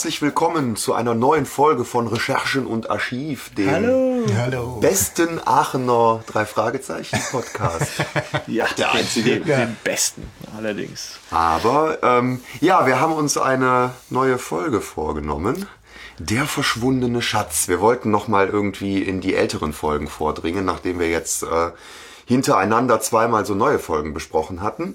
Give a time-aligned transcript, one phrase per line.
[0.00, 4.24] herzlich willkommen zu einer neuen Folge von Recherchen und Archiv, dem Hallo.
[4.34, 4.78] Hallo.
[4.80, 7.92] besten Aachener drei Fragezeichen Podcast.
[8.46, 9.40] Ja, der einzige.
[9.40, 11.18] Den, den besten, allerdings.
[11.30, 15.66] Aber ähm, ja, wir haben uns eine neue Folge vorgenommen.
[16.18, 17.68] Der verschwundene Schatz.
[17.68, 21.72] Wir wollten noch mal irgendwie in die älteren Folgen vordringen, nachdem wir jetzt äh,
[22.24, 24.94] hintereinander zweimal so neue Folgen besprochen hatten.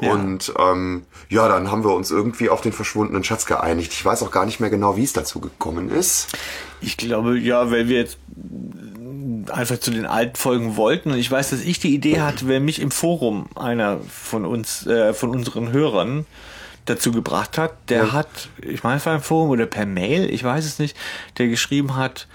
[0.00, 3.92] Und ähm, ja, dann haben wir uns irgendwie auf den verschwundenen Schatz geeinigt.
[3.92, 6.28] Ich weiß auch gar nicht mehr genau, wie es dazu gekommen ist.
[6.80, 8.18] Ich glaube, ja, weil wir jetzt
[9.50, 12.60] einfach zu den alten Folgen wollten und ich weiß, dass ich die Idee hatte, wer
[12.60, 16.26] mich im Forum einer von uns, äh, von unseren Hörern
[16.86, 18.12] dazu gebracht hat, der Ja.
[18.12, 18.28] hat,
[18.60, 20.96] ich meine, es war im Forum oder per Mail, ich weiß es nicht,
[21.38, 22.26] der geschrieben hat,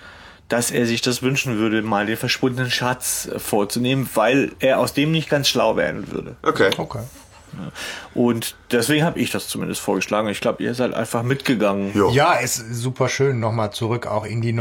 [0.50, 5.12] dass er sich das wünschen würde, mal den verschwundenen Schatz vorzunehmen, weil er aus dem
[5.12, 6.36] nicht ganz schlau werden würde.
[6.44, 6.70] Okay.
[6.78, 7.00] Okay.
[8.14, 10.28] Und deswegen habe ich das zumindest vorgeschlagen.
[10.30, 11.92] Ich glaube, ihr seid einfach mitgegangen.
[11.94, 12.10] Jo.
[12.12, 14.54] Ja, ist super schön, nochmal zurück auch in die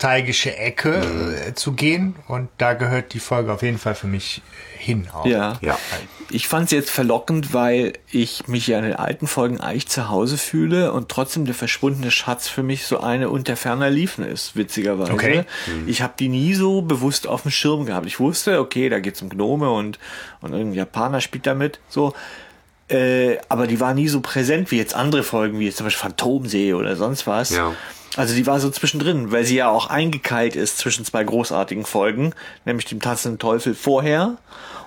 [0.00, 1.02] nostalgische Ecke
[1.48, 2.14] äh, zu gehen.
[2.26, 4.40] Und da gehört die Folge auf jeden Fall für mich
[4.78, 5.08] hin.
[5.12, 5.26] Auch.
[5.26, 5.58] Ja.
[5.60, 5.78] Ja.
[6.30, 10.08] Ich fand es jetzt verlockend, weil ich mich ja in den alten Folgen eigentlich zu
[10.08, 14.56] Hause fühle und trotzdem der verschwundene Schatz für mich so eine unter ferner Liefen ist,
[14.56, 15.12] witzigerweise.
[15.12, 15.44] Okay.
[15.86, 18.06] Ich habe die nie so bewusst auf dem Schirm gehabt.
[18.06, 19.98] Ich wusste, okay, da geht's um Gnome und,
[20.40, 22.14] und irgendein Japaner spielt damit, so.
[22.88, 26.08] Äh, aber die war nie so präsent wie jetzt andere Folgen, wie jetzt zum Beispiel
[26.08, 27.50] Phantomsee oder sonst was.
[27.50, 27.74] Ja.
[28.16, 32.34] Also die war so zwischendrin, weil sie ja auch eingekeilt ist zwischen zwei großartigen Folgen,
[32.64, 34.36] nämlich dem tanzenden Teufel vorher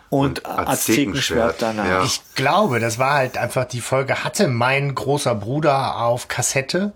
[0.10, 1.86] und, Und Aztekenschwert danach.
[1.88, 2.04] ja.
[2.04, 6.92] Ich glaube, das war halt einfach die Folge, hatte mein großer Bruder auf Kassette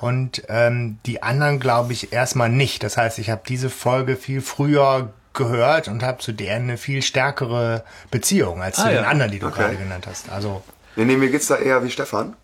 [0.00, 2.82] und ähm, die anderen glaube ich erstmal nicht.
[2.82, 7.02] Das heißt, ich habe diese Folge viel früher gehört und habe zu der eine viel
[7.02, 9.08] stärkere Beziehung als zu Ah, den ja.
[9.08, 9.60] anderen, die du Okay.
[9.62, 10.28] gerade genannt hast.
[10.30, 10.62] Also
[10.96, 12.34] Nee, nee, mir geht's da eher wie Stefan.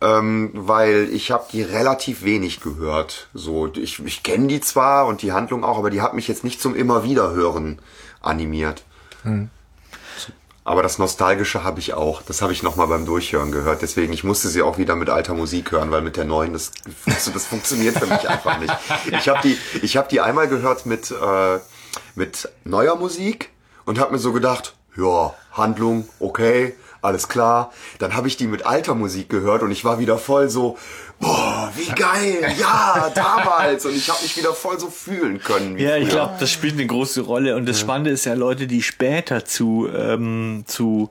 [0.00, 3.28] Ähm, weil ich habe die relativ wenig gehört.
[3.34, 6.44] So, ich, ich kenne die zwar und die Handlung auch, aber die hat mich jetzt
[6.44, 7.80] nicht zum immer wieder hören
[8.20, 8.84] animiert.
[10.68, 12.20] Aber das Nostalgische habe ich auch.
[12.20, 13.80] Das habe ich noch mal beim Durchhören gehört.
[13.80, 16.72] Deswegen, ich musste sie auch wieder mit alter Musik hören, weil mit der neuen, das,
[17.06, 18.74] das funktioniert für mich einfach nicht.
[19.18, 21.58] Ich habe die, ich habe die einmal gehört mit, äh,
[22.14, 23.50] mit neuer Musik
[23.86, 27.72] und habe mir so gedacht, ja, Handlung, okay, alles klar.
[27.98, 30.76] Dann habe ich die mit alter Musik gehört und ich war wieder voll so,
[31.20, 33.84] boah, wie geil, ja, damals.
[33.86, 35.78] Und ich habe mich wieder voll so fühlen können.
[35.78, 36.14] Ja, ich früher.
[36.14, 37.56] glaube, das spielt eine große Rolle.
[37.56, 41.10] Und das Spannende ist ja, Leute, die später zu, ähm, zu,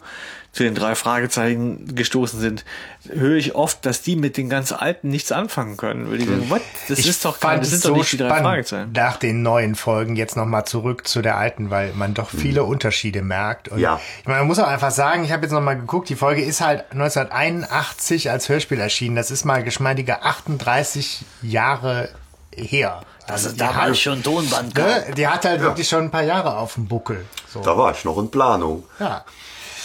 [0.58, 2.66] zu den drei Fragezeichen gestoßen sind,
[3.08, 6.10] höre ich oft, dass die mit den ganz Alten nichts anfangen können.
[6.10, 6.62] Weil die sagen, what?
[6.88, 8.92] Das ist doch kein, fand das sind doch so nicht die drei spannend, Fragezeichen.
[8.94, 13.22] nach den neuen Folgen jetzt nochmal zurück zu der alten, weil man doch viele Unterschiede
[13.22, 13.68] merkt.
[13.70, 14.02] Und Ja.
[14.22, 16.60] Ich meine, man muss auch einfach sagen, ich habe jetzt nochmal geguckt, die Folge ist
[16.60, 19.16] halt 1981 als Hörspiel erschienen.
[19.16, 22.10] Das ist mal geschmeidige 38 Jahre
[22.56, 23.02] her.
[23.28, 26.76] Also die hat, schon Tonband ne, die hat halt wirklich schon ein paar Jahre auf
[26.76, 27.26] dem Buckel.
[27.48, 27.60] So.
[27.60, 28.86] Da war ich noch in Planung.
[29.00, 29.24] Ja.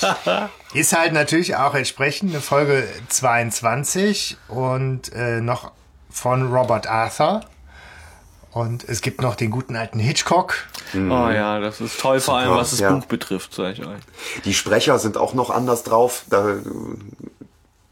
[0.74, 5.72] Ist halt natürlich auch entsprechend eine Folge 22 und äh, noch
[6.10, 7.42] von Robert Arthur.
[8.52, 10.54] Und es gibt noch den guten alten Hitchcock.
[10.94, 10.98] Oh
[11.30, 12.92] ja, das ist toll, vor allem was das ja.
[12.92, 14.00] Buch betrifft, sag ich euch.
[14.44, 16.24] Die Sprecher sind auch noch anders drauf.
[16.28, 16.56] Da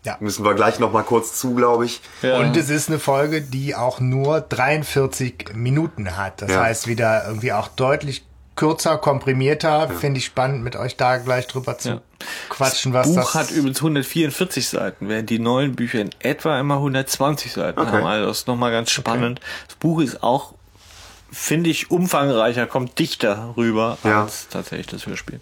[0.04, 0.16] Ja.
[0.20, 2.02] müssen wir gleich noch mal kurz zu, glaube ich.
[2.20, 2.36] Ja.
[2.38, 6.42] Und es ist eine Folge, die auch nur 43 Minuten hat.
[6.42, 6.60] Das Ja.
[6.62, 9.88] heißt, wieder irgendwie auch deutlich kürzer, komprimierter.
[9.88, 12.00] Finde ich spannend, mit euch da gleich drüber zu Ja.
[12.50, 16.76] quatschen, was Buch das hat übrigens 144 Seiten, während die neuen Bücher in etwa immer
[16.76, 17.90] 120 Seiten Okay.
[17.90, 18.06] haben.
[18.06, 19.40] Also das ist nochmal ganz spannend.
[19.66, 20.54] Das Buch ist auch,
[21.32, 24.22] finde ich, umfangreicher, kommt dichter rüber Ja.
[24.24, 25.40] als tatsächlich das Hörspiel.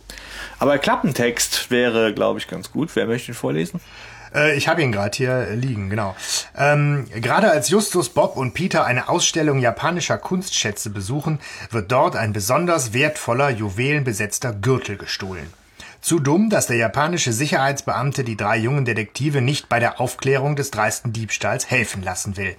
[0.58, 2.90] Aber Klappentext wäre, glaube ich, ganz gut.
[2.94, 3.80] Wer möchte ihn vorlesen?
[4.34, 6.14] Äh, ich habe ihn gerade hier liegen, genau.
[6.56, 11.40] Ähm, gerade als Justus, Bob und Peter eine Ausstellung japanischer Kunstschätze besuchen,
[11.70, 15.52] wird dort ein besonders wertvoller, juwelenbesetzter Gürtel gestohlen.
[16.00, 20.70] Zu dumm, dass der japanische Sicherheitsbeamte die drei jungen Detektive nicht bei der Aufklärung des
[20.70, 22.56] dreisten Diebstahls helfen lassen will.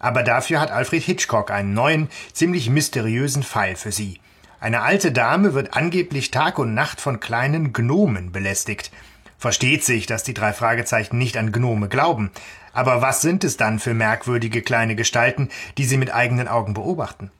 [0.00, 4.20] Aber dafür hat Alfred Hitchcock einen neuen, ziemlich mysteriösen Fall für sie.
[4.60, 8.90] Eine alte Dame wird angeblich Tag und Nacht von kleinen Gnomen belästigt.
[9.38, 12.30] Versteht sich, dass die drei Fragezeichen nicht an Gnome glauben.
[12.72, 15.48] Aber was sind es dann für merkwürdige kleine Gestalten,
[15.78, 17.30] die sie mit eigenen Augen beobachten?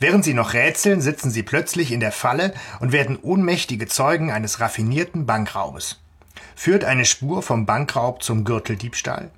[0.00, 4.60] Während sie noch rätseln, sitzen sie plötzlich in der Falle und werden ohnmächtige Zeugen eines
[4.60, 6.00] raffinierten Bankraubes.
[6.56, 9.30] Führt eine Spur vom Bankraub zum Gürteldiebstahl?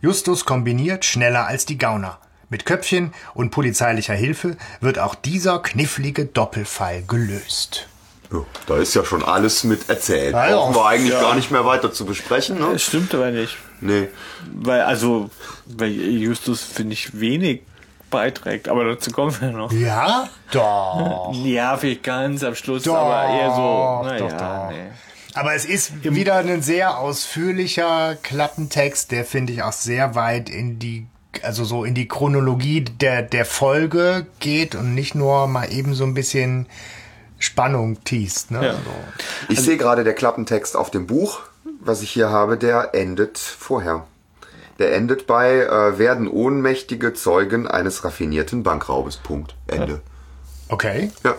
[0.00, 2.18] Justus kombiniert schneller als die Gauner.
[2.50, 7.88] Mit Köpfchen und polizeilicher Hilfe wird auch dieser knifflige Doppelfall gelöst.
[8.32, 10.32] Ja, da ist ja schon alles mit erzählt.
[10.34, 10.56] Ja, ja.
[10.56, 11.20] Brauchen wir eigentlich Ja.
[11.22, 12.68] gar nicht mehr weiter zu besprechen, ne?
[12.72, 13.56] Das stimmt aber nicht.
[13.80, 14.08] Nee.
[14.54, 15.30] Weil, also,
[15.66, 17.62] weil Justus, finde ich, wenig
[18.10, 18.68] beiträgt.
[18.68, 19.72] Aber dazu kommen wir noch.
[19.72, 20.28] Ja?
[20.50, 21.32] Doch.
[21.44, 24.02] Ja, vielleicht ganz am Schluss, Doch, aber eher so.
[24.08, 24.70] Naja, doch, doch.
[24.70, 24.90] nee.
[25.34, 30.78] Aber es ist wieder ein sehr ausführlicher Klappentext, der finde ich auch sehr weit in
[30.78, 31.06] die,
[31.42, 36.04] also so in die Chronologie der, der Folge geht und nicht nur mal eben so
[36.04, 36.66] ein bisschen
[37.38, 38.50] Spannung teast.
[38.50, 38.64] Ne?
[38.64, 38.72] Ja.
[38.72, 38.78] So.
[39.48, 41.40] Ich sehe gerade der Klappentext auf dem Buch,
[41.80, 44.06] was ich hier habe, der endet vorher.
[44.78, 49.16] Der endet bei äh, werden ohnmächtige Zeugen eines raffinierten Bankraubes.
[49.16, 49.54] Punkt.
[49.66, 50.00] Ende.
[50.68, 51.10] Okay.
[51.24, 51.34] Ja.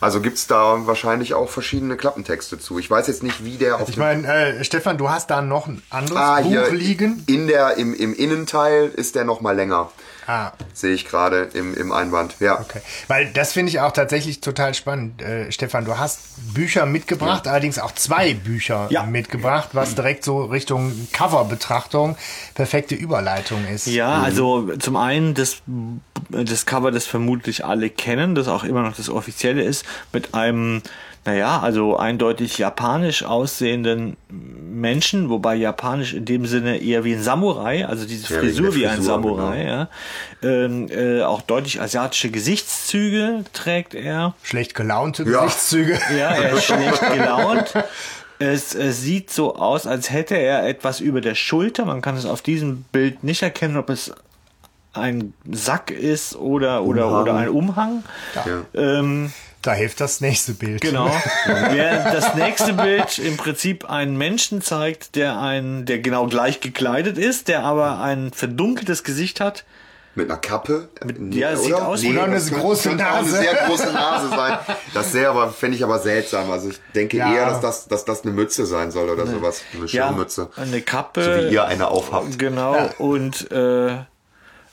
[0.00, 2.78] Also gibt's da wahrscheinlich auch verschiedene Klappentexte zu.
[2.78, 5.68] Ich weiß jetzt nicht, wie der auf Ich meine, äh, Stefan, du hast da noch
[5.68, 7.24] ein anderes ah, Buch hier liegen.
[7.26, 9.90] in der im, im Innenteil ist der noch mal länger.
[10.26, 12.34] Ah, Sehe ich gerade im, im Einband.
[12.40, 12.60] Ja.
[12.60, 12.80] okay.
[13.06, 15.22] Weil das finde ich auch tatsächlich total spannend.
[15.22, 16.20] Äh, Stefan, du hast
[16.52, 19.04] Bücher mitgebracht, allerdings auch zwei Bücher Ja.
[19.04, 22.16] mitgebracht, was direkt so Richtung Coverbetrachtung
[22.54, 23.86] perfekte Überleitung ist.
[23.86, 25.58] Ja, also zum einen das,
[26.28, 30.82] das Cover, das vermutlich alle kennen, das auch immer noch das offizielle ist, mit einem,
[31.26, 37.84] naja, also eindeutig japanisch aussehenden Menschen, wobei japanisch in dem Sinne eher wie ein Samurai,
[37.86, 39.70] also diese Ja, Frisur wie ein Samurai, genau.
[39.70, 39.88] ja.
[40.42, 44.34] Ähm, äh, auch deutlich asiatische Gesichtszüge trägt er.
[44.42, 45.42] Schlecht gelaunte Ja.
[45.44, 45.98] Gesichtszüge.
[46.16, 47.74] Ja, er ist schlecht gelaunt.
[48.38, 51.84] Es, es sieht so aus, als hätte er etwas über der Schulter.
[51.86, 54.12] Man kann es auf diesem Bild nicht erkennen, ob es
[54.92, 57.22] ein Sack ist oder, oder, Umhang.
[57.22, 58.04] oder ein Umhang.
[58.34, 58.62] Ja.
[58.74, 59.32] Ähm,
[59.66, 60.80] Da hilft das nächste Bild.
[60.80, 61.10] genau.
[61.46, 67.18] Während das nächste Bild im Prinzip einen Menschen zeigt, der ein, der genau gleich gekleidet
[67.18, 69.64] ist, der aber ein verdunkeltes Gesicht hat.
[70.14, 70.88] Mit einer Kappe.
[71.04, 73.38] Mit, ja, sieht aus wie- Oder eine könnte- große könnte Nase.
[73.38, 74.58] Eine sehr große Nase sein.
[74.94, 76.50] Das sehr, aber fände ich aber seltsam.
[76.50, 77.34] Also ich denke Ja.
[77.34, 79.62] eher, dass das, dass das eine Mütze sein soll oder sowas.
[79.74, 80.48] Eine Ja, Schirmmütze.
[80.56, 81.22] eine Kappe.
[81.22, 82.38] So wie ihr eine aufhabt.
[82.38, 82.88] Genau.
[82.98, 83.96] Und, äh,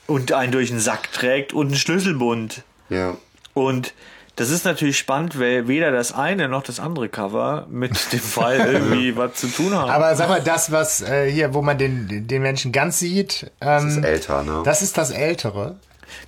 [0.06, 2.62] und einen durch den Sack trägt und einen Schlüsselbund.
[2.88, 3.16] Ja.
[3.52, 3.92] Und
[4.36, 8.56] das ist natürlich spannend, weil weder das eine noch das andere Cover mit dem Fall
[8.58, 9.90] irgendwie was zu tun haben.
[9.90, 13.84] Aber sag mal, das, was äh, hier, wo man den, den Menschen ganz sieht, ähm,
[13.84, 14.62] Das ist älter, ne?
[14.64, 15.76] das ist das Ältere.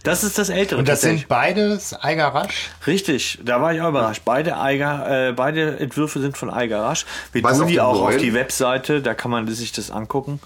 [0.05, 0.79] das ist das ältere.
[0.79, 2.71] Und das sind beides Eiger Rasch.
[2.87, 4.23] Richtig, da war ich auch überrascht.
[4.25, 7.07] Beide, Eiger, äh, beide Entwürfe sind von Eiger Rasch.
[7.33, 8.19] Wir Was tun auf die auch auf neuen?
[8.21, 10.41] die Webseite, da kann man sich das angucken,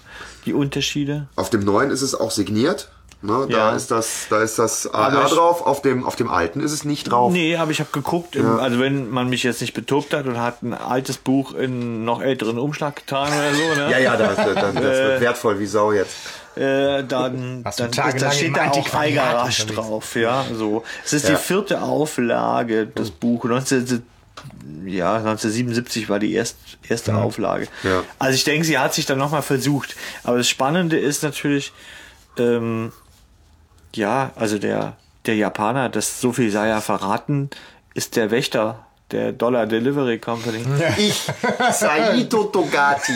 [0.45, 1.27] die Unterschiede.
[1.35, 2.89] Auf dem neuen ist es auch signiert.
[3.23, 3.45] Ne?
[3.49, 3.75] Da Ja.
[3.75, 5.61] ist das, da ist das AR ich- drauf.
[5.65, 7.31] Auf dem, auf dem alten ist es nicht drauf.
[7.31, 10.39] Nee, aber ich habe geguckt, im, also wenn man mich jetzt nicht betobt hat und
[10.39, 13.91] hat ein altes Buch in noch älteren Umschlag getan oder so, ne?
[13.91, 16.15] Ja, ja, das, das, das, das wird wertvoll wie Sau jetzt.
[16.55, 18.95] äh, dann, dann da steht da auch Antiquariat
[19.27, 19.87] Eiger Rasch unterwegs?
[19.87, 20.83] drauf, ja, so.
[21.05, 21.35] Es ist Ja.
[21.35, 23.49] die vierte Auflage des Buches.
[23.51, 24.03] 19,
[24.87, 26.57] ja, 1977 war die erst,
[26.89, 27.67] erste Auflage.
[27.83, 28.01] Ja.
[28.17, 29.95] Also ich denke, sie hat sich dann nochmal versucht.
[30.23, 31.71] Aber das Spannende ist natürlich,
[32.39, 32.91] ähm,
[33.95, 34.93] ja, also der,
[35.25, 37.49] der Japaner, das so viel sei ja verraten,
[37.93, 40.63] ist der Wächter der Dollar Delivery Company.
[40.97, 41.23] Ich,
[41.73, 43.13] Saito Togati.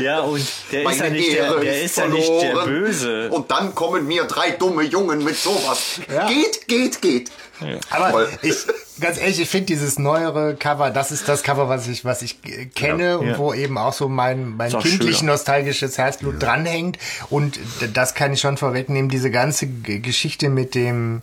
[0.00, 2.54] Ja, und der ist ja Meine nicht der, Ehre der ist ist ja nicht der.
[2.64, 3.30] Böse.
[3.30, 6.00] Und dann kommen mir drei dumme Jungen mit sowas.
[6.12, 6.26] Ja.
[6.28, 7.30] Geht, geht, geht.
[7.90, 8.28] Aber Voll.
[8.42, 8.54] ich,
[9.00, 12.36] ganz ehrlich, ich finde dieses neuere Cover, das ist das Cover, was ich, was ich
[12.76, 13.38] kenne und Ja.
[13.38, 15.32] wo eben auch so mein, mein kindlich schöner.
[15.32, 16.98] nostalgisches Herzblut dranhängt.
[17.30, 17.58] Und
[17.94, 21.22] das kann ich schon vorwegnehmen, diese ganze Geschichte mit dem,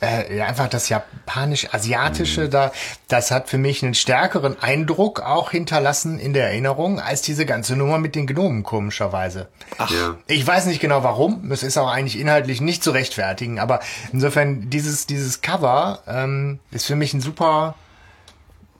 [0.00, 2.50] äh, ja, einfach das japanisch-asiatische Mhm.
[2.50, 2.72] da,
[3.08, 7.74] das hat für mich einen stärkeren Eindruck auch hinterlassen in der Erinnerung als diese ganze
[7.76, 9.48] Nummer mit den Gnomen, komischerweise.
[9.78, 10.16] Ach, Ja.
[10.26, 11.50] Ich weiß nicht genau warum.
[11.50, 13.58] Es ist auch eigentlich inhaltlich nicht zu rechtfertigen.
[13.58, 13.80] Aber
[14.12, 17.74] insofern, dieses, dieses Cover ähm, ist für mich ein super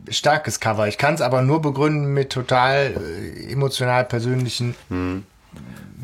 [0.09, 0.87] starkes Cover.
[0.89, 4.75] Ich kann es aber nur begründen mit total äh, emotional persönlichen.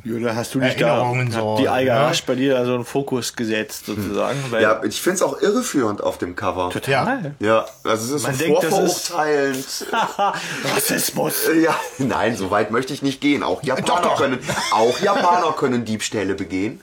[0.04, 2.12] Ja, da hast du dich Erinnerungen da, so, die Eiger ne?
[2.26, 4.38] Bei dir da so einen Fokus gesetzt sozusagen.
[4.50, 6.68] Weil Ja, ich find's auch irreführend auf dem Cover.
[6.70, 7.34] total.
[7.40, 9.86] Ja, also es ist Man so denkt, das ist- vorverurteilend.
[10.74, 11.34] Rassismus.
[11.62, 13.42] Ja, nein, so weit möchte ich nicht gehen.
[13.42, 14.16] Auch Japaner Doch, doch.
[14.18, 14.38] können,
[14.72, 16.80] auch Japaner können Diebstähle begehen.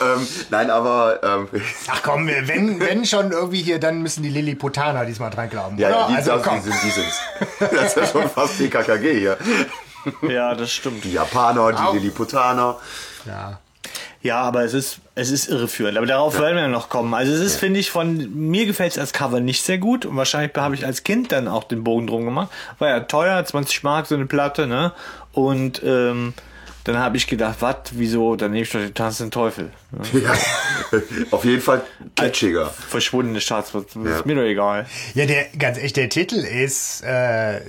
[0.00, 1.48] Ähm, nein, aber ähm,
[1.88, 5.78] Ach komm, wenn, wenn schon irgendwie hier, dann müssen die Lilliputaner diesmal dran glauben.
[5.78, 5.96] ja, oder?
[6.00, 6.56] ja, die, also das, komm.
[6.56, 7.18] die sind, die sind's.
[7.60, 9.36] Das ist ja schon fast die KKG hier.
[10.28, 11.04] Ja, das stimmt.
[11.04, 11.92] Die Japaner, die Au.
[11.92, 12.76] Lilliputaner.
[13.26, 13.58] Ja.
[14.20, 15.96] Ja, aber es ist, es ist irreführend.
[15.96, 17.14] Aber darauf werden wir noch kommen.
[17.14, 20.04] Also es ist, finde ich, von mir gefällt es als Cover nicht sehr gut.
[20.06, 22.48] Und wahrscheinlich habe ich als Kind dann auch den Bogen drum gemacht.
[22.80, 24.92] War ja teuer, 20 Mark so eine Platte, ne?
[25.32, 26.34] Und ähm,
[26.82, 29.70] Dann habe ich gedacht, was, wieso, dann nehme ich doch den tanzenden Teufel.
[30.12, 30.20] Ja.
[30.32, 30.32] Ja.
[31.30, 31.82] Auf jeden Fall
[32.16, 32.66] kitschiger.
[32.70, 34.22] Verschwundene Staatswort, ist Ja.
[34.24, 34.86] mir doch egal.
[35.14, 37.60] Ja, der, ganz echt, der Titel ist äh,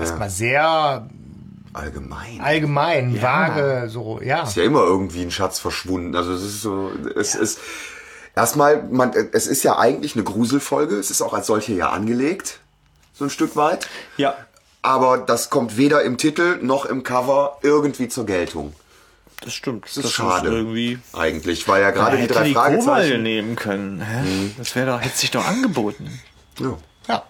[0.00, 1.06] erstmal sehr
[1.74, 2.40] Allgemein.
[2.42, 4.42] allgemein, vage, so, ja.
[4.42, 6.14] ist ja immer irgendwie ein Schatz verschwunden.
[6.14, 7.58] Also es ist so, es ist
[8.36, 10.96] erstmal, man, es ist ja eigentlich eine Gruselfolge.
[10.96, 12.60] Es ist auch als solche ja angelegt,
[13.14, 13.88] so ein Stück weit.
[14.18, 14.34] Ja,
[14.82, 18.74] Aber das kommt weder im Titel noch im Cover irgendwie zur Geltung.
[19.40, 19.86] das stimmt.
[19.86, 20.48] Das ist schade.
[20.48, 20.98] irgendwie.
[21.14, 23.18] Eigentlich, weil ja gerade die hätte drei die Fragezeichen.
[23.18, 23.22] Mhm.
[23.22, 24.00] nehmen können.
[24.02, 24.50] Hä?
[24.58, 26.20] Das wäre doch, hätte sich doch angeboten.
[26.58, 26.76] Ja.
[27.08, 27.22] Ja.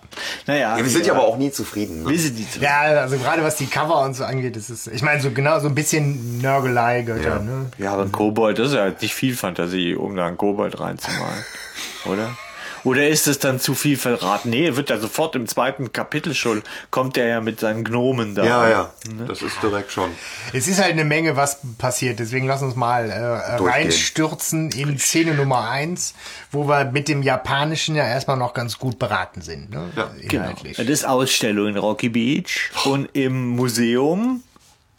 [0.46, 0.76] Naja.
[0.76, 2.04] Ja, wir sind ja aber auch nie zufrieden.
[2.04, 2.18] Wir Ne?
[2.18, 2.60] sind die zu.
[2.60, 5.58] Ja, also gerade was die Cover und so angeht, das ist, ich meine, so genau
[5.60, 7.38] so ein bisschen Nörgelei gehört ja, Ja.
[7.42, 7.66] ne?
[7.78, 11.44] Ja, aber ein Kobold, das ist ja nicht viel Fantasie, um da einen Kobold reinzumalen.
[12.04, 12.36] Oder?
[12.84, 14.50] Oder ist es dann zu viel verraten?
[14.50, 18.44] Nee, wird ja sofort im zweiten Kapitel schon, kommt er ja mit seinen Gnomen da.
[18.44, 19.24] Ja, ja, Ne?
[19.26, 20.10] das ist direkt schon.
[20.52, 22.18] Es ist halt eine Menge, was passiert.
[22.18, 26.14] Deswegen lass uns mal äh, reinstürzen in Szene Nummer eins,
[26.50, 29.70] wo wir mit dem Japanischen ja erstmal noch ganz gut beraten sind.
[29.70, 29.90] Ne?
[29.96, 30.42] Ja, Genau.
[30.44, 30.76] Inhaltlich.
[30.76, 34.42] Das ist Ausstellung in Rocky Beach und im Museum,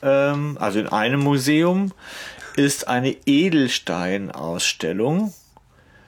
[0.01, 1.91] ähm, also in einem Museum,
[2.55, 5.33] ist eine Edelsteinausstellung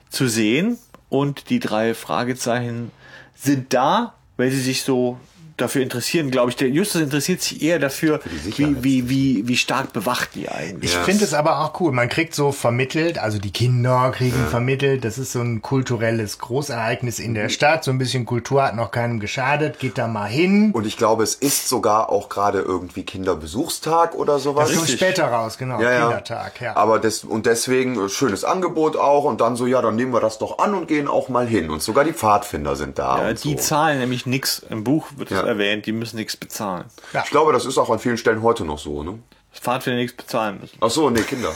[0.10, 0.78] zu sehen
[1.10, 2.92] und die drei Fragezeichen
[3.36, 5.18] sind da, weil sie sich so
[5.58, 6.56] dafür interessieren, glaube ich.
[6.58, 8.20] Der Justus interessiert sich eher dafür,
[8.58, 10.92] wie, wie, wie, wie stark bewacht die eigentlich.
[10.92, 11.04] Ich Ja.
[11.04, 11.92] finde es aber auch cool.
[11.92, 17.20] Man kriegt so vermittelt, also die Kinder kriegen vermittelt, das ist so ein kulturelles Großereignis
[17.20, 17.36] in Mhm.
[17.36, 17.84] der Stadt.
[17.84, 19.80] So ein bisschen Kultur hat noch keinem geschadet.
[19.80, 20.72] Geht da mal hin.
[20.74, 24.70] Und ich glaube, es ist sogar auch gerade irgendwie Kinderbesuchstag oder sowas.
[24.70, 25.80] Das kommt später raus, genau.
[25.82, 26.00] Ja, ja.
[26.08, 26.76] Kindertag, ja.
[26.76, 30.20] Aber das, und deswegen äh, schönes Angebot auch und dann so, ja, dann nehmen wir
[30.22, 31.70] das doch an und gehen auch mal hin.
[31.70, 33.22] Und sogar die Pfadfinder sind da.
[33.24, 33.58] Ja, und die so.
[33.60, 34.62] zahlen nämlich nichts.
[34.70, 35.52] Im Buch wird es Ja.
[35.52, 36.86] erwähnt, die müssen nichts bezahlen.
[37.24, 39.20] Ich glaube, das ist auch an vielen Stellen heute noch so, ne?
[39.52, 40.78] Das Pfadfinder nichts bezahlen müssen.
[40.82, 41.54] Ach so, nee, Kinder.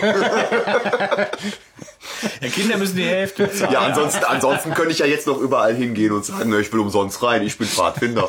[2.40, 3.72] Ja, Kinder müssen die Hälfte bezahlen.
[3.72, 6.80] Ja, ansonsten, ansonsten könnte ich ja jetzt noch überall hingehen und sagen, ne, ich will
[6.80, 8.28] umsonst rein, ich bin Pfadfinder.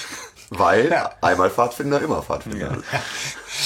[0.50, 2.58] Weil einmal Pfadfinder, immer Pfadfinder.
[2.58, 3.02] Ja,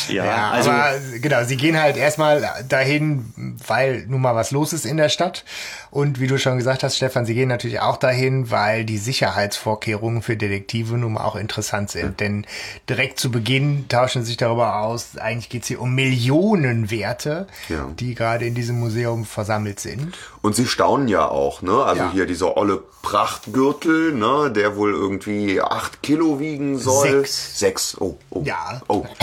[0.09, 4.85] Ja, also aber genau, sie gehen halt erstmal dahin, weil nun mal was los ist
[4.87, 5.45] in der Stadt.
[5.91, 10.23] Und wie du schon gesagt hast, Stefan, sie gehen natürlich auch dahin, weil die Sicherheitsvorkehrungen
[10.23, 12.19] für Detektive nun mal auch interessant sind.
[12.21, 12.47] Denn
[12.89, 17.89] direkt zu Beginn tauschen sie sich darüber aus, eigentlich geht's hier um Millionenwerte, Ja.
[17.99, 20.17] die gerade in diesem Museum versammelt sind.
[20.43, 21.85] Und sie staunen ja auch, ne?
[21.85, 22.13] Also Ja.
[22.13, 24.51] hier dieser olle Prachtgürtel, ne?
[24.51, 27.09] Der wohl irgendwie acht Kilo wiegen soll.
[27.21, 27.59] Sechs.
[27.59, 27.97] Sechs.
[28.01, 28.43] Oh, oh.
[28.45, 28.83] Ja.
[28.89, 29.07] Oh.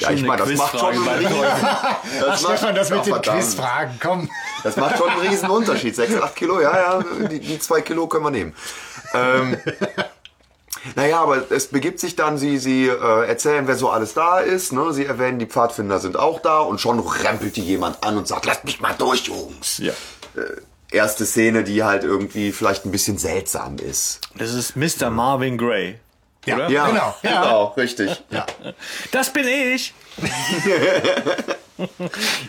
[0.00, 1.36] Ja, ich eine meine, das macht schon einen riesen,
[2.20, 3.34] das macht, Stefan, das mit Ach, den.
[3.34, 4.30] Quizfragen, komm.
[4.62, 5.94] Das macht schon einen riesen Unterschied.
[5.94, 8.54] Sechs, acht Kilo, ja, ja, die, die zwei Kilo können wir nehmen.
[9.12, 9.58] Ähm,
[10.96, 14.72] naja, aber es begibt sich dann, sie, sie äh, erzählen, wer so alles da ist.
[14.72, 14.92] Ne?
[14.92, 18.46] Sie erwähnen, die Pfadfinder sind auch da und schon rempelt die jemand an und sagt,
[18.46, 19.78] lasst mich mal durch, Jungs.
[19.78, 19.92] ja.
[20.92, 24.20] Erste Szene, die halt irgendwie vielleicht ein bisschen seltsam ist.
[24.34, 25.10] Das ist Mr.
[25.10, 26.00] Marvin Gray.
[26.46, 26.70] Ja, Oder?
[26.70, 27.42] Ja, Genau, ja.
[27.42, 28.22] genau richtig.
[28.30, 28.46] Ja.
[29.12, 29.92] Das bin ich.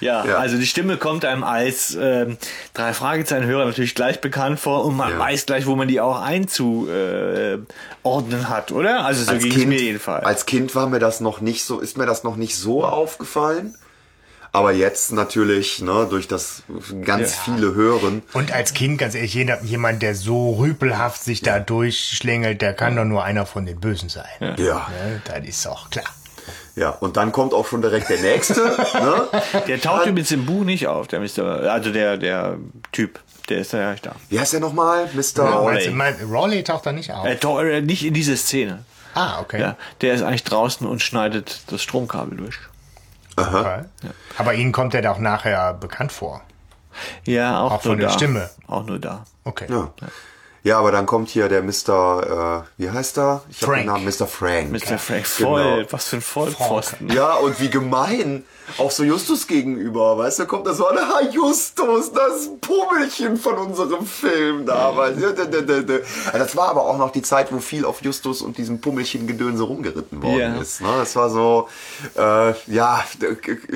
[0.02, 0.36] ja, Ja.
[0.38, 2.38] also die Stimme kommt einem als ähm,
[2.74, 5.20] drei Fragezeichen Hörer natürlich gleich bekannt vor und man Ja.
[5.20, 7.68] weiß gleich, wo man die auch einzuordnen
[8.50, 9.06] hat, oder?
[9.06, 10.26] Also so als ging es mir jedenfalls.
[10.26, 13.76] als Kind war mir das noch nicht so, ist mir das noch nicht so aufgefallen.
[14.54, 16.64] Aber jetzt natürlich, ne, durch das
[17.06, 17.42] ganz Ja.
[17.56, 18.22] viele Hören.
[18.34, 22.96] Und als Kind, ganz ehrlich, jeder- jemand, der so rüpelhaft sich da durchschlängelt, der kann
[22.98, 24.26] doch nur einer von den Bösen sein.
[24.58, 24.90] Ja.
[24.90, 26.06] Ne, das ist auch klar.
[26.76, 28.62] Ja, und dann kommt auch schon direkt der nächste.
[28.94, 29.28] ne?
[29.68, 31.72] der taucht übrigens im Buch nicht auf, der Mr.
[31.72, 32.58] Also der, der
[32.92, 33.20] Typ.
[33.50, 34.16] Der ist ja nicht da.
[34.30, 35.10] Wie heißt der nochmal?
[35.14, 35.92] Mr.
[35.92, 37.26] Mein, Raleigh taucht da nicht auf.
[37.26, 38.84] Er taucht äh, nicht in diese Szene.
[39.14, 39.60] ah, okay.
[39.62, 42.56] Ja, der ist eigentlich draußen und schneidet das Stromkabel durch.
[43.48, 43.84] Okay.
[44.38, 46.42] Aber Ihnen kommt er doch nachher bekannt vor.
[47.26, 48.14] Ja, auch, Auch von nur der da.
[48.14, 48.50] Stimme.
[48.68, 49.24] Auch nur da.
[49.44, 49.66] Okay.
[49.70, 49.92] Ja.
[50.64, 52.66] Ja, aber dann kommt hier der Mr.
[52.78, 53.44] Äh, wie heißt er?
[53.50, 53.82] Ich hab Frank.
[53.82, 54.28] den Namen Mr.
[54.28, 54.72] Frank.
[54.72, 54.98] Mr.
[54.98, 55.50] Frank Genau.
[55.50, 57.10] voll, was für ein Vollpfosten.
[57.10, 58.46] Ja, und wie gemein.
[58.78, 63.56] Auch so Justus gegenüber, weißt du, kommt da so an, ha, Justus, das Pummelchen von
[63.58, 65.18] unserem Film damals.
[66.32, 70.24] Das war aber auch noch die Zeit, wo viel auf Justus und diesem Pummelchen-Gedönse rumgeritten
[70.24, 70.62] worden Ja.
[70.62, 70.80] ist.
[70.80, 70.88] Ne?
[71.00, 71.68] Das war so,
[72.18, 73.04] äh, ja,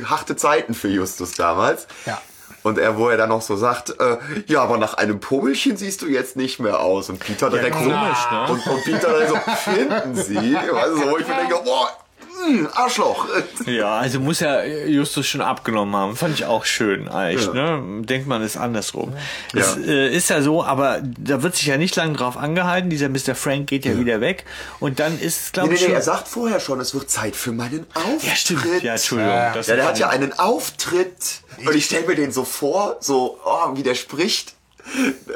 [0.06, 1.88] harte Zeiten für Justus damals.
[2.06, 2.22] Ja.
[2.65, 4.17] Und er, wo er dann noch so sagt, äh,
[4.48, 7.12] ja, aber nach einem Pummelchen siehst du jetzt nicht mehr aus.
[7.12, 8.48] Und Peter direkt so, komisch, ne?
[8.50, 10.57] und, und Peter dann so, finden Sie?
[10.57, 11.95] Also so, wo ich mir denke, boah,
[12.44, 13.27] hm, Arschloch.
[13.65, 16.15] Ja, also muss ja Justus schon abgenommen haben.
[16.15, 17.48] Fand ich auch schön eigentlich.
[17.48, 17.77] Ja.
[17.77, 18.04] Ne?
[18.06, 19.13] Denkt man ist andersrum.
[19.54, 22.89] Das äh, ist ja so, aber da wird sich ja nicht lange drauf angehalten.
[22.89, 23.34] Dieser Mr.
[23.34, 24.46] Frank geht ja, wieder weg.
[24.80, 25.96] Und dann ist, Nee, glaube nee, ich, nee, schon...
[25.96, 28.24] er sagt vorher schon, es wird Zeit für meinen Auftritt.
[28.24, 28.84] ja, stimmt.
[28.84, 29.34] Ja, Entschuldigung.
[29.54, 31.42] das Ja, der hat ja einen Auftritt.
[31.65, 34.56] Und ich stelle mir den so vor, so, oh, wie der spricht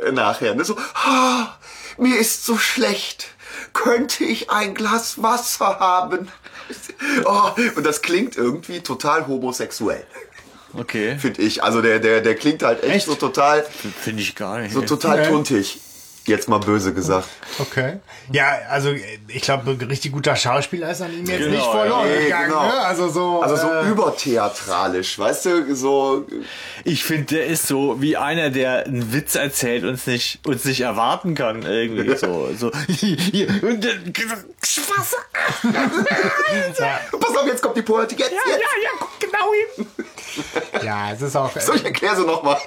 [0.05, 0.55] äh, nachher.
[0.55, 0.65] Ne?
[0.65, 1.57] So, ah,
[1.97, 3.27] mir ist so schlecht.
[3.73, 6.29] Könnte ich ein Glas Wasser haben?
[7.25, 10.03] Oh, und das klingt irgendwie total homosexuell,
[10.77, 11.17] Okay.
[11.17, 11.63] finde ich.
[11.63, 13.05] Also der, der, der klingt halt echt, Echt?
[13.07, 13.65] so total,
[14.01, 14.73] Finde ich gar nicht.
[14.73, 15.79] so total tuntig.
[16.29, 17.27] Jetzt mal böse gesagt.
[17.57, 17.97] Okay.
[18.31, 18.93] Ja, also
[19.27, 22.45] ich glaube, ein richtig guter Schauspieler ist an ihm jetzt Genau, nicht verloren Nee, gegangen.
[22.49, 22.63] genau.
[22.67, 22.73] Ne?
[22.81, 23.41] Also so.
[23.41, 26.25] Also so äh, übertheatralisch, weißt du, so
[26.83, 30.81] Ich finde, der ist so wie einer, der einen Witz erzählt und nicht, uns nicht
[30.81, 31.63] erwarten kann.
[31.63, 32.49] Irgendwie so.
[32.55, 32.67] so.
[32.67, 34.13] Und dann-
[34.63, 35.15] Spaß.
[36.79, 38.61] ja, Pass auf, jetzt kommt die Pointe, jetzt, Ja, ja, jetzt.
[38.83, 39.87] ja, guck genau hin.
[40.85, 41.51] ja, es ist auch.
[41.59, 42.57] So, ich erkläre sie nochmal.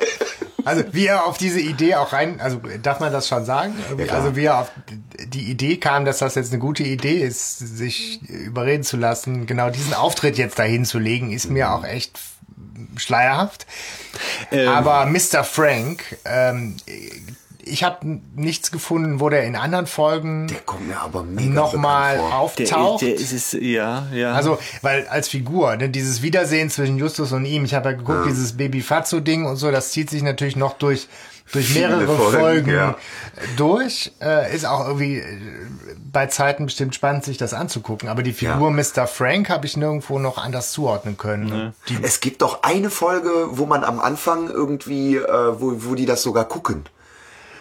[0.65, 3.75] Also wie er auf diese Idee auch rein, also darf man das schon sagen?
[3.97, 4.19] klar.
[4.19, 4.71] also wie er auf
[5.19, 9.71] die Idee kam, dass das jetzt eine gute Idee ist, sich überreden zu lassen, genau
[9.71, 12.19] diesen Auftritt jetzt dahin zu legen, ist mir auch echt
[12.97, 13.67] schleierhaft.
[14.69, 15.45] Aber Mr.
[15.45, 16.77] Frank, ähm,
[17.65, 22.19] ich habe nichts gefunden, wo der in anderen Folgen Der kommt mir aber mega nochmal
[22.19, 22.29] vor.
[22.29, 23.03] Der, auftaucht.
[23.03, 24.33] der ist es, ja, ja.
[24.33, 28.27] Also, weil als Figur, ne, dieses Wiedersehen zwischen Justus und ihm, ich habe ja geguckt,
[28.27, 31.09] dieses Baby Fazzo-Ding und so, das zieht sich natürlich noch durch,
[31.53, 32.97] durch mehrere Folgen, Folgen, ja.
[33.57, 34.13] durch.
[34.21, 35.25] Äh, ist auch irgendwie äh,
[36.13, 38.09] bei Zeiten bestimmt spannend, sich das anzugucken.
[38.09, 39.07] Aber die Figur Mr.
[39.07, 41.75] Frank habe ich nirgendwo noch anders zuordnen können.
[41.89, 46.07] Die, Es gibt doch eine Folge, wo man am Anfang irgendwie, äh, wo, wo die
[46.07, 46.85] das sogar gucken.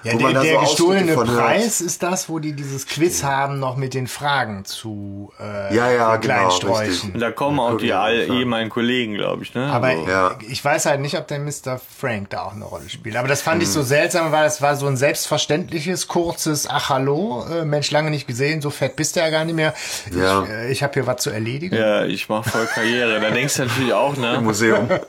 [0.04, 1.40] Ja, der der so gestohlene von hört.
[1.40, 5.92] Preis ist das, wo die dieses Quiz haben, noch mit den Fragen zu äh, Ja,
[5.92, 6.88] ja, den kleinen genau, Sträuchen.
[6.90, 7.14] richtig.
[7.14, 9.68] Und da kommen auch die all, ehemaligen Kollegen, glaube ich, ne?
[9.72, 10.36] Aber Also, Ja.
[10.50, 11.80] ich weiß halt nicht, ob der Mr.
[12.00, 13.16] Frank da auch eine Rolle spielt.
[13.16, 13.74] Aber das fand ich Hm.
[13.74, 18.28] so seltsam, weil das war so ein selbstverständliches, kurzes Ach hallo, äh, Mensch, lange nicht
[18.28, 19.74] gesehen, so fett bist du ja gar nicht mehr.
[20.16, 20.44] Ja.
[20.44, 21.76] Ich, äh, ich habe hier was zu erledigen.
[21.76, 23.20] ja, ich mache voll Karriere.
[23.20, 24.42] Da denkst du natürlich auch, Im ne?
[24.42, 24.88] Museum.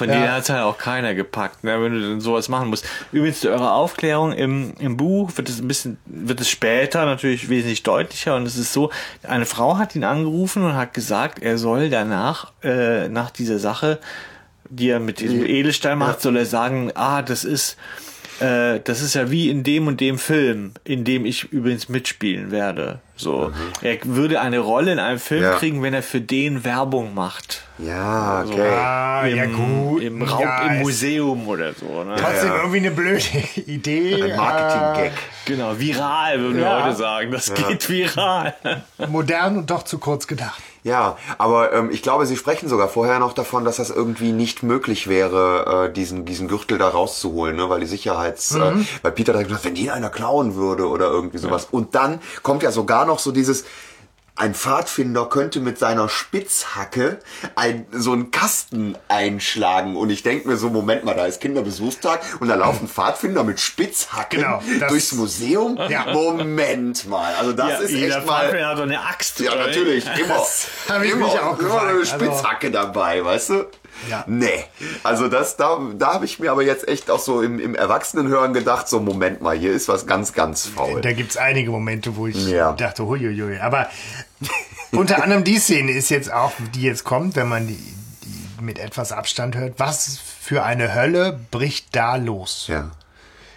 [0.00, 2.86] Von denen hat halt auch keiner gepackt, ne, wenn du denn sowas machen musst.
[3.12, 7.50] Übrigens, zu eurer Aufklärung im, im Buch wird es ein bisschen, wird es später natürlich
[7.50, 8.90] wesentlich deutlicher und es ist so,
[9.22, 13.98] eine Frau hat ihn angerufen und hat gesagt, er soll danach, äh, nach dieser Sache,
[14.70, 17.76] die er mit diesem Edelstein macht, soll er sagen, ah, das ist,
[18.40, 22.50] äh, das ist ja wie in dem und dem Film, in dem ich übrigens mitspielen
[22.50, 23.00] werde.
[23.20, 23.52] So,
[23.82, 25.54] er würde eine Rolle in einem Film Ja.
[25.56, 27.62] kriegen, wenn er für den Werbung macht.
[27.78, 28.68] Ja, okay.
[28.70, 30.02] Ah, ja gut.
[30.02, 32.04] Im Raum, ja, im Museum oder so.
[32.04, 32.14] Ne?
[32.18, 32.56] Trotzdem Ja.
[32.58, 33.22] irgendwie eine blöde
[33.66, 34.22] Idee.
[34.22, 35.12] Ein Marketing-Gag.
[35.46, 37.30] Genau, viral würden wir heute sagen.
[37.32, 38.54] Das geht viral.
[38.64, 40.60] Äh, modern und doch zu kurz gedacht.
[40.82, 44.62] Ja, aber ähm, ich glaube, Sie sprechen sogar vorher noch davon, dass das irgendwie nicht
[44.62, 47.68] möglich wäre, äh, diesen, diesen Gürtel da rauszuholen, ne?
[47.68, 48.54] weil die Sicherheits...
[48.54, 51.68] Äh, weil Peter da gesagt, wenn den einer klauen würde oder irgendwie sowas.
[51.70, 53.64] Und dann kommt ja sogar noch so dieses...
[54.36, 57.18] Ein Pfadfinder könnte mit seiner Spitzhacke
[57.56, 59.96] ein, so einen Kasten einschlagen.
[59.96, 63.60] Und ich denke mir so, Moment mal, da ist Kinderbesuchstag und da laufen Pfadfinder mit
[63.60, 65.78] Spitzhacken Genau, das- durchs Museum.
[65.90, 66.14] Ja.
[66.14, 68.44] Moment mal, also das ist jeder echt mal...
[68.44, 69.40] Pfadfinder hat doch eine Axt.
[69.40, 70.46] Ja, natürlich, immer.
[71.04, 73.66] ich immer, mich auch immer eine also- Spitzhacke dabei, weißt du?
[74.08, 74.24] Ja.
[74.26, 74.64] Nee.
[75.02, 78.52] Also das, da, da habe ich mir aber jetzt echt auch so im, im Erwachsenenhören
[78.54, 81.00] gedacht, so Moment mal, hier ist was ganz, ganz faul.
[81.00, 82.72] Da gibt's einige Momente, wo ich Ja.
[82.72, 83.58] dachte, huiuiui.
[83.58, 83.88] Aber
[84.92, 87.76] unter anderem die Szene ist jetzt auch, die jetzt kommt, wenn man die,
[88.24, 89.74] die mit etwas Abstand hört.
[89.78, 92.66] Was für eine Hölle bricht da los?
[92.68, 92.90] Ja.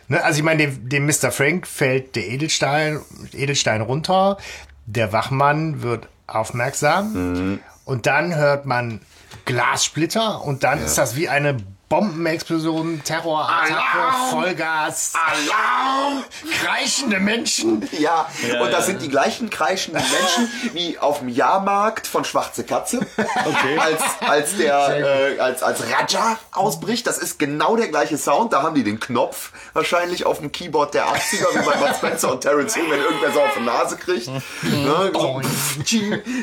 [0.10, 1.32] Ne, also ich meine, dem, dem Mr.
[1.32, 3.00] Frank fällt der Edelstein,
[3.32, 4.38] Edelstein runter,
[4.86, 7.60] der Wachmann wird aufmerksam Mhm.
[7.86, 9.00] und dann hört man
[9.46, 11.58] Glassplitter und dann ist das wie eine
[11.94, 14.32] Bombenexplosion, Terrorattacke, Alarm!
[14.32, 16.24] Vollgas, Alarm!
[16.60, 17.88] kreischende Menschen.
[17.92, 18.86] Ja, Ja, und das ja.
[18.88, 23.06] sind die gleichen kreischenden Menschen wie auf dem Jahrmarkt von Schwarze Katze.
[23.46, 23.78] Okay.
[23.78, 28.54] Als, als der, äh, als, als Raja ausbricht, das ist genau der gleiche Sound.
[28.54, 32.32] Da haben die den Knopf wahrscheinlich auf dem Keyboard der 80er, wie bei Bud Spencer
[32.32, 34.28] und Terence Hill, wenn irgendwer so auf die Nase kriegt.
[34.28, 35.12] Ne?
[35.14, 35.42] So,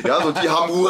[0.07, 0.87] ja, so die haben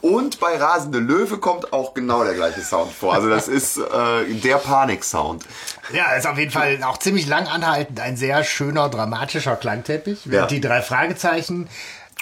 [0.00, 3.14] Und bei Rasende Löwe kommt auch genau der gleiche Sound vor.
[3.14, 5.44] Also das ist äh, der Panik-Sound.
[5.92, 10.26] Ja, ist auf jeden Fall auch ziemlich lang anhaltend ein sehr schöner, dramatischer Klangteppich.
[10.26, 10.46] Ja.
[10.46, 11.68] die drei Fragezeichen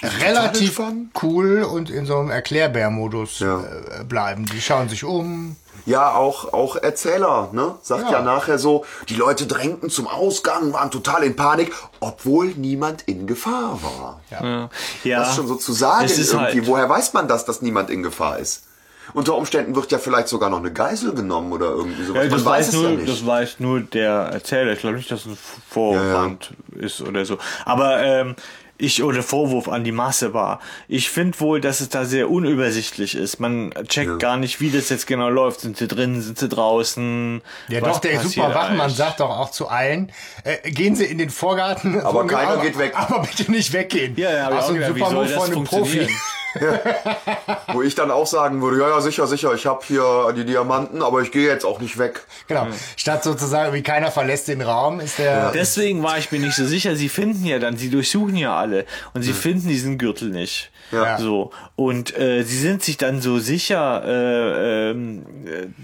[0.01, 0.79] relativ
[1.21, 3.61] cool und in so einem Erklärbär-Modus Ja.
[3.61, 4.45] äh, bleiben.
[4.45, 5.55] Die schauen sich um.
[5.85, 7.75] Ja, auch, auch Erzähler, ne?
[7.81, 8.11] Sagt ja.
[8.19, 8.21] Ja.
[8.21, 13.79] nachher so, die Leute drängten zum Ausgang, waren total in Panik, obwohl niemand in Gefahr
[13.81, 14.21] war.
[14.31, 14.69] Ja.
[15.03, 15.19] ja.
[15.19, 16.59] Das ist schon so zu sagen Es ist irgendwie.
[16.59, 18.63] halt- Woher weiß man das, dass niemand in Gefahr ist?
[19.13, 22.23] Unter Umständen wird ja vielleicht sogar noch eine Geisel genommen oder irgendwie sowas.
[22.23, 23.09] Ja, das, man weiß weiß es nur, ja nicht.
[23.09, 24.71] das weiß nur der Erzähler.
[24.71, 25.37] Ich glaube nicht, dass es ein
[25.69, 27.37] Vorwand ist oder so.
[27.65, 28.35] Aber ähm,
[28.77, 30.59] ich oder Vorwurf an die Masse war.
[30.87, 33.39] Ich finde wohl, dass es da sehr unübersichtlich ist.
[33.39, 34.17] Man checkt Ja.
[34.17, 35.61] gar nicht, wie das jetzt genau läuft.
[35.61, 37.41] Sind sie drin, sind sie draußen?
[37.69, 40.11] Ja, doch, der super Wachmann sagt doch auch zu allen,
[40.43, 41.99] äh, gehen Sie in den Vorgarten.
[42.01, 42.93] Aber von- keiner geht weg.
[42.95, 44.15] Aber bitte nicht weggehen.
[44.17, 45.63] Ja, ja, hab ich Auch auch so ein gedacht, wie super soll das von einem
[45.63, 46.07] Profi.
[47.73, 51.01] Wo ich dann auch sagen würde, ja, ja, sicher, sicher, ich habe hier die Diamanten,
[51.01, 52.25] aber ich gehe jetzt auch nicht weg.
[52.47, 52.67] Genau.
[52.95, 55.51] Statt sozusagen, wie keiner verlässt den Raum, ist der.
[55.51, 56.95] Deswegen war ich mir nicht so sicher.
[56.95, 60.71] Sie finden ja dann, sie durchsuchen ja alle und sie finden diesen Gürtel nicht.
[60.93, 61.17] Ja.
[61.17, 65.23] So und äh, sie sind sich dann so sicher äh, ähm,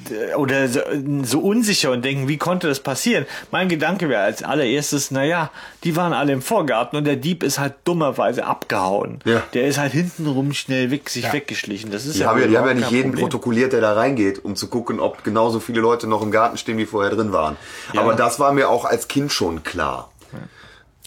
[0.10, 0.80] äh, oder so,
[1.24, 3.26] so unsicher und denken, wie konnte das passieren?
[3.52, 5.52] Mein Gedanke wäre als allererstes, naja,
[5.84, 9.19] die waren alle im Vorgarten und der Dieb ist halt dummerweise abgehauen.
[9.26, 9.41] Ja.
[9.54, 11.34] Der ist halt hintenrum schnell weg, sich Ja.
[11.34, 11.91] weggeschlichen.
[11.91, 13.26] Das ist Die ja, haben ja, die haben ja nicht jeden Problem.
[13.30, 16.78] protokolliert, der da reingeht, um zu gucken, ob genauso viele Leute noch im Garten stehen,
[16.78, 17.58] wie vorher drin waren.
[17.95, 20.10] Aber das war mir auch als Kind schon klar.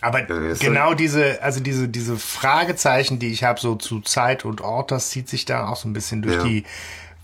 [0.02, 4.90] Aber genau diese, also diese, diese Fragezeichen, die ich habe, so zu Zeit und Ort,
[4.90, 6.42] das zieht sich da auch so ein bisschen durch Ja.
[6.42, 6.64] die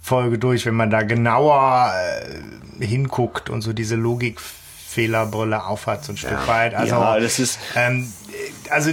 [0.01, 1.93] Folge durch, wenn man da genauer
[2.81, 6.75] äh, hinguckt und so diese Logikfehlerbrille aufhat, so ein Stück weit.
[6.75, 8.11] Also, Ja, das ist- ähm,
[8.71, 8.91] also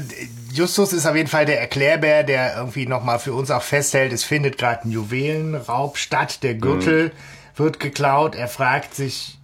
[0.52, 4.24] Justus ist auf jeden Fall der Erklärbär, der irgendwie nochmal für uns auch festhält, es
[4.24, 7.12] findet gerade ein Juwelenraub statt, der Gürtel
[7.56, 9.35] wird geklaut, er fragt sich,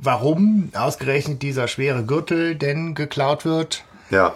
[0.00, 4.34] warum ausgerechnet dieser schwere Gürtel denn geklaut wird Ja.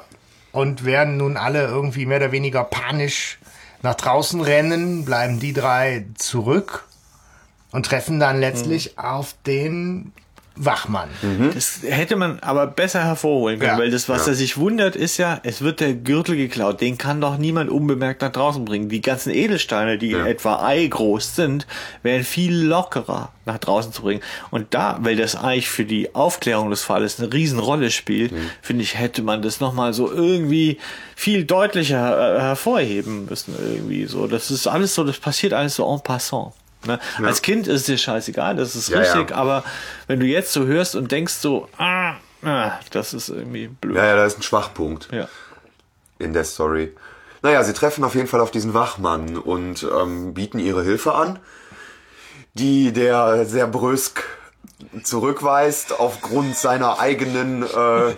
[0.52, 3.38] und werden nun alle irgendwie mehr oder weniger panisch
[3.83, 6.85] nach draußen rennen, bleiben die drei zurück
[7.72, 10.12] und treffen dann letztlich auf den
[10.56, 11.08] Wachmann.
[11.54, 13.78] Das hätte man aber besser hervorholen können, Ja.
[13.78, 16.80] weil das, was er sich wundert, ist ja, es wird der Gürtel geklaut.
[16.80, 18.88] Den kann doch niemand unbemerkt nach draußen bringen.
[18.88, 20.26] Die ganzen Edelsteine, die Ja.
[20.26, 21.66] etwa eigroß sind,
[22.02, 24.20] wären viel lockerer nach draußen zu bringen.
[24.50, 28.98] Und da, weil das eigentlich für die Aufklärung des Falles eine Riesenrolle spielt, finde ich,
[28.98, 30.78] hätte man das nochmal so irgendwie
[31.16, 34.26] viel deutlicher äh, hervorheben müssen irgendwie so.
[34.26, 36.52] Das ist alles so, das passiert alles so en passant.
[36.86, 36.98] Ne?
[37.22, 39.36] Als Kind ist es dir scheißegal, das ist Ja, richtig, ja.
[39.36, 39.64] aber
[40.06, 43.96] wenn du jetzt so hörst und denkst so, ah, ah das ist irgendwie blöd.
[43.96, 45.28] Ja, ja, da ist ein Schwachpunkt Ja.
[46.18, 46.92] in der Story.
[47.42, 51.38] Naja, sie treffen auf jeden Fall auf diesen Wachmann und ähm, bieten ihre Hilfe an,
[52.54, 54.22] die der sehr brüsk
[55.03, 57.66] zurückweist aufgrund seiner eigenen äh,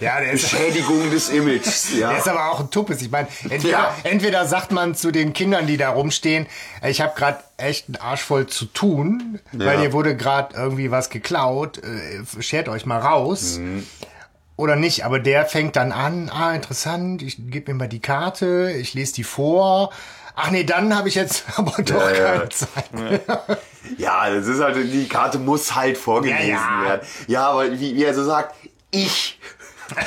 [0.04, 1.92] Ja, Beschädigung des Images.
[1.98, 2.10] Ja.
[2.10, 3.00] Der ist aber auch ein Tuppes.
[3.02, 3.94] Ich meine, entweder, Ja.
[4.04, 6.46] entweder sagt man zu den Kindern, die da rumstehen,
[6.86, 9.80] ich habe gerade echt einen Arsch voll zu tun, weil Ja.
[9.80, 13.58] hier wurde gerade irgendwie was geklaut, äh, schert euch mal raus.
[13.58, 13.86] Mhm.
[14.56, 18.72] Oder nicht, aber der fängt dann an, ah, interessant, ich gebe mir mal die Karte,
[18.78, 19.90] ich lese die vor.
[20.36, 22.32] Ach nee, dann habe ich jetzt aber doch Ja, ja.
[22.38, 22.90] keine Zeit.
[23.98, 26.88] Ja, das ist halt, die Karte muss halt vorgelesen Ja, ja.
[26.88, 27.06] werden.
[27.26, 28.54] Ja, aber wie, wie er so sagt,
[28.90, 29.38] ich.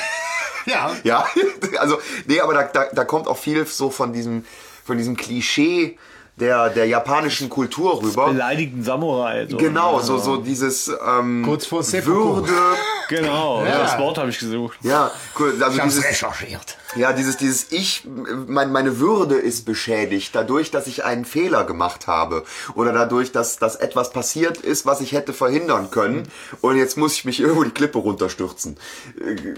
[0.65, 0.91] Ja.
[1.05, 1.25] Ja,
[1.79, 4.43] also, nee, aber da, da, da kommt auch viel so von diesem,
[4.85, 5.97] von diesem Klischee
[6.35, 8.27] der, der japanischen Kultur rüber.
[8.27, 9.47] Beleidigten Samurai.
[9.49, 9.55] So.
[9.55, 12.35] Genau, so, so dieses ähm, Kurz vor Seppuku.
[12.45, 12.51] Würde.
[13.07, 13.77] Genau, Ja.
[13.79, 14.77] das Wort habe ich gesucht.
[14.81, 15.09] Ja,
[15.39, 15.55] cool.
[15.63, 16.77] Also Ich dieses, recherchiert.
[16.97, 18.03] Ja, dieses, dieses Ich,
[18.47, 22.43] mein, meine Würde ist beschädigt, dadurch, dass ich einen Fehler gemacht habe.
[22.75, 26.27] Oder dadurch, dass, dass etwas passiert ist, was ich hätte verhindern können.
[26.62, 28.77] Und jetzt muss ich mich irgendwo die Klippe runterstürzen.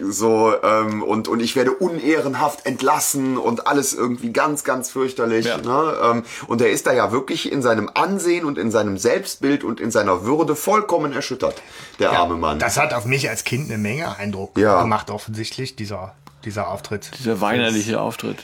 [0.02, 5.46] So, ähm, und, und ich werde unehrenhaft entlassen und alles irgendwie ganz, ganz fürchterlich.
[5.46, 5.58] Ja.
[5.58, 5.94] Ne?
[6.04, 9.80] Ähm, und er ist da ja wirklich in seinem Ansehen und in seinem Selbstbild und
[9.80, 11.62] in seiner Würde vollkommen erschüttert,
[12.00, 12.60] der arme Mann.
[12.60, 14.82] Das hat auf mich als Kind eine Menge Eindruck Ja.
[14.82, 16.14] gemacht, offensichtlich, dieser,
[16.46, 17.12] dieser Auftritt.
[17.20, 18.38] Dieser weinerliche Auftritt.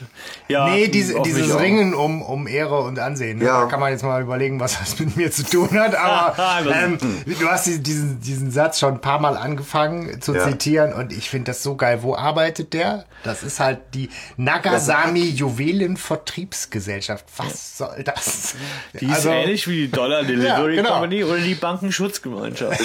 [0.48, 1.58] Ja, Nee, diese, dieses.
[1.58, 3.38] Ringen um, um Ehre und Ansehen.
[3.38, 3.46] Ne?
[3.46, 3.62] Ja.
[3.62, 5.94] Da kann man jetzt mal überlegen, was das mit mir zu tun hat.
[5.94, 6.36] Aber
[6.74, 10.44] ähm, du hast die- diesen, diesen Satz schon ein paar Mal angefangen zu Ja.
[10.48, 12.02] zitieren und ich finde das so geil.
[12.02, 13.04] Wo arbeitet der?
[13.24, 17.24] Das ist halt die Nagasami Juwelenvertriebsgesellschaft.
[17.36, 18.54] Was soll das?
[19.00, 20.94] Die ist ähnlich wie die Dollar Delivery Ja, genau.
[20.94, 22.80] Company oder die Bankenschutzgemeinschaft.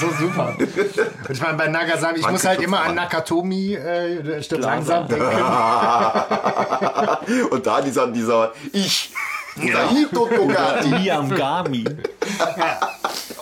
[0.00, 0.56] So super.
[0.58, 4.74] Und ich meine, bei Nagasami, ich muss halt immer an Nakatomi äh, statt Plaza.
[4.74, 5.26] langsam denken.
[7.50, 9.10] Und da dieser, dieser Ich.
[9.56, 9.90] Dieser Ja.
[9.90, 10.88] Hito Togati.
[10.88, 11.84] Miamgami.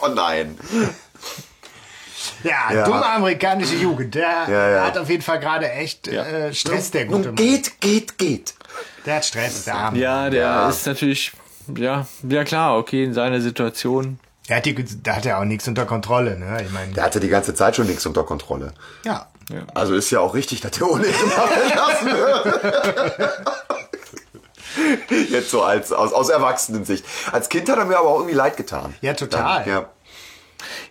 [0.03, 0.57] Oh nein.
[2.43, 2.85] Ja, Ja.
[2.85, 4.15] dumme amerikanische Jugend.
[4.15, 4.85] Der Ja, ja.
[4.87, 7.35] hat auf jeden Fall gerade echt äh, Stress, der gute Mann.
[7.37, 8.55] geht, geht, geht.
[9.05, 9.99] Der hat Stress, der Arme.
[9.99, 10.69] Ja, der Ja.
[10.71, 11.33] ist natürlich,
[11.77, 14.19] ja, ja klar, okay, in seiner Situation.
[14.49, 16.63] Der hat, die, da hat er auch nichts unter Kontrolle, ne?
[16.65, 18.73] Ich meine, Der hatte die ganze Zeit schon nichts unter Kontrolle.
[19.05, 19.27] ja.
[19.75, 23.31] Also ist ja auch richtig, dass der ohnehin nachgelassen wird.
[25.31, 27.05] Jetzt so als aus, aus Erwachsenensicht.
[27.33, 28.95] Als Kind hat er mir aber auch irgendwie leid getan.
[29.01, 29.67] Ja, total.
[29.67, 29.87] Ja.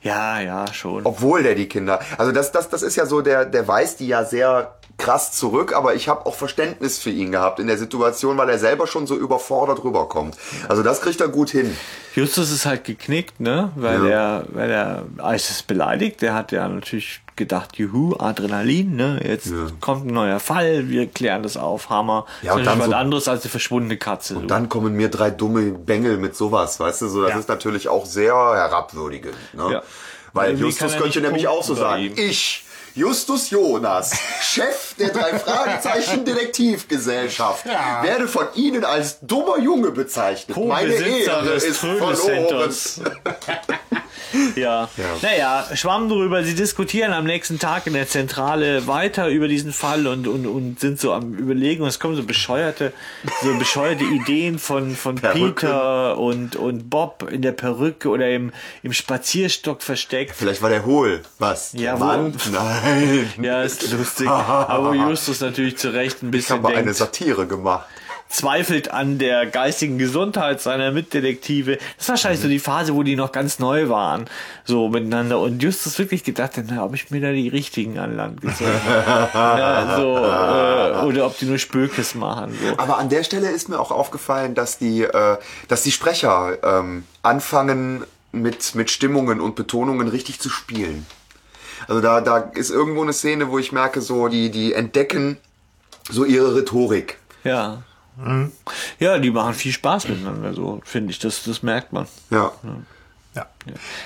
[0.02, 1.06] Ja, ja, schon.
[1.06, 2.00] Obwohl der die Kinder.
[2.18, 5.74] Also das, das, das ist ja so, der, der weist die ja sehr krass zurück,
[5.74, 9.08] aber ich habe auch Verständnis für ihn gehabt in der Situation, weil er selber schon
[9.08, 10.36] so überfordert rüberkommt.
[10.68, 11.76] Also das kriegt er gut hin.
[12.16, 13.72] Justus ist halt geknickt, ne?
[13.76, 14.40] Weil Ja.
[14.40, 16.22] er, weil er Isis beleidigt.
[16.22, 19.20] Der hat ja natürlich gedacht, juhu, Adrenalin, ne?
[19.26, 22.26] Jetzt kommt ein neuer Fall, wir klären das auf, Hammer.
[22.44, 24.36] Ja, und das ist dann was so- anderes als eine verschwundene Katze.
[24.36, 24.42] so.
[24.42, 27.40] Dann kommen mir drei dumme Bengel mit sowas, weißt du, so das Ja.
[27.40, 29.34] ist natürlich auch sehr herabwürdigend.
[29.54, 29.72] Ne?
[29.72, 29.84] Ja.
[30.34, 32.64] Weil Justus könnte nämlich auch so sagen, ich,
[32.96, 38.04] Justus Jonas, Chef der drei Fragezeichen Detektivgesellschaft, Ja.
[38.04, 40.58] werde von Ihnen als dummer Junge bezeichnet.
[40.58, 42.16] Meine Co-Besitzer Ehre des ist verloren.
[42.16, 43.02] Trödel-Centers.
[44.56, 44.90] ja.
[45.22, 46.44] Naja, schwamm drüber.
[46.44, 50.80] Sie diskutieren am nächsten Tag in der Zentrale weiter über diesen Fall und, und, und
[50.80, 51.84] sind so am Überlegen.
[51.84, 52.94] Und es kommen so bescheuerte,
[53.44, 55.56] so bescheuerte Ideen von, von Perücken.
[55.56, 58.52] Peter und, und Bob in der Perücke oder im,
[58.84, 60.36] im Spazierstock versteckt.
[60.36, 61.22] Vielleicht war der hohl.
[61.40, 61.74] Was?
[61.74, 62.34] Ja, wo- Mann?
[62.84, 63.30] Nein.
[63.42, 64.28] Ja, ist lustig.
[64.30, 67.88] Aber Justus natürlich zu Recht ein Ich bisschen habe eine Satire gemacht.
[68.30, 71.78] zweifelt an der geistigen Gesundheit seiner Mitdetektive.
[71.78, 74.26] Das ist wahrscheinlich so die Phase, wo die noch ganz neu waren,
[74.66, 75.40] so miteinander.
[75.40, 78.70] Und Justus wirklich gedacht hat, na, ob ich mir da die richtigen an Land gezogen
[78.86, 79.30] habe.
[79.60, 82.56] ja, so, äh, oder ob die nur Spökes machen.
[82.62, 82.78] So.
[82.78, 85.38] Aber an der Stelle ist mir auch aufgefallen, dass die, äh,
[85.68, 91.08] dass die Sprecher ähm, anfangen mit, mit Stimmungen und Betonungen richtig zu spielen.
[91.90, 95.38] Also da, da ist irgendwo eine Szene, wo ich merke, so die, die entdecken
[96.08, 97.18] so ihre Rhetorik.
[97.44, 97.82] Ja.
[99.00, 101.20] Ja, die machen viel Spaß miteinander, so finde ich.
[101.20, 102.06] Das, das merkt man.
[102.30, 102.52] Ja.
[103.36, 103.46] Ja.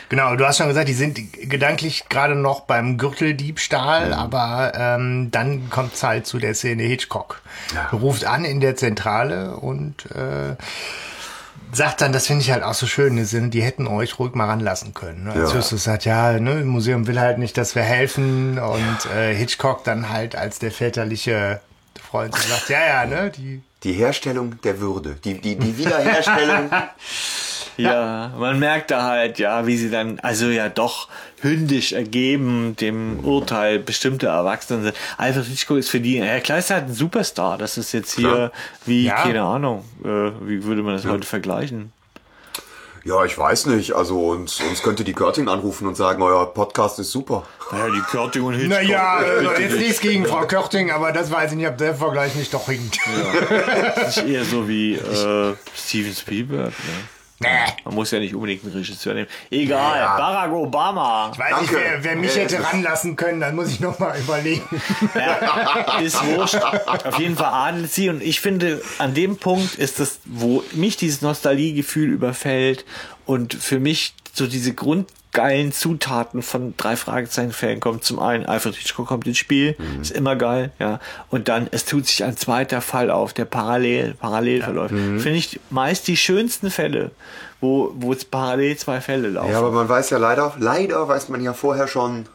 [0.10, 1.17] Genau, du hast schon gesagt, die sind
[1.50, 7.41] gedanklich gerade noch beim Gürteldiebstahl, aber ähm, dann kommt es halt zu der Szene Hitchcock.
[7.74, 7.89] Ja.
[7.98, 10.56] Ruft an in der Zentrale und äh,
[11.73, 14.33] sagt dann, das finde ich halt auch so schön, die sind- die hätten euch ruhig
[14.36, 15.25] mal ranlassen können.
[15.25, 15.31] Ne?
[15.33, 15.57] Als Ja.
[15.57, 19.83] Justus sagt, ja, ne, im Museum will halt nicht, dass wir helfen und äh, Hitchcock
[19.83, 21.62] dann halt als der väterliche
[22.09, 25.15] Freund sagt, ja, ja, ne, die Die Herstellung der Würde.
[25.25, 26.69] Die, die, die Wiederherstellung.
[27.77, 31.07] Ja, man merkt da halt, ja, wie sie dann, also ja doch
[31.41, 34.95] hündisch ergeben dem Urteil bestimmter Erwachsene sind.
[35.17, 37.57] Alfred Hitchcock ist für die, ja klar ist halt ein Superstar.
[37.57, 38.51] Das ist jetzt hier Klar.
[38.86, 39.23] wie, Ja.
[39.23, 40.07] keine Ahnung, äh,
[40.41, 41.91] wie würde man das heute vergleichen?
[43.05, 43.91] ja, ich weiß nicht.
[43.93, 47.43] Also uns, uns könnte die Körting anrufen und sagen, euer Podcast ist super.
[47.69, 48.81] Naja, die Körting und Hitchcock.
[48.81, 52.33] Naja, äh, jetzt nichts gegen Frau Körting, aber das weiß ich nicht, ob der Vergleich
[52.36, 52.97] nicht doch hinkt.
[53.97, 56.69] Das ist eher so wie äh, Steven Spielberg.
[56.69, 56.73] Ne?
[57.39, 59.28] Man muss ja nicht unbedingt einen Regisseur nehmen.
[59.52, 60.17] Egal, Ja.
[60.17, 61.30] Barack Obama.
[61.34, 61.62] Ich weiß Danke.
[61.74, 64.63] nicht, wer, wer mich hätte ranlassen können, dann muss ich noch mal überlegen.
[65.13, 66.56] Ja, ist wurscht.
[66.56, 70.96] Auf jeden Fall adelt sie und ich finde, an dem Punkt ist das, wo mich
[70.96, 72.86] dieses Nostalgiegefühl überfällt
[73.26, 74.74] und für mich so diese
[75.34, 78.04] grundgeilen Zutaten von drei Fragezeichen-Fällen kommt.
[78.04, 81.00] Zum einen, Alfred Hitchcock kommt ins Spiel, ist immer geil, ja.
[81.30, 84.93] Und dann, es tut sich ein zweiter Fall auf, der parallel, parallel verläuft.
[84.93, 87.12] Finde ich meist die schönsten Fälle,
[87.62, 89.52] wo, wo es parallel zwei Fälle laufen.
[89.52, 92.28] Ja, aber man weiß ja leider, leider weiß man ja vorher schon,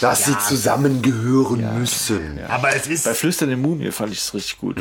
[0.00, 2.38] dass sie zusammengehören müssen.
[2.48, 4.76] Aber es ist, Bei Flüstern im Mumie fand ich es richtig gut.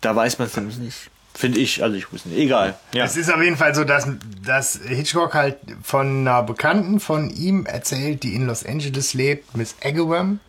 [0.00, 1.10] Da weiß man es nämlich nicht.
[1.38, 2.40] Finde ich, also ich wusste nicht.
[2.40, 2.74] Egal.
[2.92, 3.04] Ja.
[3.04, 4.08] es ist auf jeden Fall so, dass,
[4.44, 9.76] dass Hitchcock halt von einer Bekannten von ihm erzählt, die in Los Angeles lebt, Miss
[9.84, 10.40] Agawam.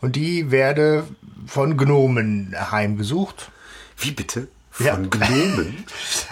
[0.00, 1.06] Und die werde
[1.46, 3.50] von Gnomen heimgesucht.
[3.98, 4.48] Wie bitte?
[4.84, 4.94] Ja.
[4.94, 5.84] Von Gnomen?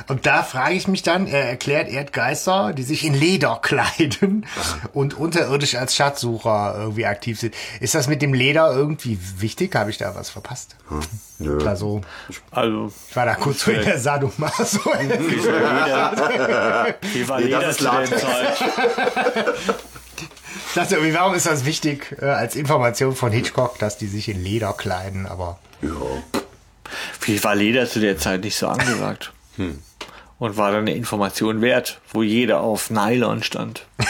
[0.08, 4.46] Und da frage ich mich dann, er erklärt Erdgeister, die sich in Leder kleiden
[4.94, 7.54] und unterirdisch als Schatzsucher irgendwie aktiv sind.
[7.80, 9.74] Ist das mit dem Leder irgendwie wichtig?
[9.74, 10.76] Habe ich da was verpasst?
[11.38, 11.64] Nö.
[11.64, 12.00] War so,
[12.50, 14.80] Also, ich war da kurz vor der Sadomaso.
[17.12, 18.20] wie war Leder das ist zu der Latex.
[18.22, 18.56] Zeit?
[20.68, 24.28] Ich dachte irgendwie, warum ist das wichtig äh, als Information von Hitchcock, dass die sich
[24.28, 25.26] in Leder kleiden?
[25.26, 25.90] Aber Ja.
[27.22, 29.32] Wie war Leder zu der Zeit nicht so angesagt?
[30.38, 33.86] Und war dann eine Information wert, wo jeder auf Nylon stand.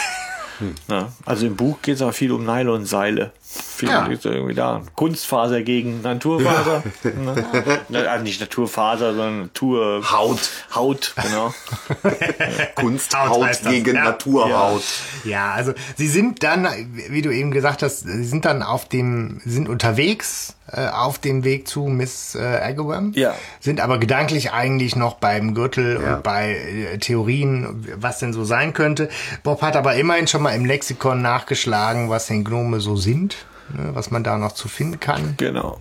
[0.89, 3.31] Ja, also im Buch geht es auch viel um Nylonseile.
[3.51, 4.05] Viel Ja.
[4.05, 4.81] liegt irgendwie da.
[4.95, 6.83] Kunstfaser gegen Naturfaser.
[7.03, 7.43] Ne?
[7.89, 10.03] Na, also nicht Naturfaser, sondern Natur.
[10.11, 10.49] Haut.
[10.75, 11.47] Haut, genau.
[12.03, 14.03] Haut Kunsthaut gegen ja.
[14.03, 14.83] Naturhaut.
[15.23, 16.67] Ja, also sie sind dann,
[17.09, 21.43] wie du eben gesagt hast, sie sind dann auf dem, sind unterwegs äh, auf dem
[21.43, 23.33] Weg zu Miss äh, Agawam, Ja.
[23.59, 26.15] sind aber gedanklich eigentlich noch beim Gürtel Ja.
[26.15, 26.51] und bei
[26.93, 29.09] äh, Theorien, was denn so sein könnte.
[29.41, 33.35] Bob hat aber immerhin schon mal im Lexikon nachgeschlagen, was denn Gnome so sind,
[33.73, 35.35] ne, was man da noch zu finden kann.
[35.37, 35.79] Genau.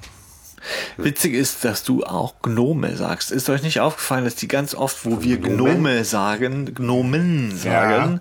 [0.97, 3.31] Witzig ist, dass du auch Gnome sagst.
[3.31, 5.75] Ist euch nicht aufgefallen, dass die ganz oft, wo wir Gnomen?
[5.75, 8.21] Gnome sagen, Gnomen sagen.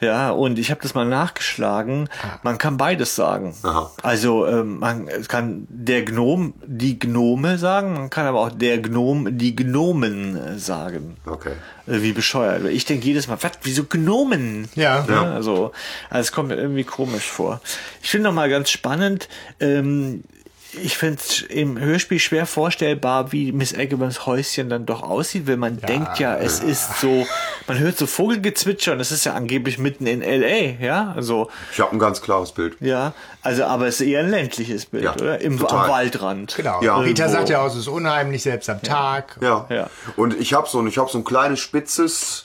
[0.00, 2.08] Ja, und ich habe das mal nachgeschlagen.
[2.42, 3.54] Man kann beides sagen.
[3.62, 3.90] Aha.
[4.02, 9.38] Also ähm, man kann der Gnom die Gnome sagen, man kann aber auch der Gnom
[9.38, 11.16] die Gnomen sagen.
[11.26, 11.52] Okay.
[11.86, 12.64] Äh, Wie bescheuert.
[12.66, 14.68] Ich denke jedes Mal, was, wieso Gnomen?
[14.74, 15.04] Ja.
[15.08, 15.72] Ja, also,
[16.10, 17.60] also es kommt mir irgendwie komisch vor.
[18.02, 19.28] Ich finde noch mal ganz spannend,
[19.60, 20.24] ähm,
[20.72, 25.56] ich finde es im Hörspiel schwer vorstellbar, wie Miss Agabans Häuschen dann doch aussieht, weil
[25.56, 27.26] man denkt ja, es ist so,
[27.66, 31.80] man hört so Vogelgezwitscher und es ist ja angeblich mitten in L.A., ja, also, Ich
[31.80, 32.76] habe ein ganz klares Bild.
[32.80, 35.40] ja, also, aber es ist eher ein ländliches Bild, Ja, oder?
[35.40, 35.84] Im, total.
[35.84, 36.54] am Waldrand.
[36.56, 36.82] Genau.
[36.82, 36.98] Ja.
[37.00, 37.28] Peter Irgendwo.
[37.38, 39.38] sagt ja auch, es ist unheimlich, selbst am Tag.
[39.40, 39.66] Ja.
[39.70, 39.90] Ja.
[40.16, 42.44] Und ich habe so, ein- ich hab so ein kleines spitzes,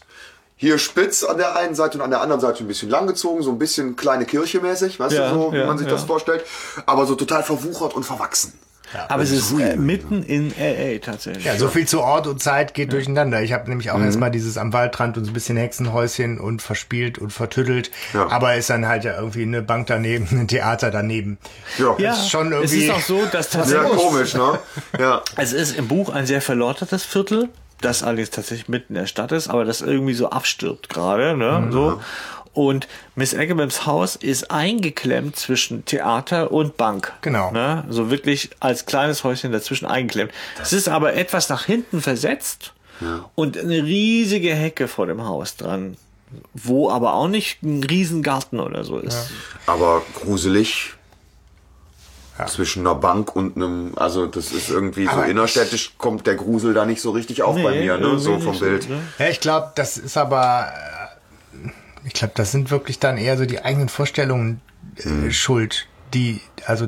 [0.62, 3.50] hier spitz an der einen Seite und an der anderen Seite ein bisschen langgezogen, so
[3.52, 5.94] ein bisschen kleine Kirche mäßig, weißt Ja, du, so, wie ja, man sich ja.
[5.94, 6.46] das vorstellt.
[6.86, 8.54] Aber so total verwuchert und verwachsen.
[9.08, 11.00] Aber es ist äh, mitten in L.A.
[11.00, 11.46] tatsächlich.
[11.46, 13.42] Ja, so viel zu Ort und Zeit geht durcheinander.
[13.42, 17.18] Ich habe nämlich auch erstmal dieses am Waldrand und so ein bisschen Hexenhäuschen und verspielt
[17.18, 17.90] und vertüttelt.
[18.14, 18.28] Ja.
[18.30, 21.38] Aber ist dann halt ja irgendwie eine Bank daneben, ein Theater daneben.
[21.80, 21.96] Ja.
[21.98, 24.60] Ja, ist schon es irgendwie- ist auch so, dass Sehr tatsächlich komisch, ne?
[25.00, 25.24] Ja.
[25.38, 27.48] Es ist im Buch ein sehr verlottertes Viertel,
[27.82, 31.68] das allerdings tatsächlich mitten in der Stadt ist, aber das irgendwie so abstirbt gerade, ne,
[31.72, 32.02] so.
[32.54, 37.14] Und Miss Agabams Haus ist eingeklemmt zwischen Theater und Bank.
[37.22, 37.52] Genau.
[37.52, 37.86] Ne?
[37.90, 40.34] So wirklich als kleines Häuschen dazwischen eingeklemmt.
[40.62, 42.74] Es ist aber etwas nach hinten versetzt
[43.36, 45.98] und eine riesige Hecke vor dem Haus dran.
[46.54, 49.32] Wo aber auch nicht ein Riesengarten oder so ist.
[49.66, 50.94] Aber gruselig.
[52.48, 56.74] Zwischen einer Bank und einem, also das ist irgendwie so Aber innerstädtisch kommt der Grusel
[56.74, 58.20] da nicht so richtig auf bei Nee, mir, ne?
[58.20, 58.90] So vom so, Bild.
[58.90, 59.00] ne?
[59.20, 60.72] Ja, ich glaube, das ist aber,
[61.56, 61.70] äh,
[62.06, 64.62] ich glaube, das sind wirklich dann eher so die eigenen Vorstellungen
[64.98, 66.88] äh, schuld, die, also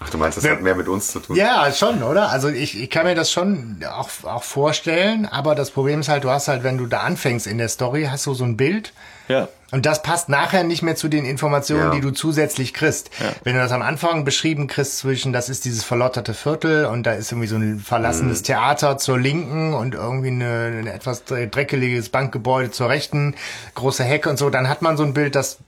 [0.00, 1.34] Ach, du meinst, das hat mehr mit uns zu tun?
[1.34, 2.30] Ja, schon, oder?
[2.30, 6.22] Also ich, ich kann mir das schon auch, auch vorstellen, aber das Problem ist halt,
[6.22, 8.92] du hast halt, wenn du da anfängst in der Story, hast du so ein Bild
[9.28, 9.48] Ja.
[9.70, 11.90] und das passt nachher nicht mehr zu den Informationen, Ja.
[11.90, 13.10] die du zusätzlich kriegst.
[13.44, 17.12] Wenn du das am Anfang beschrieben kriegst zwischen, das ist dieses verlotterte Viertel und da
[17.12, 17.80] ist irgendwie so ein Mhm.
[17.80, 23.34] verlassenes Theater zur Linken und irgendwie eine, ein etwas dreckeliges Bankgebäude zur Rechten,
[23.74, 25.58] große Hecke und so, dann hat man so ein Bild, das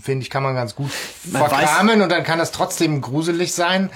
[0.00, 0.90] finde ich, kann man ganz gut
[1.24, 3.90] Man verkramen und dann kann das trotzdem gruselig sein.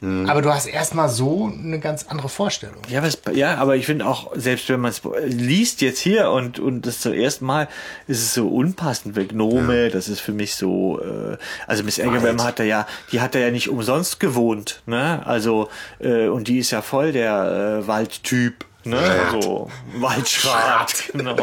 [0.00, 0.28] Mhm.
[0.28, 2.82] Aber du hast erstmal so eine ganz andere Vorstellung.
[2.88, 6.58] Ja, was, ja, aber ich finde auch, selbst wenn man es liest jetzt hier und,
[6.58, 7.68] und das zum ersten Mal,
[8.06, 12.42] ist es so unpassend, weil Gnome, das ist für mich so, äh, also Miss Agawam
[12.42, 15.24] hat da ja, die hat da ja nicht umsonst gewohnt, ne?
[15.24, 15.68] Also,
[16.00, 18.64] äh, und die ist ja voll der äh, Waldtyp.
[18.84, 18.98] Ne,
[19.32, 21.36] so Waldschrat, genau.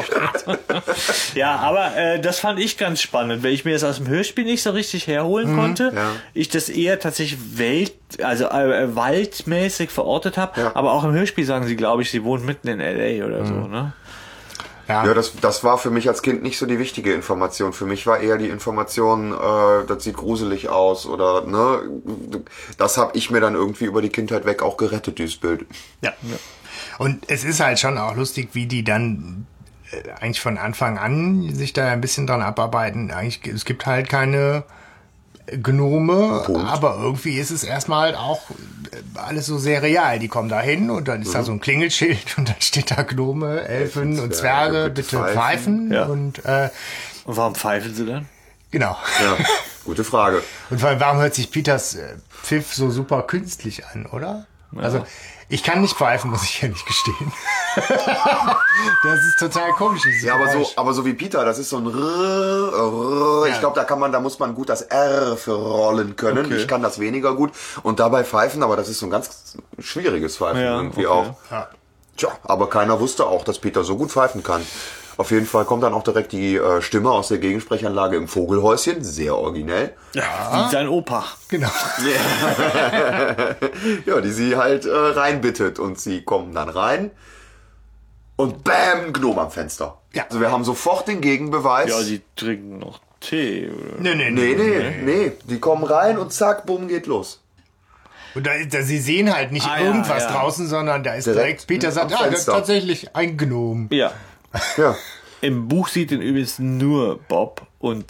[1.35, 4.45] ja, aber äh, das fand ich ganz spannend, weil ich mir das aus dem Hörspiel
[4.45, 5.91] nicht so richtig herholen konnte.
[5.95, 6.11] ja.
[6.33, 10.61] Ich das eher tatsächlich Welt, also äh, waldmäßig verortet habe.
[10.61, 10.71] Ja.
[10.75, 13.53] Aber auch im Hörspiel sagen sie, glaube ich, sie wohnt mitten in LA oder so,
[13.53, 13.93] ne?
[14.87, 17.71] Ja, das, das war für mich als Kind nicht so die wichtige Information.
[17.71, 21.79] Für mich war eher die Information, äh, das sieht gruselig aus oder ne,
[22.77, 25.65] das habe ich mir dann irgendwie über die Kindheit weg auch gerettet, dieses Bild.
[26.01, 26.13] Ja.
[27.01, 29.47] Und es ist halt schon auch lustig, wie die dann
[29.91, 33.09] äh, eigentlich von Anfang an sich da ein bisschen dran abarbeiten.
[33.09, 34.63] Eigentlich, es gibt halt keine
[35.47, 36.69] Gnome, Punkt.
[36.69, 40.19] aber irgendwie ist es erstmal auch äh, alles so sehr real.
[40.19, 43.01] Die kommen da hin und dann ist da so ein Klingelschild und dann steht da
[43.01, 45.33] Gnome, Elfen und Zwerge, Zwerge, bitte bitte pfeifen.
[45.89, 45.91] pfeifen.
[45.91, 46.05] Ja.
[46.05, 46.69] Und äh,
[47.25, 48.29] Und warum pfeifen sie dann?
[48.69, 48.95] genau.
[49.19, 49.37] Ja,
[49.85, 50.43] gute Frage.
[50.69, 54.45] Und vor allem, warum hört sich Peters äh, Pfiff so super künstlich an, oder?
[54.77, 55.03] Also,
[55.51, 57.31] ich kann nicht pfeifen, muss ich ehrlich gestehen.
[57.75, 60.01] das ist total komisch.
[60.23, 60.73] Ja, aber so, Geräusch.
[60.75, 63.45] aber so wie Peter, das ist so ein R, R.
[63.47, 63.59] Ich Ja.
[63.59, 66.45] glaube, da kann man, da muss man gut das R für rollen können.
[66.45, 66.57] Okay.
[66.57, 67.51] Ich kann das weniger gut.
[67.83, 71.29] Und dabei pfeifen, aber das ist so ein ganz schwieriges Pfeifen Ja, irgendwie okay.
[71.29, 71.51] auch.
[71.51, 71.67] Ja.
[72.17, 74.65] Tja, aber keiner wusste auch, dass Peter so gut pfeifen kann.
[75.21, 79.03] Auf jeden Fall kommt dann auch direkt die äh, Stimme aus der Gegensprechanlage im Vogelhäuschen.
[79.03, 79.93] Sehr originell.
[80.15, 81.23] Ja, wie sein Opa.
[81.47, 81.69] Genau.
[84.07, 85.77] Ja, die sie halt äh, reinbittet.
[85.77, 87.11] Und sie kommen dann rein.
[88.35, 89.99] Und bam, Gnome am Fenster.
[90.13, 90.23] Ja.
[90.27, 91.91] Also wir haben sofort den Gegenbeweis.
[91.91, 93.69] Ja, sie trinken noch Tee.
[93.69, 93.99] Oder?
[93.99, 95.31] Nee, nee, Nee, nee, nee.
[95.43, 97.43] Die kommen rein und zack, bumm, geht los.
[98.33, 100.31] Und da, da, sie sehen halt nicht Ah, ja, irgendwas ja.
[100.31, 103.87] draußen, sondern da ist Direkt direkt, Peter sagt, ah, das ist tatsächlich ein Gnom.
[103.91, 104.11] Ja.
[104.77, 104.95] Ja.
[105.41, 108.05] Im Buch sieht ihn übrigens nur Bob und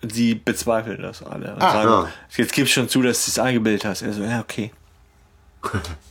[0.00, 1.54] sie bezweifeln das alle.
[1.54, 2.08] Und Ah, sagen, ja.
[2.36, 4.02] jetzt gibst schon zu, dass du es eingebildet hast.
[4.02, 4.72] Er so, ja, okay.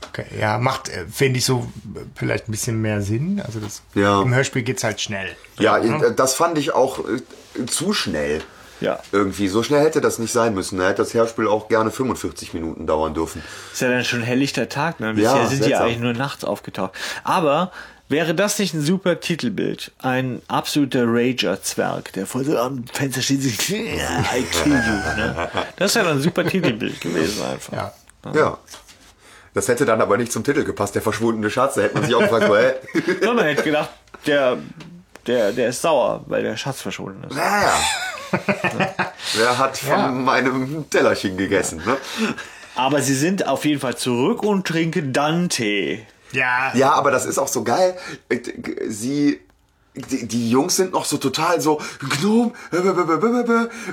[0.09, 3.41] Okay, ja, macht, äh, finde ich so äh, vielleicht ein bisschen mehr Sinn.
[3.45, 4.21] Also das, Ja.
[4.21, 5.27] im Hörspiel geht's halt schnell.
[5.59, 8.41] Ja, äh, das fand ich auch äh, zu schnell.
[8.79, 8.99] Ja.
[9.11, 9.47] Irgendwie.
[9.47, 10.77] So schnell hätte das nicht sein müssen.
[10.79, 13.43] Da hätte das Hörspiel auch gerne 45 Minuten dauern dürfen.
[13.73, 15.07] Ist ja dann schon helllichter Tag, ne?
[15.07, 15.83] Ja, Bisher sind die seltsam.
[15.85, 16.93] eigentlich nur nachts aufgetaucht.
[17.23, 17.71] Aber
[18.11, 19.91] wäre das nicht ein super Titelbild?
[19.99, 25.49] Ein absoluter Rager-Zwerg, der vor so am Fenster steht, sich, I kill you, ne?
[25.77, 27.73] Das wäre dann ein super Titelbild gewesen einfach.
[27.73, 27.93] Ja.
[28.33, 28.57] Ja.
[29.53, 31.73] Das hätte dann aber nicht zum Titel gepasst, der verschwundene Schatz.
[31.75, 32.73] Da hätte man sich auch gefragt, so, hä?
[33.25, 33.89] Ja, man hätte gedacht,
[34.25, 34.57] der,
[35.27, 37.35] der, der ist sauer, weil der Schatz verschwunden ist.
[37.35, 37.73] Naja.
[39.35, 40.07] Wer hat von Ja.
[40.07, 41.97] meinem Tellerchen gegessen, ne?
[42.75, 46.05] Aber sie sind auf jeden Fall zurück und trinken dann Tee.
[46.31, 47.97] Ja, Ja, aber das ist auch so geil.
[48.29, 48.39] Äh,
[48.87, 49.39] Sie,
[49.93, 52.53] die, die Jungs sind noch so total so, Gnom,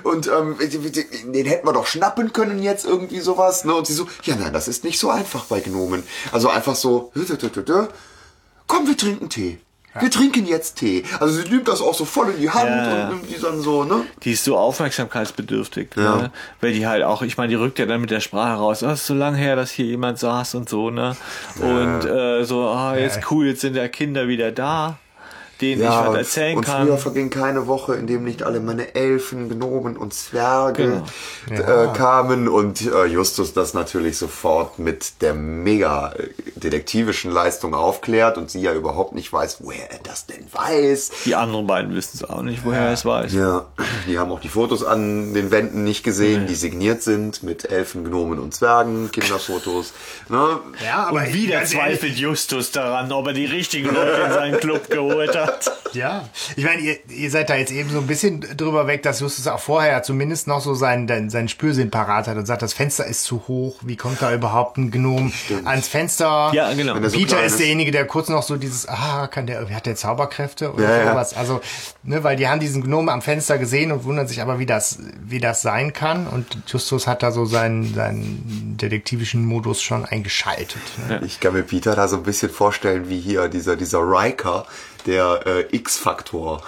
[0.05, 3.65] und ähm, den hätten wir doch schnappen können jetzt irgendwie sowas.
[3.65, 3.75] Ne?
[3.75, 6.05] Und sie so, ja nein, das ist nicht so einfach bei Gnomen.
[6.31, 7.11] Also einfach so,
[8.69, 9.59] komm, wir trinken Tee.
[10.01, 11.03] Wir trinken jetzt Tee.
[11.19, 13.03] Also sie nimmt das auch so voll in die Hand Ja, ja.
[13.09, 14.03] und nimmt die dann so, ne?
[14.23, 16.17] Die ist so aufmerksamkeitsbedürftig, Ja.
[16.17, 16.31] ne?
[16.61, 18.91] Weil die halt auch, ich meine, die rückt ja dann mit der Sprache raus, oh,
[18.91, 21.17] ist so lange her, dass hier jemand saß und so, ne?
[21.61, 24.99] Und äh, so, ah, jetzt cool, jetzt sind ja Kinder wieder da,
[25.61, 26.87] denen ich was erzählen und kann.
[26.87, 31.03] früher verging keine Woche, in dem nicht alle meine Elfen, Gnomen und Zwerge
[31.49, 31.63] Genau.
[31.85, 38.39] äh, kamen und äh, Justus das natürlich sofort mit der mega äh, detektivischen Leistung aufklärt
[38.39, 41.11] und sie ja überhaupt nicht weiß, woher er das denn weiß.
[41.25, 43.33] Die anderen beiden wissen es auch nicht, woher er es weiß.
[43.33, 43.67] Ja,
[44.07, 48.05] die haben auch die Fotos an den Wänden nicht gesehen, die signiert sind mit Elfen,
[48.05, 49.93] Gnomen und Zwergen, Kinderfotos.
[50.31, 50.59] Ne?
[50.85, 54.91] ja aber Und wieder zweifelt Justus daran, ob er die richtigen Leute in seinen Club
[54.91, 55.48] geholt hat.
[55.95, 59.21] Ja, ich meine, ihr, ihr seid da jetzt eben so ein bisschen drüber weg, dass
[59.21, 62.75] Justus auch vorher zumindest noch so seinen, seinen, seinen Spürsinn parat hat und sagt, das
[62.75, 65.33] Fenster ist zu hoch, wie kommt da überhaupt ein Gnom
[65.65, 66.51] ans Fenster?
[66.53, 66.95] Ja, genau.
[66.95, 67.61] Wenn er so Peter klein ist ist.
[67.61, 71.11] derjenige, der kurz noch so dieses, ah, kann der, hat der Zauberkräfte oder Ja, ja.
[71.11, 71.35] sowas.
[71.35, 71.61] Also,
[72.03, 74.99] ne, weil die haben diesen Gnom am Fenster gesehen und wundern sich aber, wie das,
[75.25, 76.27] wie das sein kann.
[76.27, 80.83] Und Justus hat da so seinen, seinen detektivischen Modus schon eingeschaltet.
[81.09, 81.23] Ne?
[81.25, 84.67] Ich kann mir Peter da so ein bisschen vorstellen, wie hier dieser, dieser Riker,
[85.07, 86.63] der äh, X-Faktor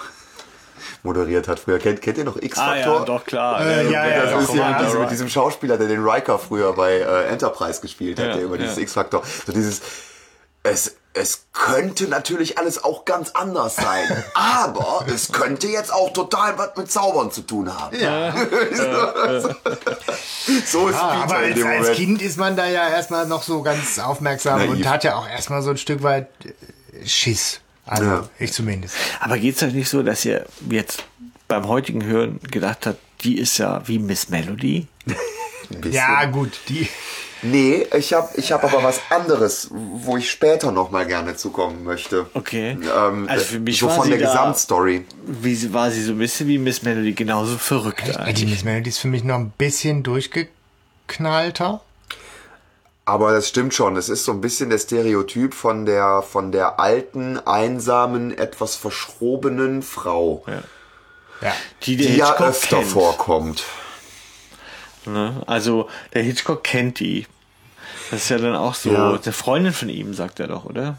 [1.03, 1.79] moderiert hat früher.
[1.79, 2.99] Kennt, kennt ihr noch Ah X-Faktor?
[2.99, 3.61] ja, doch klar.
[3.65, 4.77] Äh, ja, ja, Das doch, ist ja ja.
[4.77, 8.33] mit diesem, mit diesem Schauspieler, der den Riker früher bei äh, Enterprise gespielt hat, Ja,
[8.35, 8.83] der immer dieses ja.
[8.83, 9.23] X-Faktor.
[9.45, 9.81] So dieses,
[10.63, 16.57] es, es könnte natürlich alles auch ganz anders sein, aber es könnte jetzt auch total
[16.59, 17.97] was mit Zaubern zu tun haben.
[17.99, 18.33] Ja.
[20.65, 21.95] So ist Ah, Peter aber in als, dem als Moment.
[21.95, 24.71] Kind ist man da ja erstmal noch so ganz aufmerksam Naiv.
[24.71, 27.59] und hat ja auch erstmal so ein Stück weit äh, Schiss.
[27.91, 28.29] Also Ja.
[28.39, 28.95] ich zumindest.
[29.19, 31.03] Aber geht's euch nicht so, dass ihr jetzt
[31.47, 34.87] beim heutigen Hören gedacht habt, die ist ja wie Miss Melody?
[35.91, 36.87] Ja, gut, die.
[37.43, 41.83] Nee, ich habe ich hab aber was anderes, wo ich später noch mal gerne zukommen
[41.83, 42.27] möchte.
[42.35, 42.77] Okay.
[42.95, 45.05] Ähm, Also für mich so war von sie der da- Gesamtstory.
[45.25, 48.49] Wie war sie so ein bisschen wie Miss Melody, genauso verrückt Die eigentlich.
[48.49, 51.81] Miss Melody ist für mich noch ein bisschen durchgeknallter.
[53.05, 53.97] Aber das stimmt schon.
[53.97, 59.81] Es ist so ein bisschen der Stereotyp von der, von der alten, einsamen, etwas verschrobenen
[59.81, 60.43] Frau,
[61.41, 61.53] Ja.
[61.83, 62.89] Die der die ja Hitchcock öfter kennt.
[62.91, 63.63] vorkommt.
[65.05, 65.41] Ne?
[65.47, 67.25] Also der Hitchcock kennt die.
[68.11, 69.09] Das ist ja dann auch so Ja.
[69.13, 70.97] eine Freundin von ihm, sagt er doch, oder?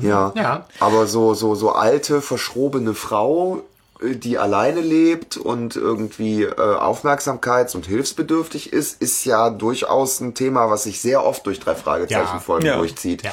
[0.00, 0.32] Ja.
[0.36, 0.66] Ja.
[0.80, 3.62] Aber so, so, so alte, verschrobene Frau,
[4.02, 10.70] die alleine lebt und irgendwie äh, aufmerksamkeits- und hilfsbedürftig ist, ist ja durchaus ein Thema,
[10.70, 12.76] was sich sehr oft durch drei Fragezeichen-Folgen Ja.
[12.76, 13.22] durchzieht.
[13.22, 13.32] Ja.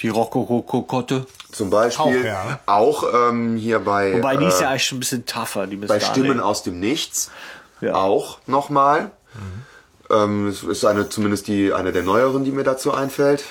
[0.00, 1.26] Die Rokoko-Kokotte.
[1.52, 2.32] Zum Beispiel
[2.66, 3.28] Auch, auch, ja.
[3.28, 6.00] ähm, hier bei, Wobei die ist äh, ja eigentlich schon ein bisschen tougher, die bei.
[6.00, 7.30] Stimmen aus dem Nichts
[7.80, 7.94] Ja.
[7.94, 9.10] auch nochmal.
[10.10, 13.44] Ähm, das ist eine, zumindest die, eine der neueren, die mir dazu einfällt.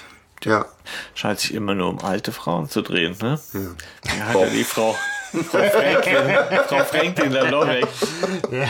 [0.44, 0.66] Ja.
[1.14, 3.40] Scheint sich immer nur um alte Frauen zu drehen, ne?
[4.04, 4.40] Ja, hat Oh.
[4.44, 4.96] ja die Frau,
[5.32, 7.88] Frau Franklin, Frau Franklin doch weg.
[8.52, 8.68] Ja.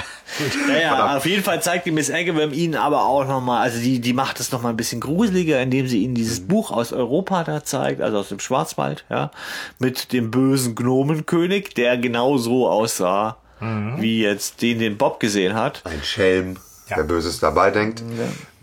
[0.67, 4.13] Naja, auf jeden Fall zeigt die Miss Eggewem ihnen aber auch nochmal, also die, die
[4.13, 7.99] macht es nochmal ein bisschen gruseliger, indem sie ihnen dieses Buch aus Europa da zeigt,
[8.01, 9.31] also aus dem Schwarzwald, ja,
[9.79, 15.81] mit dem bösen Gnomenkönig, der genau so aussah, wie jetzt den, den Bob gesehen hat.
[15.83, 16.55] Ein Schelm,
[16.89, 16.95] Ja.
[16.95, 18.01] der Böses dabei denkt.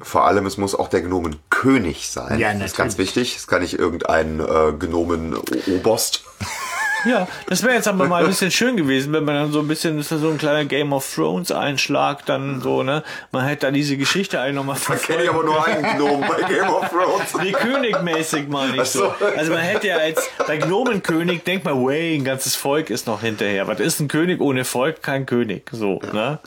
[0.01, 2.39] Vor allem, es muss auch der Gnomenkönig sein.
[2.41, 3.15] Ja, das ist ganz natürlich.
[3.17, 3.37] wichtig.
[3.37, 6.25] Es kann nicht irgendein äh, Gnomen-Oberst
[7.05, 9.69] Ja, das wäre jetzt aber mal ein bisschen schön gewesen, wenn man dann so ein
[9.69, 13.03] bisschen, ist da so ein kleiner Game of Thrones Einschlag dann so, ne?
[13.31, 16.43] Man hätte da diese Geschichte eigentlich nochmal Da kenne ich aber nur einen Gnom bei
[16.43, 17.35] Game of Thrones.
[17.43, 19.13] Nee, königmäßig meine ich so.
[19.37, 23.21] Also man hätte ja als bei Gnomenkönig, denkt mal, way, ein ganzes Volk ist noch
[23.21, 23.67] hinterher.
[23.67, 25.03] Was ist ein König ohne Volk?
[25.03, 25.71] Kein König.
[25.73, 26.39] So, ne?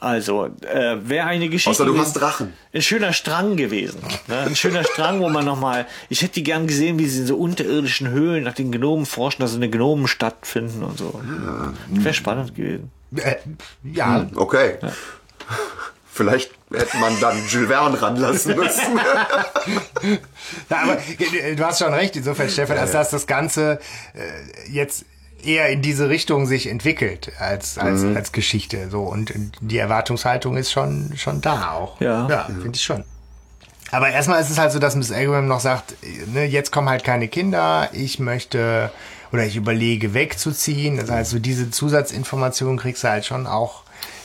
[0.00, 1.70] Also, äh, wäre eine Geschichte.
[1.70, 2.52] Außer du hast Drachen.
[2.72, 4.00] Ein schöner Strang gewesen.
[4.28, 4.38] Ne?
[4.38, 5.86] Ein schöner Strang, wo man nochmal.
[6.08, 9.42] Ich hätte die gern gesehen, wie sie in so unterirdischen Höhlen nach den Gnomen forschen,
[9.42, 11.20] dass so eine Gnomenstadt finden und so.
[11.88, 12.92] Wäre spannend gewesen.
[13.16, 13.36] Äh,
[13.82, 14.76] ja, Okay.
[16.12, 18.82] Vielleicht hätte man dann Jules Verne ranlassen müssen.
[20.68, 23.78] Ja, aber äh, du hast schon recht, insofern, Stefan, als dass das Ganze
[24.14, 25.04] äh, jetzt
[25.44, 28.16] eher in diese Richtung sich entwickelt als, als, Mhm.
[28.16, 28.88] als Geschichte.
[28.90, 32.00] So und die Erwartungshaltung ist schon, schon da auch.
[32.00, 32.28] Ja.
[32.28, 33.04] Ja, finde ich schon.
[33.90, 35.94] Aber erstmal ist es halt so, dass Miss Agram noch sagt,
[36.34, 38.90] ne, jetzt kommen halt keine Kinder, ich möchte
[39.32, 40.96] oder ich überlege wegzuziehen.
[40.98, 43.82] Das heißt, so diese Zusatzinformationen kriegst du halt schon auch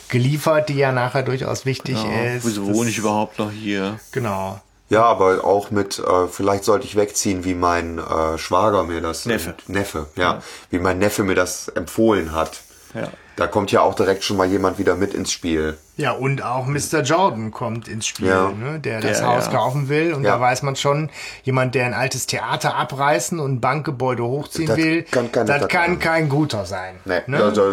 [0.08, 2.44] geliefert, die ja nachher durchaus wichtig Ja, ist.
[2.46, 3.98] wieso wohne ich überhaupt noch hier?
[4.12, 4.60] Genau.
[4.90, 9.24] Ja, aber auch mit, äh, vielleicht sollte ich wegziehen, wie mein äh, Schwager mir das.
[9.24, 9.54] Neffe.
[9.66, 12.60] Neffe, ja, Wie mein Neffe mir das empfohlen hat.
[12.94, 13.08] Ja.
[13.36, 15.76] Da kommt ja auch direkt schon mal jemand wieder mit ins Spiel.
[15.96, 17.02] Ja, und auch Mr.
[17.02, 18.50] Jordan kommt ins Spiel, Ja.
[18.50, 19.52] ne, der das Der, Haus ja.
[19.52, 20.12] kaufen will.
[20.12, 20.34] Und Ja.
[20.36, 21.08] da weiß man schon,
[21.44, 25.56] jemand, der ein altes Theater abreißen und ein Bankgebäude hochziehen Das will, kann kein das
[25.56, 25.98] netter kann sein.
[26.00, 26.96] kein guter sein.
[27.04, 27.38] Nee, Ne?
[27.38, 27.72] ja, der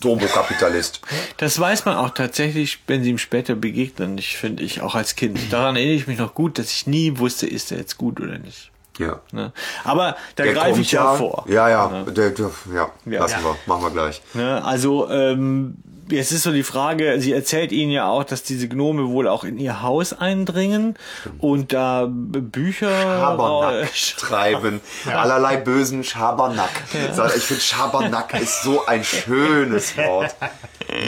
[0.00, 1.00] Turbokapitalist.
[1.38, 4.18] Das weiß man auch tatsächlich, wenn sie ihm später begegnen.
[4.18, 5.38] Ich finde ich auch als Kind.
[5.50, 8.38] Daran erinnere ich mich noch gut, dass ich nie wusste, ist er jetzt gut oder
[8.38, 8.70] nicht.
[8.98, 9.20] Ja.
[9.32, 9.52] Ne?
[9.82, 11.44] Aber da greife ich ja, ja vor.
[11.48, 13.20] Ja, ja, der, der, ja, Ja.
[13.20, 13.44] lassen Ja.
[13.44, 14.22] wir, machen wir gleich.
[14.34, 14.64] Ne?
[14.64, 15.76] Also ähm,
[16.08, 19.44] jetzt ist so die Frage, sie erzählt ihnen ja auch, dass diese Gnome wohl auch
[19.44, 20.96] in ihr Haus eindringen
[21.38, 23.88] und da Bücher Schabernack
[24.18, 24.80] treiben.
[25.12, 26.70] Allerlei bösen Schabernack.
[26.92, 30.34] Ich finde Schabernack ist so ein schönes Wort.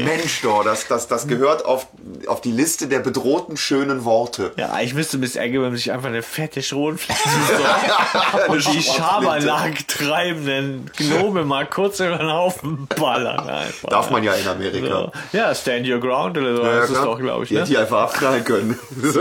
[0.05, 1.87] Mensch, doch, das, das, das gehört auf,
[2.27, 4.53] auf die Liste der bedrohten schönen Worte.
[4.57, 7.23] Ja, eigentlich müsste Miss Agawam sich einfach eine fette Schronflinte
[8.49, 13.49] besorgen und die Schabernack treibenden Gnome mal kurz über den Haufen ballern.
[13.49, 13.89] Einfach.
[13.89, 14.87] Darf man ja in Amerika.
[14.87, 15.13] So.
[15.33, 17.51] Ja, Stand Your Ground oder so, Ja, das ist doch, glaube ich.
[17.51, 17.61] Ne?
[17.61, 18.79] hätte die einfach abknallen können.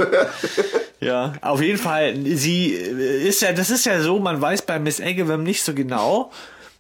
[1.01, 4.80] Ja, auf jeden Fall, sie äh, ist ja, das ist ja so, man weiß bei
[4.80, 6.32] Miss Agawam nicht so genau,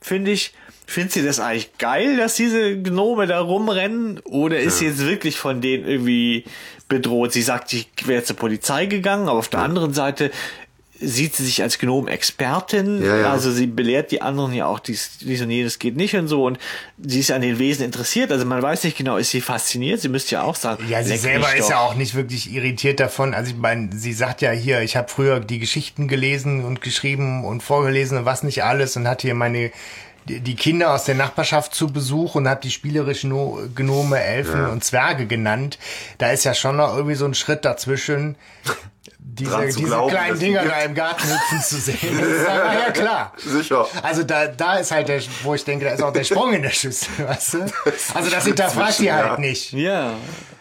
[0.01, 0.53] finde ich,
[0.87, 5.37] findet sie das eigentlich geil, dass diese Gnome da rumrennen oder ist sie jetzt wirklich
[5.37, 6.43] von denen irgendwie
[6.87, 7.33] bedroht?
[7.33, 10.31] Sie sagt, ich wäre zur Polizei gegangen, aber auf der anderen Seite
[10.97, 13.31] sieht sie sich als Gnome-Expertin, Ja, ja.
[13.31, 16.45] also sie belehrt die anderen ja auch, dies, dies und jenes geht nicht und so
[16.45, 16.57] und
[16.97, 20.07] sie ist an den Wesen interessiert, also man weiß nicht genau, ist sie fasziniert, sie
[20.07, 21.69] müsste ja auch sagen, Ja, sie selber ist doch.
[21.71, 23.33] ja auch nicht wirklich irritiert davon.
[23.33, 27.43] Also ich meine, sie sagt ja hier, ich habe früher die Geschichten gelesen und geschrieben
[27.43, 29.71] und vorgelesen und was nicht alles und hatte hier meine
[30.25, 34.83] die Kinder aus der Nachbarschaft zu Besuch und habe die spielerischen No- Gnome, Elfen und
[34.83, 35.77] Zwerge genannt.
[36.17, 38.35] Da ist ja schon noch irgendwie so ein Schritt dazwischen,
[39.17, 41.97] diese, diese glauben, kleinen Dinger da im Garten hüpfen zu sehen.
[42.19, 43.33] Das ist ja, ja klar.
[43.37, 43.87] Sicher.
[44.01, 46.61] Also da, da ist halt der, wo ich denke, da ist auch der Sprung in
[46.61, 47.65] der Schüssel, weißt du?
[48.13, 49.37] Also das hinterfragt die halt ja.
[49.37, 49.73] nicht.
[49.73, 50.13] Ja,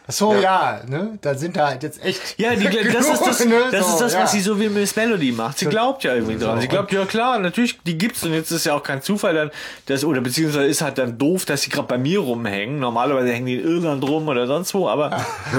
[0.06, 1.18] so, ja, ne?
[1.22, 2.20] Da sind da halt jetzt echt.
[2.38, 3.64] Ja, die, das ist das, genug, ne?
[3.72, 4.22] das, So, ist das ja.
[4.22, 5.58] was sie so wie Miss Melody macht.
[5.58, 6.60] Sie glaubt ja irgendwie dran.
[6.60, 9.50] Sie glaubt, ja klar, natürlich, die gibt's und jetzt ist ja auch kein Zufall dann,
[9.86, 12.78] dass, oder beziehungsweise ist halt dann doof, dass sie gerade bei mir rumhängen.
[12.80, 15.10] Normalerweise hängen die in Irland rum oder sonst wo, aber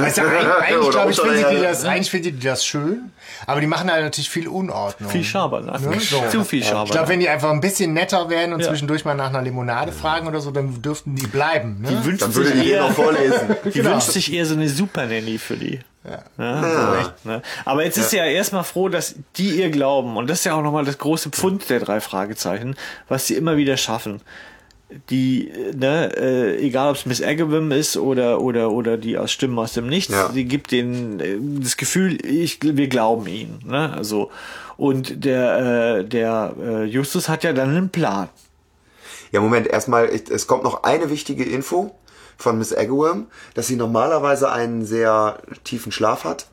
[0.03, 0.21] Also
[0.61, 3.11] eigentlich, glaube ich, finden die das, eigentlich finden die das schön,
[3.47, 5.09] aber die machen halt natürlich viel Unordnung.
[5.09, 5.81] viel Schabernack.
[5.81, 6.23] Ne, so.
[6.29, 7.09] Zu viel Ich glaube, Schabernack.
[7.09, 8.67] wenn die einfach ein bisschen netter wären und Ja.
[8.69, 11.81] zwischendurch mal nach einer Limonade fragen oder so, dann dürften die bleiben.
[11.81, 11.89] Ne?
[11.89, 13.55] Die wünscht Dann würde sich ich dir noch eher, vorlesen.
[13.65, 13.91] die Genau.
[13.91, 15.79] wünscht sich eher so eine Super Nanny für die.
[16.07, 16.23] Ja.
[17.23, 17.41] So, ne?
[17.65, 20.17] Aber jetzt ist sie ja erstmal froh, dass die ihr glauben.
[20.17, 22.75] Und das ist ja auch nochmal das große Pfund der drei Fragezeichen,
[23.07, 24.21] was sie immer wieder schaffen.
[25.09, 29.57] Die, ne, äh, egal ob es Miss Agawam ist oder, oder, oder die aus Stimmen
[29.57, 30.29] aus dem Nichts, Ja.
[30.29, 33.59] die gibt denen äh, das Gefühl, ich, wir glauben ihnen.
[33.65, 33.91] Ne?
[33.91, 34.29] Also,
[34.77, 38.29] und der, äh, der äh, Justus hat ja dann einen Plan.
[39.35, 41.93] Ja, Moment, erstmal, ich- es kommt noch eine wichtige Info
[42.37, 46.45] von Miss Agawam, dass sie normalerweise einen sehr tiefen Schlaf hat,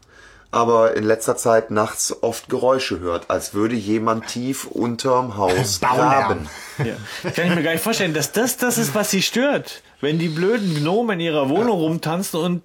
[0.50, 6.48] aber in letzter Zeit nachts oft Geräusche hört, als würde jemand tief unterm Haus graben.
[6.78, 6.96] Ja.
[7.30, 9.82] Kann ich mir gar nicht vorstellen, dass das das ist, was sie stört.
[10.00, 12.62] Wenn die blöden Gnomen in ihrer Wohnung rumtanzen und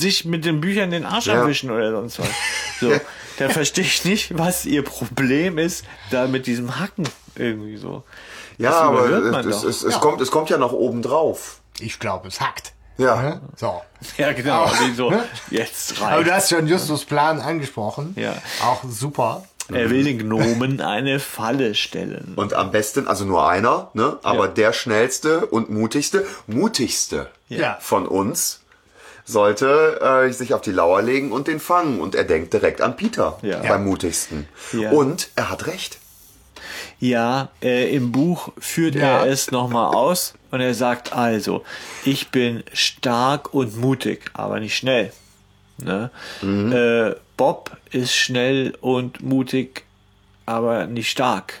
[0.00, 1.42] sich mit den Büchern den Arsch Ja.
[1.42, 2.28] abwischen oder sonst was.
[2.80, 2.90] So,
[3.38, 8.02] dann verstehe ich nicht, was ihr Problem ist, da mit diesem Hacken irgendwie so.
[8.60, 9.08] Ja, Das aber
[9.46, 9.64] es, doch.
[9.68, 9.98] es, es, Ja.
[10.00, 11.60] kommt, es kommt ja noch oben drauf.
[11.80, 12.72] Ich glaube, es hackt.
[12.98, 13.20] Ja.
[13.22, 13.40] Ne?
[13.56, 13.80] So.
[14.18, 14.64] Ja, genau.
[14.64, 15.24] Aber- so, ne?
[15.50, 16.36] jetzt Aber du rein.
[16.36, 18.14] hast schon Justus Plan angesprochen.
[18.18, 18.34] Ja.
[18.62, 19.44] Auch super.
[19.72, 22.32] Er will den Gnomen eine Falle stellen.
[22.36, 24.18] Und am besten, also nur einer, ne?
[24.24, 24.50] aber Ja.
[24.52, 27.78] der schnellste und mutigste, mutigste Ja.
[27.80, 28.60] von uns
[29.24, 32.00] sollte äh, sich auf die Lauer legen und den fangen.
[32.00, 33.58] Und er denkt direkt an Peter Ja.
[33.58, 33.78] beim Ja.
[33.78, 34.48] mutigsten.
[34.72, 34.90] Ja.
[34.90, 35.98] Und er hat recht.
[37.00, 39.20] Ja, äh, im Buch führt Ja.
[39.24, 41.64] er es nochmal aus und er sagt also,
[42.04, 45.12] ich bin stark und mutig, aber nicht schnell.
[45.78, 46.10] Ne?
[46.42, 49.84] Äh, Bob ist schnell und mutig,
[50.44, 51.54] aber nicht stark.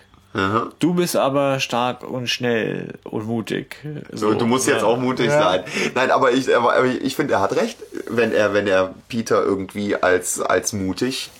[0.78, 3.76] Du bist aber stark und schnell und mutig.
[4.12, 4.86] So, du musst jetzt ja.
[4.86, 5.40] auch mutig Ja.
[5.42, 5.64] sein.
[5.96, 7.78] Nein, aber ich, aber ich finde, er hat recht,
[8.08, 11.30] wenn er, wenn er Peter irgendwie als, als mutig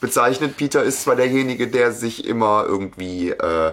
[0.00, 0.56] bezeichnet.
[0.56, 3.72] Peter ist zwar derjenige, der sich immer irgendwie äh,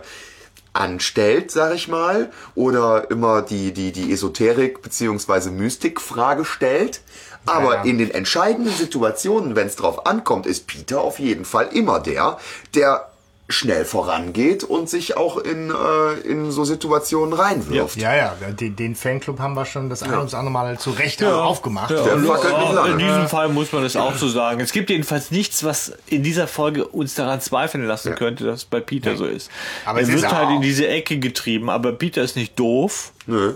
[0.73, 7.01] anstellt, sag ich mal, oder immer die, die, die Esoterik beziehungsweise Mystik-Frage stellt.
[7.45, 7.81] Aber Ja.
[7.83, 12.37] in den entscheidenden Situationen, wenn es drauf ankommt, ist Peter auf jeden Fall immer der,
[12.73, 13.09] der
[13.53, 17.97] schnell vorangeht und sich auch in, äh, in so Situationen reinwirft.
[17.97, 20.91] Ja, ja, den, den Fanclub haben wir schon das ein und das andere Mal zu
[20.91, 21.91] Recht aufgemacht.
[21.91, 22.91] Ja, Der fackelt nicht lange.
[22.91, 24.59] in diesem Fall muss man das auch so sagen.
[24.59, 28.65] Es gibt jedenfalls nichts, was in dieser Folge uns daran zweifeln lassen könnte, dass es
[28.65, 29.49] bei Peter so ist.
[29.85, 32.57] Aber er es ist wird halt auch- in diese Ecke getrieben, aber Peter ist nicht
[32.59, 33.53] doof Nö.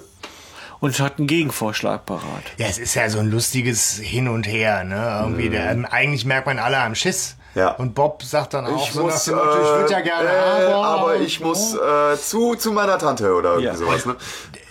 [0.80, 2.24] und hat einen Gegenvorschlag parat.
[2.58, 5.20] Ja, es ist ja so ein lustiges Hin und Her, ne?
[5.24, 7.37] Irgendwie, der, ähm, eigentlich merkt man alle am Schiss.
[7.58, 7.72] Ja.
[7.72, 10.30] Und Bob sagt dann auch Ich so muss, nach dem Motto, ich würde ja gerne,
[10.30, 13.76] äh, aber, aber ich muss äh, zu, zu meiner Tante oder irgendwie Ja.
[13.76, 14.06] sowas.
[14.06, 14.16] Ne?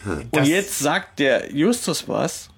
[0.06, 2.48] Und Das- jetzt sagt der Justus was.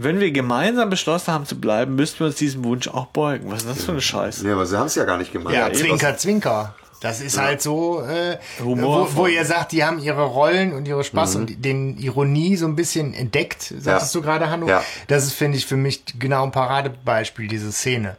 [0.00, 3.50] Wenn wir gemeinsam beschlossen haben zu bleiben, müssten wir uns diesem Wunsch auch beugen.
[3.50, 4.46] Was ist das für eine Scheiße?
[4.46, 5.52] Ja, aber sie haben es ja gar nicht gemacht.
[5.52, 6.74] Ja, eh, Zwinker, Zwinker.
[7.00, 11.04] Das ist halt so, äh, wo, wo ihr sagt, die haben ihre Rollen und ihre
[11.04, 14.20] Spaß und den Ironie so ein bisschen entdeckt, sagtest Ja.
[14.20, 14.66] du gerade, Hanno.
[14.68, 14.82] Ja.
[15.08, 18.16] Das ist, finde ich, für mich genau ein Paradebeispiel, diese Szene.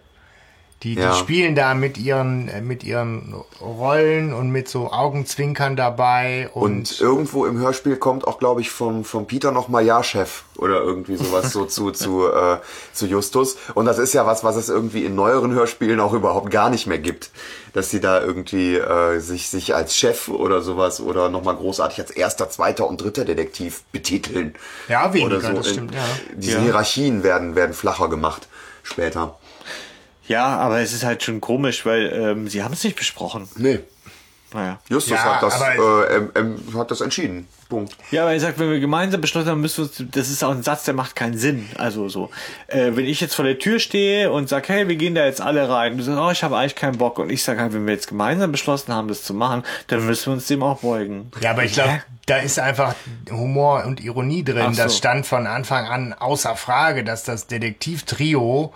[0.83, 1.11] Die, Ja.
[1.11, 6.61] die spielen da mit ihren, äh, mit ihren Rollen und mit so Augenzwinkern dabei und,
[6.63, 11.17] Und irgendwo im Hörspiel kommt auch, glaube ich, vom, vom Peter nochmal Ja-Chef oder irgendwie
[11.17, 12.59] sowas so zu, zu, äh,
[12.93, 13.57] zu Justus.
[13.73, 16.87] Und das ist ja was, was es irgendwie in neueren Hörspielen auch überhaupt gar nicht
[16.87, 17.29] mehr gibt.
[17.73, 22.11] Dass sie da irgendwie äh, sich, sich als Chef oder sowas oder nochmal großartig als
[22.11, 24.55] erster, zweiter und dritter Detektiv betiteln.
[24.87, 25.53] Ja, weniger, Oder so.
[25.55, 26.01] das stimmt, ja.
[26.35, 26.63] Diese Ja.
[26.63, 28.47] Hierarchien werden, werden flacher gemacht
[28.81, 29.37] später.
[30.29, 33.49] Ja, aber es ist halt schon komisch, weil ähm, sie haben es nicht besprochen.
[33.57, 33.79] Nee.
[34.53, 34.79] Naja.
[34.89, 37.47] Justus Ja, hat, das, äh, ähm, ähm, hat das entschieden.
[37.67, 37.95] Punkt.
[38.09, 40.51] Ja, aber er sagt, wenn wir gemeinsam beschlossen haben, müssen wir uns, das ist auch
[40.51, 41.67] ein Satz, der macht keinen Sinn.
[41.77, 42.31] Also so,
[42.67, 45.41] äh, wenn ich jetzt vor der Tür stehe und sag, hey, wir gehen da jetzt
[45.41, 47.85] alle rein, du sagst, oh, ich habe eigentlich keinen Bock und ich sage halt, wenn
[47.85, 51.31] wir jetzt gemeinsam beschlossen haben, das zu machen, dann müssen wir uns dem auch beugen.
[51.41, 52.95] Ja, aber ich glaube, da ist einfach
[53.29, 54.73] Humor und Ironie drin.
[54.73, 54.81] So.
[54.81, 58.73] Das stand von Anfang an außer Frage, dass das Detektivtrio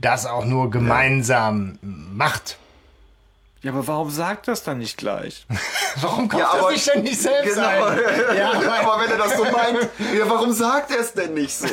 [0.00, 2.56] das auch nur gemeinsam macht.
[3.62, 5.44] Ja, aber warum sagt das dann nicht gleich?
[6.00, 7.66] Warum kommt Ja, das aber- nicht denn nicht selbst Genau.
[7.84, 7.98] ein?
[8.38, 9.88] Ja, aber wenn er das so meint,
[10.18, 11.66] ja, warum sagt er es denn nicht so?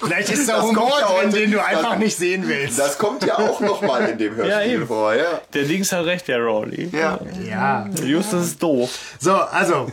[0.00, 2.78] vielleicht ist da Das Humor ja drin, den du das- einfach nicht sehen willst.
[2.78, 4.86] Das kommt ja auch nochmal in dem Hörspiel eben.
[4.86, 5.40] vor, ja.
[5.52, 6.90] Der Dings hat recht, der Rowley.
[6.92, 7.18] Ja.
[7.44, 7.86] ja.
[8.04, 8.90] Justus ist doof.
[9.18, 9.90] So, also.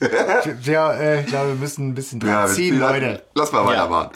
[0.00, 3.22] wir, äh, ich glaube, wir müssen ein bisschen dran ja ziehen, Leute.
[3.34, 4.10] Lass mal weitermachen.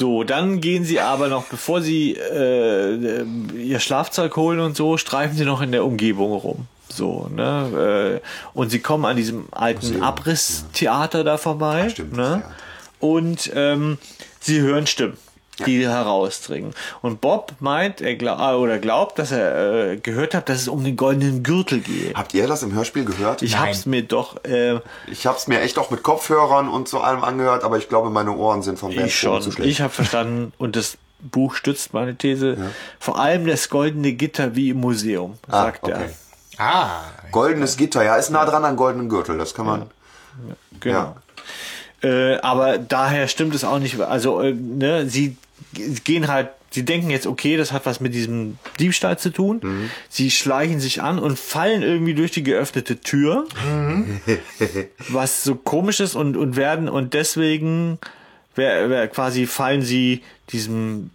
[0.00, 3.22] So, dann gehen sie aber noch, bevor sie äh,
[3.54, 6.66] ihr Schlafzeug holen und so, streifen sie noch in der Umgebung rum.
[6.88, 8.20] So, ne?
[8.22, 8.26] Äh,
[8.58, 11.90] und sie kommen an diesem alten Abrisstheater da vorbei.
[11.90, 12.42] stimmt, ne?
[12.98, 13.98] Und ähm,
[14.40, 15.18] sie hören Stimmen,
[15.66, 16.74] die herausdringen.
[17.02, 20.84] Und Bob meint, er glaub, oder glaubt, dass er äh, gehört hat, dass es um
[20.84, 22.14] den goldenen Gürtel geht.
[22.14, 23.42] Habt ihr das im Hörspiel gehört?
[23.42, 24.80] Ich Ich, hab's mir doch, äh,
[25.10, 28.32] ich hab's mir echt auch mit Kopfhörern und so allem angehört, aber ich glaube, meine
[28.36, 29.42] Ohren sind vom ich Bandproben schon.
[29.42, 29.70] zu schlecht.
[29.70, 32.56] Ich habe verstanden und das Buch stützt meine These.
[32.98, 36.08] Vor allem das goldene Gitter wie im Museum, ah, sagt okay.
[36.58, 36.64] er.
[36.64, 39.90] Ah, Goldenes Gitter, ja, ist nah dran an goldenen Gürtel, das kann man.
[40.80, 41.16] Genau.
[42.02, 44.00] Äh, aber daher stimmt es auch nicht.
[44.00, 45.36] Also, äh, ne, sie
[46.04, 49.60] gehen halt, sie denken jetzt, okay, das hat was mit diesem Diebstahl zu tun.
[49.62, 49.90] Mhm.
[50.08, 53.46] Sie schleichen sich an und fallen irgendwie durch die geöffnete Tür.
[55.08, 57.98] was so komisch ist und, und werden, und deswegen
[58.54, 61.10] wer, wer, quasi fallen sie diesem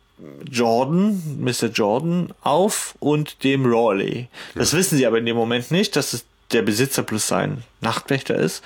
[0.50, 1.68] Jordan, Mr.
[1.74, 4.28] Jordan, auf und dem Rawley.
[4.56, 8.36] Das wissen sie aber in dem Moment nicht, dass es der Besitzer plus sein Nachtwächter
[8.36, 8.63] ist,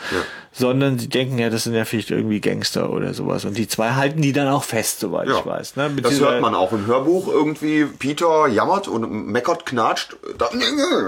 [0.53, 3.43] sondern sie denken ja, das sind ja vielleicht irgendwie Gangster oder sowas.
[3.45, 5.39] Und die zwei halten die dann auch fest, soweit Ja.
[5.39, 5.75] ich weiß.
[5.75, 5.89] Ne?
[6.01, 7.85] Das hört man auch im Hörbuch irgendwie.
[7.85, 10.15] Peter jammert und meckert, knatscht.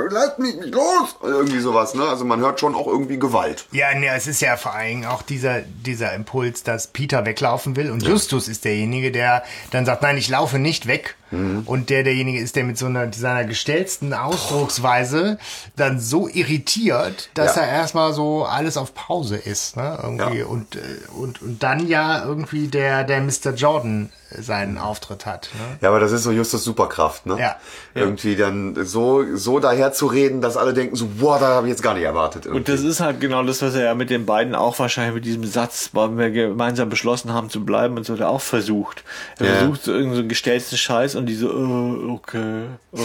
[0.10, 1.16] Lasst mich nicht los!
[1.24, 2.04] Irgendwie sowas, ne?
[2.04, 3.66] Also man hört schon auch irgendwie Gewalt.
[3.72, 7.92] Ja, ne, es ist ja vor allem auch dieser, dieser Impuls, dass Peter weglaufen will
[7.92, 11.16] und Justus ist derjenige, der dann sagt, nein, ich laufe nicht weg.
[11.32, 11.64] Mhm.
[11.66, 15.38] Und der derjenige ist, der mit so einer seiner gestellten Ausdrucksweise
[15.78, 17.62] dann so irritiert, dass Ja.
[17.64, 20.00] er erstmal so alles auf Pause ist, ne?
[20.02, 20.46] Irgendwie Ja.
[20.46, 20.80] und, äh,
[21.16, 23.54] und und dann ja irgendwie der der Mr.
[23.56, 24.10] Jordan
[24.40, 25.50] seinen Auftritt hat.
[25.54, 25.78] Ne?
[25.82, 27.38] Ja, aber das ist so Justus Superkraft, ne?
[27.40, 27.56] Ja.
[27.94, 31.72] Irgendwie dann so, so daher zu reden, dass alle denken so, boah, da habe ich
[31.72, 32.46] jetzt gar nicht erwartet.
[32.48, 32.72] Und irgendwie.
[32.72, 35.44] das ist halt genau das, was er ja mit den beiden auch wahrscheinlich mit diesem
[35.46, 39.04] Satz, weil wir gemeinsam beschlossen haben zu bleiben und so, der auch versucht.
[39.40, 39.54] Er Ja.
[39.56, 42.64] versucht so irgendeinen so gestellten Scheiß und diese, äh, okay,
[42.94, 42.98] oh.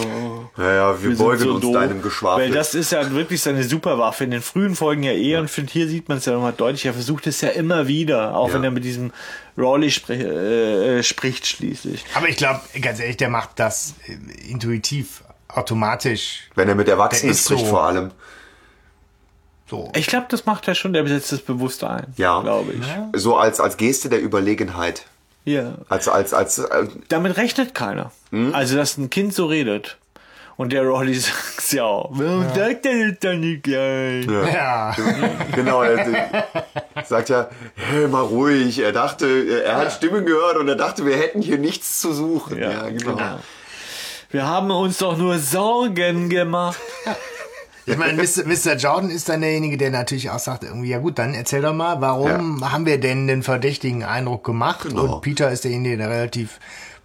[0.57, 1.73] Ja, ja, wir, sind beugen so uns doof.
[1.73, 2.45] deinem Geschwafel.
[2.45, 4.23] Weil das ist ja wirklich seine Superwaffe.
[4.23, 6.85] In den frühen Folgen ja eh und finde, hier sieht man es ja nochmal deutlich.
[6.85, 8.53] Er versucht es ja immer wieder, auch Ja.
[8.55, 9.11] wenn er mit diesem
[9.57, 12.05] Rawley sprich, äh, äh, spricht schließlich.
[12.13, 16.49] Aber ich glaube, ganz ehrlich, der macht das äh, intuitiv, automatisch.
[16.55, 17.71] Wenn er mit Erwachsenen spricht so.
[17.71, 18.11] vor allem.
[19.69, 19.91] So.
[19.95, 22.13] Ich glaube, das macht er schon, der setzt das bewusst ein.
[22.17, 22.39] Ja.
[22.41, 23.19] Glaube ich.
[23.19, 25.05] So als, als Geste der Überlegenheit.
[25.43, 25.75] Ja.
[25.89, 28.11] Als, als, als, äh, Damit rechnet keiner.
[28.31, 28.53] Hm?
[28.53, 29.97] Also, dass ein Kind so redet.
[30.57, 34.25] Und der Rawley sagt ja auch, warum sagt er das dann nicht gleich?
[34.25, 34.95] Ja.
[35.53, 36.45] genau, er
[37.05, 38.79] sagt ja, hey, mal ruhig.
[38.79, 42.57] Er dachte, er hat Stimmen gehört und er dachte, wir hätten hier nichts zu suchen.
[42.57, 43.39] Ja, genau.
[44.31, 46.79] Wir haben uns doch nur Sorgen gemacht.
[47.85, 48.75] Ich meine, Mr.
[48.75, 52.01] Jordan ist dann derjenige, der natürlich auch sagt, irgendwie, ja gut, dann erzähl doch mal,
[52.01, 54.89] warum haben wir denn den verdächtigen Eindruck gemacht?
[54.89, 55.15] Genau.
[55.15, 56.59] Und Peter ist derjenige, der relativ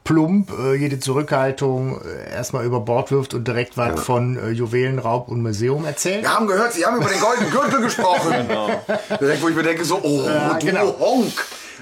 [0.05, 5.29] plump äh, jede Zurückhaltung äh, erstmal über Bord wirft und direkt was von äh, Juwelenraub
[5.29, 6.23] und Museum erzählt.
[6.23, 8.33] Wir haben gehört, Sie haben über den goldenen Gürtel gesprochen.
[9.21, 10.23] Direkt, wo ich mir denke, so, oh,
[10.59, 10.97] du genau.
[10.99, 11.33] Honk.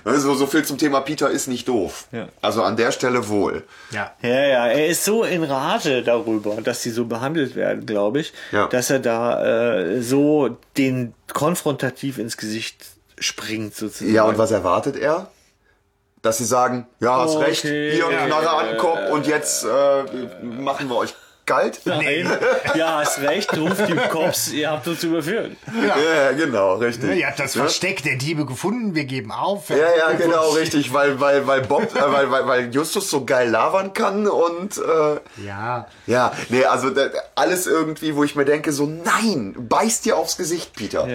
[0.04, 2.06] Also, so viel zum Thema Peter ist nicht doof.
[2.12, 2.28] Ja.
[2.40, 3.64] Also an der Stelle wohl.
[3.90, 4.12] Ja.
[4.22, 8.32] Ja, ja, er ist so in Rage darüber, dass sie so behandelt werden, glaube ich,
[8.52, 8.66] Ja.
[8.68, 12.76] dass er da äh, so den konfrontativ ins Gesicht
[13.18, 14.14] springt sozusagen.
[14.14, 15.30] Ja, und was erwartet er?
[16.22, 19.64] Dass sie sagen, ja, hast Okay, recht, hier ja, Knarre an den Kopf und jetzt
[19.64, 20.02] äh,
[20.42, 21.14] machen wir euch
[21.50, 21.80] kalt.
[21.84, 22.30] Nein.
[22.76, 25.56] Ja, hast recht, ruft die Cops, ihr habt uns überführt.
[25.84, 27.18] Ja, genau, richtig.
[27.18, 29.70] Ihr habt das Versteck der Diebe gefunden, wir geben auf.
[29.70, 33.50] Ja, ja, genau, richtig, weil, weil, weil Bob, äh, weil, weil, weil Justus so geil
[33.50, 35.88] labern kann und äh, Ja.
[36.06, 36.90] ja, nee, also
[37.34, 41.08] alles irgendwie, wo ich mir denke, so nein, beiß dir aufs Gesicht, Peter.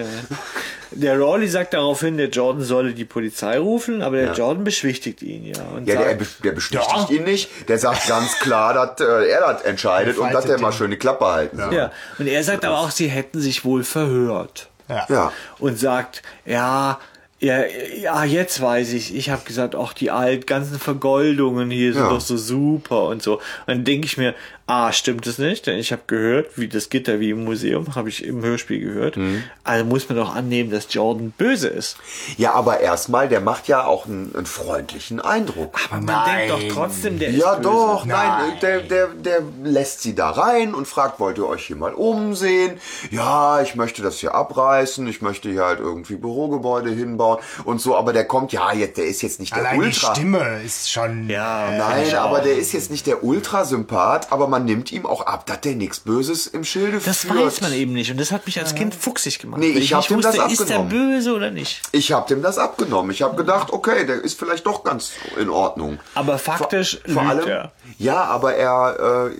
[0.92, 4.32] Der Rawley sagt daraufhin, der Jordan solle die Polizei rufen, aber der Ja.
[4.34, 5.62] Jordan beschwichtigt ihn ja.
[5.74, 7.16] Und Ja, der, sagt, be- der bestätigt Ja.
[7.16, 7.50] ihn nicht.
[7.68, 11.24] Der sagt ganz klar, dass äh, er das entscheidet und dass er mal die Klappe
[11.26, 11.74] halten soll.
[11.74, 11.90] ja.
[12.18, 14.68] Und er sagt aber auch, sie hätten sich wohl verhört.
[14.88, 15.04] Ja.
[15.08, 15.32] Ja.
[15.58, 17.00] und sagt, ja,
[17.40, 17.64] ja,
[18.00, 19.14] ja, jetzt weiß ich.
[19.16, 22.10] Ich habe gesagt, auch die alt ganzen Vergoldungen hier sind Ja.
[22.10, 23.34] doch so super und so.
[23.34, 24.34] Und dann denke ich mir,
[24.68, 28.08] ah, stimmt es nicht, denn ich habe gehört, wie das Gitter wie im Museum, habe
[28.08, 29.16] ich im Hörspiel gehört.
[29.16, 29.44] Mhm.
[29.64, 31.96] Also muss man doch annehmen, dass Jordan böse ist.
[32.36, 35.78] Ja, aber erstmal, der macht ja auch einen, einen freundlichen Eindruck.
[35.90, 37.70] Aber man denkt doch trotzdem, der Ja, ist böse.
[37.70, 38.52] doch, nein, Nein.
[38.62, 42.78] der, der, der lässt sie da rein und fragt, wollt ihr euch hier mal umsehen?
[43.10, 47.96] Ja, ich möchte das hier abreißen, ich möchte hier halt irgendwie Bürogebäude hinbauen und so,
[47.96, 50.14] aber der kommt, ja, jetzt, der ist jetzt nicht der Allein die Ultra.
[50.14, 51.28] Stimme ist schon.
[51.28, 55.26] Ja, äh, Nein, aber der ist jetzt nicht der Ultrasympath, aber man nimmt ihm auch
[55.26, 57.36] ab, dass der nichts Böses im Schilde Das führt.
[57.36, 59.60] weiß man eben nicht und das hat mich als Kind fuchsig gemacht.
[59.60, 61.10] Nee, weil ich hab nicht ihm das wusste, ist der abgenommen.
[61.14, 61.82] böse oder nicht.
[61.92, 63.10] Ich habe dem das abgenommen.
[63.10, 65.98] Ich habe gedacht, okay, der ist vielleicht doch ganz in Ordnung.
[66.14, 67.72] Aber faktisch vor, vor allem, er.
[67.98, 69.30] ja, aber er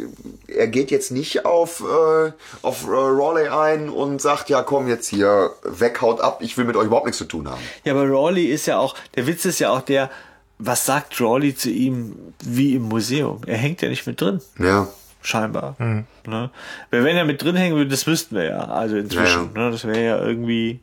[0.49, 4.89] äh, er geht jetzt nicht auf äh, auf äh, Raleigh ein und sagt, ja, komm
[4.89, 7.61] jetzt hier weg, haut ab, ich will mit euch überhaupt nichts zu tun haben.
[7.85, 10.11] Ja, aber Rawley ist ja auch, der Witz ist ja auch der,
[10.59, 13.43] was sagt Rawley zu ihm wie im Museum?
[13.47, 14.89] Er hängt ja nicht mit drin, Ja,
[15.27, 15.75] scheinbar.
[15.79, 16.51] Ne?
[16.91, 19.51] Weil wenn er mit drin hängen würde, das wüssten wir ja, also inzwischen.
[19.55, 19.71] Ja, Ne?
[19.71, 20.81] Das wäre ja irgendwie,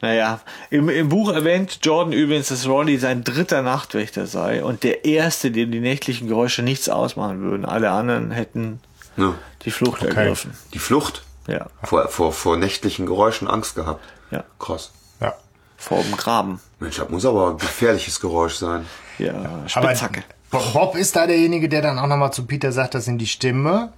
[0.00, 0.40] naja.
[0.70, 5.50] Im, Im Buch erwähnt Jordan übrigens, dass Rawley sein dritter Nachtwächter sei und der erste,
[5.50, 7.64] dem die nächtlichen Geräusche nichts ausmachen würden.
[7.64, 8.80] Alle anderen hätten
[9.16, 9.34] ja.
[9.62, 10.52] die Flucht ergriffen.
[10.74, 14.04] Die Flucht Ja, vor, vor vor nächtlichen Geräuschen Angst gehabt.
[14.30, 14.44] ja.
[14.58, 14.92] Krass.
[15.20, 15.34] ja.
[15.76, 16.60] Vor dem Graben.
[16.80, 18.84] Mensch, das muss aber ein gefährliches Geräusch sein.
[19.18, 20.20] Ja, Aber Spitzhacke.
[20.20, 23.26] Bob Bob ist da derjenige, der dann auch nochmal zu Peter sagt, dass ihm die
[23.26, 23.92] Stimme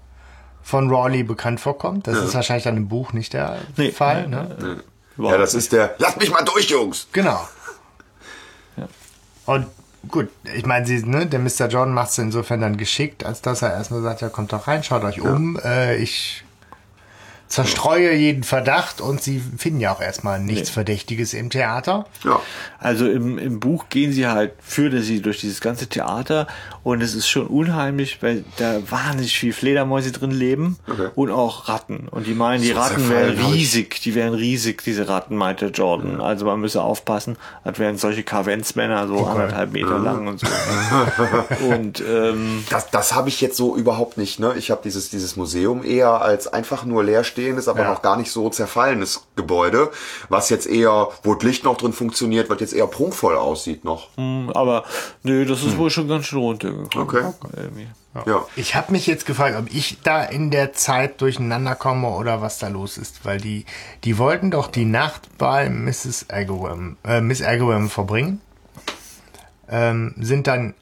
[0.63, 2.07] von Rawley bekannt vorkommt.
[2.07, 4.27] Das ist wahrscheinlich dann im Buch nicht der Nee, Fall.
[4.29, 4.83] nee, ne?
[5.17, 5.95] Ja, das ist der.
[5.99, 7.07] Lasst mich mal durch, Jungs.
[7.13, 7.41] Genau.
[9.47, 9.67] Und
[10.09, 11.67] gut, ich meine, sie, ne, der Mr.
[11.69, 14.83] John macht es insofern dann geschickt, als dass er erstmal sagt, ja, kommt doch rein,
[14.85, 15.59] schaut euch um.
[15.65, 16.45] Äh, ich
[17.51, 22.07] zerstreue jeden Verdacht und sie finden ja auch erstmal nichts Verdächtiges im Theater.
[22.25, 22.41] Ja.
[22.79, 26.47] Also im, im Buch gehen sie halt, führen sie durch dieses ganze Theater
[26.85, 31.09] und es ist schon unheimlich, weil da wahnsinnig viel Fledermäuse drin leben Okay.
[31.17, 32.07] und auch Ratten.
[32.09, 36.21] Und die meinen, die Ratten wären riesig, die wären riesig, diese Ratten, meinte Jordan.
[36.21, 40.47] Also man müsse aufpassen, als wären solche Kavenzmänner so anderthalb Meter lang und so.
[41.69, 44.39] und ähm, Das, das habe ich jetzt so überhaupt nicht.
[44.39, 44.55] Ne?
[44.57, 47.03] Ich habe dieses, dieses Museum eher als einfach nur
[47.41, 47.91] leerstehendes, aber Ja.
[47.93, 49.91] noch gar nicht so zerfallenes Gebäude,
[50.29, 54.09] was jetzt eher, wo das Licht noch drin funktioniert, was jetzt eher prunkvoll aussieht noch.
[54.17, 54.85] aber
[55.23, 57.09] nö, das ist wohl schon ganz schön runtergekommen.
[57.09, 57.25] Okay.
[57.57, 57.89] Irgendwie.
[58.27, 58.45] Ja.
[58.57, 62.59] Ich habe mich jetzt gefragt, ob ich da in der Zeit durcheinander komme oder was
[62.59, 63.65] da los ist, weil die,
[64.03, 66.27] die wollten doch die Nacht bei Mrs.
[66.29, 68.41] Agawam, äh, Miss Agawam verbringen,
[69.69, 70.75] ähm, sind dann,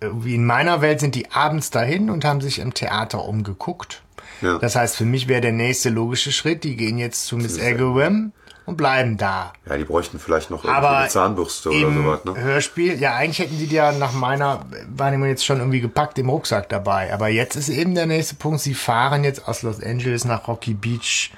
[0.00, 4.02] äh, wie in meiner Welt, sind die abends dahin und haben sich im Theater umgeguckt.
[4.42, 4.58] Ja.
[4.58, 8.32] Das heißt, für mich wäre der nächste logische Schritt, die gehen jetzt zu Miss Agawam
[8.66, 9.52] und bleiben da.
[9.68, 12.24] Ja, die bräuchten vielleicht noch irgendwie Aber eine Zahnbürste oder sowas.
[12.24, 12.36] Ne?
[12.36, 14.64] Hörspiel, ja, eigentlich hätten die die ja nach meiner
[14.94, 17.12] Wahrnehmung jetzt schon irgendwie gepackt im Rucksack dabei.
[17.12, 20.74] Aber jetzt ist eben der nächste Punkt, sie fahren jetzt aus Los Angeles nach Rocky
[20.74, 21.32] Beach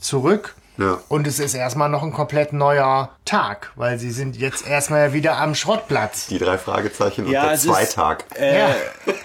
[0.00, 0.54] zurück.
[0.76, 0.98] Ja.
[1.08, 5.38] Und es ist erstmal noch ein komplett neuer Tag, weil sie sind jetzt erstmal wieder
[5.38, 6.26] am Schrottplatz.
[6.26, 8.24] Die drei Fragezeichen Ja, und der es ist- Zweitag.
[8.36, 8.74] Äh, Ja.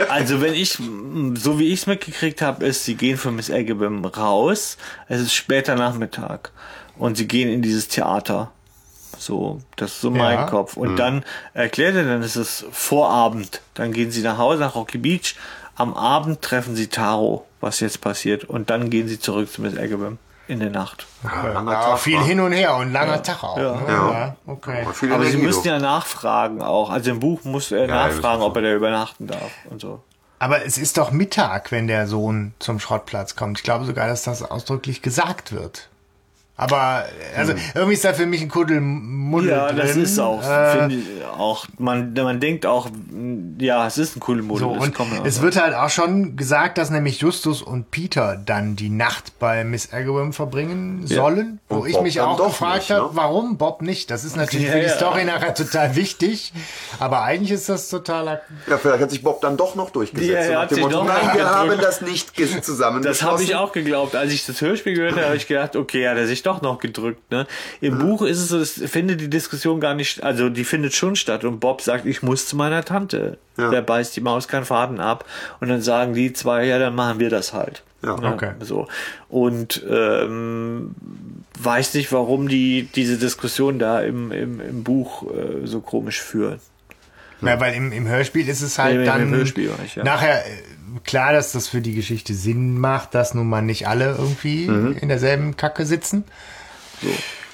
[0.10, 0.78] Also wenn ich,
[1.36, 4.78] so wie ich es mitgekriegt habe, ist, sie gehen von Miss Agabim raus.
[5.08, 6.52] Es ist später Nachmittag
[6.98, 8.52] und sie gehen in dieses Theater.
[9.18, 10.46] So, das ist so mein Ja.
[10.46, 10.78] Kopf.
[10.78, 13.62] Und dann erklärt er, dann ist es Vorabend.
[13.74, 15.36] Dann gehen sie nach Hause, nach Rocky Beach.
[15.76, 18.44] Am Abend treffen sie Taro, was jetzt passiert.
[18.46, 20.20] Und dann gehen sie zurück zu Miss Agabim
[20.50, 21.06] in der Nacht.
[21.24, 22.24] Ja, Ja, Tag, viel wa?
[22.24, 23.58] hin und her und langer Tag auch.
[23.58, 23.76] Ja.
[23.76, 23.82] Ne?
[23.88, 24.12] Ja.
[24.12, 24.36] ja.
[24.48, 24.82] Okay.
[24.82, 26.90] Aber Aber sie müssen ja nachfragen auch.
[26.90, 30.02] Also im Buch muss er nachfragen, ob er da übernachten darf und so.
[30.40, 33.60] Aber es ist doch Mittag, wenn der Sohn zum Schrottplatz kommt.
[33.60, 35.90] Ich glaube sogar, dass das ausdrücklich gesagt wird.
[36.60, 37.06] Aber
[37.38, 40.04] also irgendwie ist da für mich ein Kuddelmuddel Ja, das drin.
[40.04, 41.04] ist auch, Äh, finde ich
[41.38, 42.90] auch, man, man denkt auch,
[43.60, 44.68] ja, es ist ein cooler Modell.
[44.68, 48.90] so, und es wird halt auch schon gesagt, dass nämlich Justus und Peter dann die
[48.90, 51.60] Nacht bei Miss Agawam verbringen sollen.
[51.70, 53.10] Wo Und ich Bob mich auch doch gefragt nicht, habe, ne?
[53.14, 54.12] warum Bob nicht?
[54.12, 54.96] Das ist natürlich Ja, für die ja.
[54.96, 56.52] Story nachher total wichtig.
[57.00, 58.42] Aber eigentlich ist das totaler.
[58.68, 60.30] Ja, vielleicht hat sich Bob dann doch noch durchgesetzt.
[60.30, 62.34] Ja, er hat sich doch Nein, wir haben das nicht
[62.66, 64.16] zusammen Das habe ich auch geglaubt.
[64.16, 66.80] Als ich das Hörspiel gehört habe, habe ich gedacht, okay, hat er sich doch noch
[66.80, 67.32] gedrückt.
[67.32, 67.48] Ne?
[67.82, 71.16] Im Buch ist es so, es findet die Diskussion gar nicht, also die findet schon
[71.16, 71.44] statt.
[71.46, 73.38] Und Bob sagt, ich muss zu meiner Tante.
[73.58, 73.70] Ja.
[73.70, 75.26] Der beißt die Maus keinen Faden ab.
[75.60, 77.84] Und dann sagen die zwei, ja, dann machen wir das halt.
[78.02, 78.52] Ja, okay.
[78.62, 78.88] So.
[79.28, 80.96] Und ähm,
[81.60, 86.60] weiß nicht, warum die diese Diskussion da im, im, im Buch äh, so komisch führen.
[87.42, 90.04] Ja, weil im, im Hörspiel ist es halt Im- im dann Hörspiel war ich, ja.
[90.04, 90.50] nachher äh,
[91.04, 94.98] klar, dass das für die Geschichte Sinn macht, dass nun mal nicht alle irgendwie Mhm.
[95.02, 96.24] in derselben Kacke sitzen.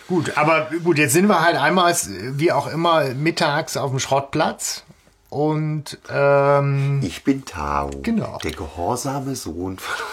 [0.07, 1.95] Gut, aber gut, jetzt sind wir halt einmal,
[2.33, 4.83] wie auch immer, mittags auf dem Schrottplatz.
[5.29, 8.37] Und ähm, Ich bin Tao, Genau.
[8.43, 9.95] der gehorsame Sohn von...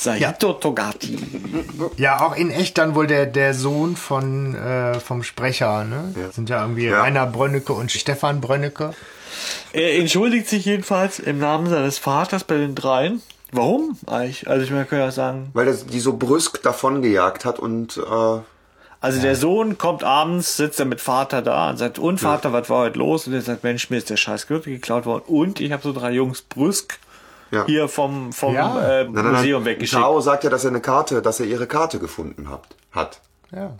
[0.00, 1.18] Saito Togati.
[1.96, 6.14] ja, auch in echt dann wohl der, der Sohn von äh, vom Sprecher, ne?
[6.16, 6.30] Ja.
[6.30, 7.00] Sind ja irgendwie Ja.
[7.02, 8.92] Rainer Brönnecke und Stefan Brönnecke.
[9.72, 13.22] Er entschuldigt sich jedenfalls im Namen seines Vaters bei den dreien.
[13.52, 14.48] Warum eigentlich?
[14.48, 18.40] Also ich meine, kann ja sagen, Weil das die so brüsk davongejagt hat und äh,
[19.00, 22.68] also der Sohn kommt abends, sitzt er mit Vater da und sagt, und Vater, was
[22.68, 23.28] war heute los?
[23.28, 25.92] Und er sagt, Mensch, mir ist der scheiß Gürtel geklaut worden und ich habe so
[25.92, 26.98] drei Jungs brüsk
[27.52, 27.64] Ja.
[27.66, 28.76] hier vom, vom Ja.
[29.02, 29.70] äh, nein, nein, Museum nein.
[29.72, 30.02] weggeschickt.
[30.02, 32.66] Tao sagt ja, dass er eine Karte, dass er ihre Karte gefunden hat.
[32.90, 33.20] hat.
[33.54, 33.70] Ja.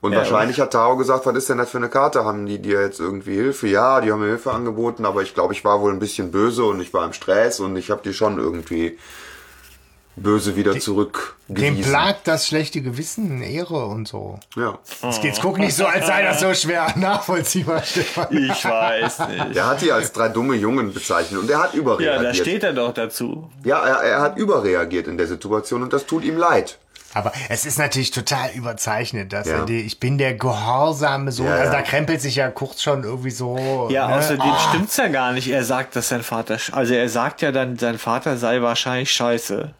[0.00, 2.24] Und Ja, wahrscheinlich hat Tao gesagt, was ist denn das für eine Karte?
[2.24, 3.66] Haben die dir jetzt irgendwie Hilfe?
[3.68, 6.64] Ja, die haben mir Hilfe angeboten, aber ich glaube, ich war wohl ein bisschen böse
[6.64, 8.98] und ich war im Stress und ich habe die schon irgendwie
[10.18, 11.82] böse wieder Dem zurückgewiesen.
[11.82, 14.38] plagt das schlechte Gewissen, Ehre und so.
[14.56, 14.78] Ja.
[15.02, 18.28] Jetzt geht's, guck nicht so, als sei das so schwer nachvollziehbar, Stefan.
[18.30, 19.54] Ich weiß nicht.
[19.56, 22.24] Der hat die als drei dumme Jungen bezeichnet und er hat Ja, überreagiert.
[22.24, 23.50] da steht er doch dazu.
[23.62, 26.78] Ja, er, er hat überreagiert in der Situation und das tut ihm leid.
[27.16, 29.60] Aber es ist natürlich total überzeichnet, dass Ja.
[29.60, 31.46] er die, ich bin der gehorsame Sohn.
[31.46, 31.78] Ja, also ja.
[31.78, 33.88] da krempelt sich ja kurz schon irgendwie so.
[33.90, 34.16] Ja, ne?
[34.16, 35.48] außerdem stimmt's ja gar nicht.
[35.48, 39.70] Er sagt, dass sein Vater, also er sagt ja dann, sein Vater sei wahrscheinlich scheiße.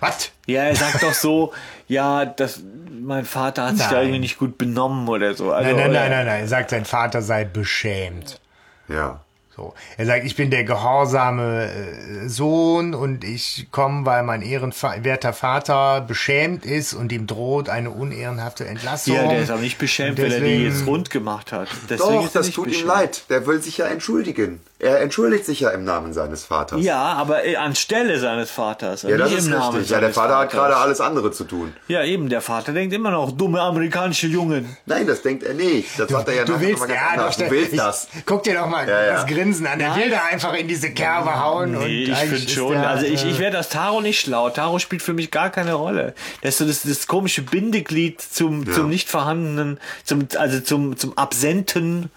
[0.00, 0.30] Was?
[0.46, 1.52] Ja, er sagt doch so,
[1.88, 2.60] ja, das,
[2.90, 4.02] mein Vater hat sich da Nein.
[4.02, 5.52] irgendwie nicht gut benommen oder so.
[5.52, 6.40] Also, Nein, nein, oder- nein, nein, nein.
[6.40, 8.40] Er sagt, sein Vater sei beschämt.
[8.88, 9.20] Ja.
[9.56, 9.72] So.
[9.96, 16.02] Er sagt, ich bin der gehorsame äh, Sohn und ich komme, weil mein ehrenwerter Vater
[16.02, 19.14] beschämt ist und ihm droht eine unehrenhafte Entlassung.
[19.14, 21.68] Ja, der ist auch nicht beschämt, weil er die Deswegen- jetzt rund gemacht hat.
[21.88, 22.88] Deswegen Doch, ist das tut ihm beschämt.
[22.88, 23.22] leid.
[23.30, 24.60] Der will sich ja entschuldigen.
[24.78, 26.82] Er entschuldigt sich ja im Namen seines Vaters.
[26.82, 29.02] Ja, aber äh, anstelle seines Vaters.
[29.02, 29.88] Ja, das ist richtig.
[29.88, 30.52] Ja, der Vater hat Vaters.
[30.52, 31.72] gerade alles andere zu tun.
[31.88, 34.76] Ja, eben, der Vater denkt immer noch, dumme amerikanische Jungen.
[34.84, 35.98] Nein, das denkt er nicht.
[35.98, 38.08] Das sagt er ja Du nachher willst, ganz ja, doch, Du willst ich, das.
[38.26, 39.12] Guck dir doch mal Ja, ja.
[39.14, 39.78] das Grinsen an.
[39.78, 40.00] Der Nein.
[40.02, 41.74] will da einfach in diese Kerbe hauen.
[41.74, 42.72] und Nee, ich finde schon.
[42.72, 44.50] der, also ich, äh, ich werde das Taro nicht schlau.
[44.50, 46.14] Taro spielt für mich gar keine Rolle.
[46.42, 51.16] Das ist so das, das komische Bindeglied zum, zum nicht vorhandenen, zum, also zum, zum
[51.16, 52.10] absenten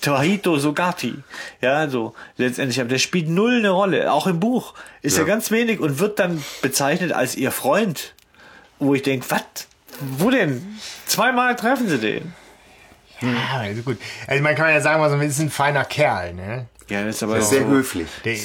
[0.00, 1.14] Tahito Sogati.
[1.60, 2.80] Ja, so letztendlich.
[2.80, 4.12] Aber der spielt null eine Rolle.
[4.12, 5.28] Auch im Buch ist er Ja.
[5.28, 8.14] ganz wenig und wird dann bezeichnet als ihr Freund.
[8.78, 9.42] Wo ich denke, was?
[10.00, 10.78] Wo denn?
[11.06, 12.34] Zweimal treffen sie den.
[13.20, 13.98] Ja, also gut.
[14.26, 16.66] Also man kann ja sagen, also, ist ein feiner Kerl, ne?
[16.88, 18.08] Ja, das ist aber Das ist sehr so- höflich.
[18.24, 18.36] Der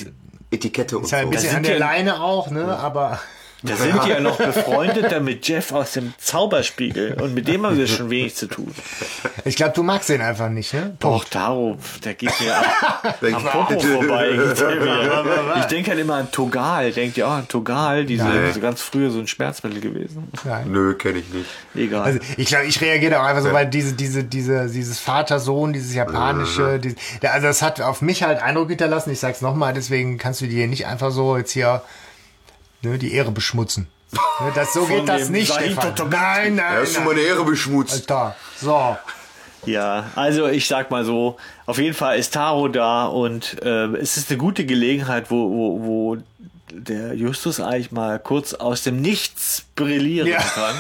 [0.52, 1.32] Etikette und ist halt ein so.
[1.32, 2.78] bisschen sind an der ja- Leine auch, ne?
[2.78, 3.20] Aber
[3.62, 7.22] Da sind die ja noch befreundet mit Jeff aus dem Zauberspiegel.
[7.22, 8.74] Und mit dem haben wir schon wenig zu tun.
[9.44, 10.96] ich glaube, du magst den einfach nicht, ne?
[11.00, 14.30] Doch, Taro, der geht mir ab, Denk- am Popo vorbei.
[15.60, 16.92] Ich denke halt immer an Togal.
[16.92, 18.06] Denkt ihr auch an Togal?
[18.06, 18.46] Diese, Nein.
[18.48, 20.28] diese ganz früher so ein Schmerzmittel gewesen.
[20.46, 20.72] Nein.
[20.72, 21.50] Nö, kenne ich nicht.
[21.76, 22.04] Egal.
[22.04, 25.94] Also ich glaube, ich reagiere auch einfach so, weil diese, diese, diese, dieses Vater-Sohn, dieses
[25.94, 29.12] japanische, dieses, der, also das hat auf mich halt Eindruck hinterlassen.
[29.12, 31.82] Ich sag's nochmal, deswegen kannst du dir nicht einfach so jetzt hier
[32.82, 33.88] ne, die Ehre beschmutzen.
[34.12, 35.94] Ne, das, so geht das nicht, Stefan.
[36.10, 37.16] Nein, nein, Er ist schon nein.
[37.16, 37.94] meine Ehre beschmutzt.
[38.12, 38.98] Alter, so.
[39.66, 44.16] Ja, also ich sag mal so, auf jeden Fall ist Taro da und äh, es
[44.18, 46.18] ist eine gute Gelegenheit, wo, wo, wo
[46.72, 50.40] der Justus eigentlich mal kurz aus dem Nichts brillieren Ja.
[50.40, 50.76] kann.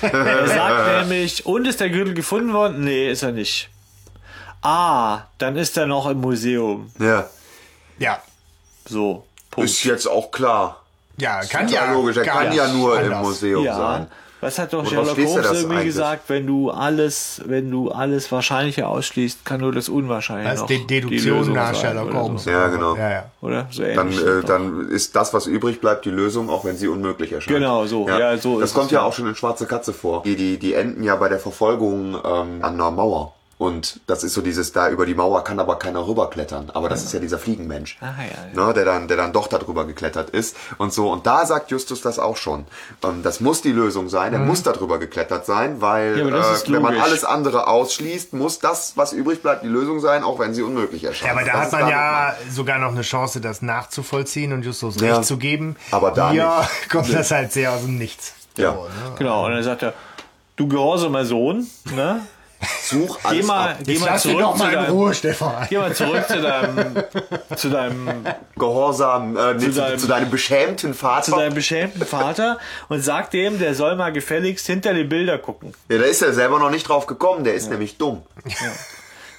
[0.12, 2.84] er sagt nämlich, und ist der Gürtel gefunden worden?
[2.84, 3.68] Nee, ist er nicht.
[4.62, 6.90] Ah, dann ist er noch im Museum.
[6.98, 7.28] Ja,
[7.98, 8.22] Ja.
[8.88, 9.68] So, Punkt.
[9.70, 10.82] ist jetzt auch klar.
[11.20, 11.92] Ja, kann ja.
[11.92, 12.16] logisch.
[12.16, 13.22] Er kann ja nur im anders.
[13.22, 14.06] Museum ja, sein.
[14.40, 15.84] was hat doch Sherlock er Holmes irgendwie eigentlich?
[15.86, 20.68] gesagt, wenn du alles, wenn du alles Wahrscheinliche ausschließt, kann nur das Unwahrscheinliche Das ist
[20.68, 22.44] die die Deduktion Lösung nach Sherlock Holmes.
[22.44, 22.50] So.
[22.50, 22.96] Ja, genau.
[22.96, 23.24] Ja, ja.
[23.40, 23.66] Oder?
[23.70, 24.26] So Dann, ähnlich.
[24.26, 27.56] äh, dann ist das, was übrig bleibt, die Lösung, auch wenn sie unmöglich erscheint.
[27.56, 28.08] Genau, so.
[28.08, 29.06] Ja, so das ist kommt es, ja ja.
[29.06, 30.22] auch schon in Schwarze Katze vor.
[30.22, 33.34] Die, die, die enden ja bei der Verfolgung ähm, an einer Mauer.
[33.60, 36.70] Und das ist so dieses, da über die Mauer kann aber keiner rüberklettern.
[36.72, 37.98] Aber das ist ja dieser Fliegenmensch.
[38.00, 38.06] Ah,
[38.56, 40.56] ja, Ne, der dann, der dann doch darüber geklettert ist.
[40.78, 41.10] Und so.
[41.12, 42.64] Und da sagt Justus das auch schon.
[43.04, 44.32] Ähm, das muss die Lösung sein.
[44.32, 46.30] Er muss darüber geklettert sein, weil Mhm.
[46.30, 50.24] Ja, äh, wenn man alles andere ausschließt, muss das, was übrig bleibt, die Lösung sein,
[50.24, 51.26] auch wenn sie unmöglich erscheint.
[51.26, 54.98] Ja, aber da Das hat man ja sogar noch eine Chance, das nachzuvollziehen und Justus
[55.02, 55.16] Ja.
[55.16, 55.76] recht zu geben.
[55.90, 56.90] Aber da Hier nicht.
[56.90, 58.32] kommt das halt sehr aus dem Nichts.
[58.56, 58.72] Ja.
[58.72, 58.88] So, ne?
[59.18, 59.92] Genau, und dann sagt er,
[60.56, 62.22] du gehorsamer Sohn, ne?
[62.82, 63.76] Such Geh alles mal, ab.
[63.84, 65.66] geh mal zurück doch zu mal in deinem, Ruhe, Stefan.
[65.70, 66.94] geh mal zurück zu deinem,
[67.56, 68.24] zu deinem,
[68.58, 71.36] Gehorsam, äh, zu, deinem- zu deinem beschämten zu Vater.
[71.36, 72.58] deinem beschämten Vater
[72.88, 75.72] und sagt dem, der soll mal gefälligst hinter die Bilder gucken.
[75.88, 78.22] Ja, da ist er selber noch nicht drauf gekommen, der ist nämlich dumm.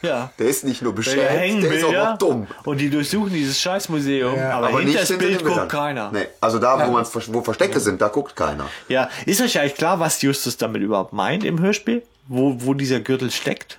[0.04, 0.32] Ja.
[0.40, 2.48] Der ist nicht nur beschämt, der ist auch noch dumm.
[2.64, 5.58] und die durchsuchen dieses Scheißmuseum, Ja, aber, Aber hinter das hinter Bild Bildern.
[5.60, 6.10] guckt keiner.
[6.12, 8.66] Nee, also da, wo, man's, wo Verstecke sind, da guckt keiner.
[8.88, 12.02] Ja, ist euch eigentlich klar, was Justus damit überhaupt meint im Hörspiel?
[12.34, 13.78] Wo, wo dieser Gürtel steckt?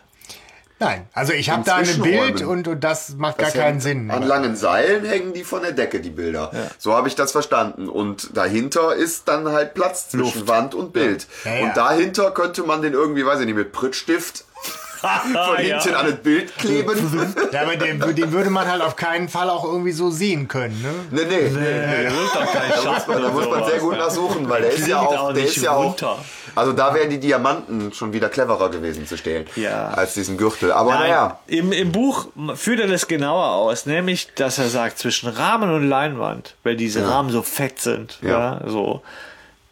[0.78, 2.02] Nein, also ich habe da ein.
[2.02, 4.10] Bild und, und das macht Das gar keinen Sinn.
[4.10, 6.50] An langen Seilen hängen die von der Decke, die Bilder.
[6.76, 7.88] So habe ich das verstanden.
[7.88, 10.48] Und dahinter ist dann halt Platz zwischen Luft.
[10.48, 11.26] Wand und Bild.
[11.44, 11.64] Ja, ja.
[11.64, 14.44] Und dahinter könnte man den irgendwie, weiß ich nicht, mit Prittstift
[15.46, 16.90] von hinten an das Bild kleben.
[17.52, 20.80] Ja, aber den, den würde man halt auf keinen Fall auch irgendwie so sehen können.
[20.80, 21.22] Ne?
[21.24, 22.08] nee, nee.
[22.32, 25.00] Doch kein Da muss man, da muss man sehr gut nachsuchen, weil der ist ja
[25.00, 25.96] auch, der ist ja auch,
[26.54, 29.88] also da wären die Diamanten schon wieder cleverer gewesen zu stehlen, Ja.
[29.88, 30.72] als diesen Gürtel.
[30.72, 34.98] Aber Nein, naja, im, Im Buch führt er das genauer aus, nämlich, dass er sagt,
[34.98, 38.30] zwischen Rahmen und Leinwand, weil diese Rahmen so fett sind, ja.
[38.30, 38.60] Ja.
[38.66, 39.02] so,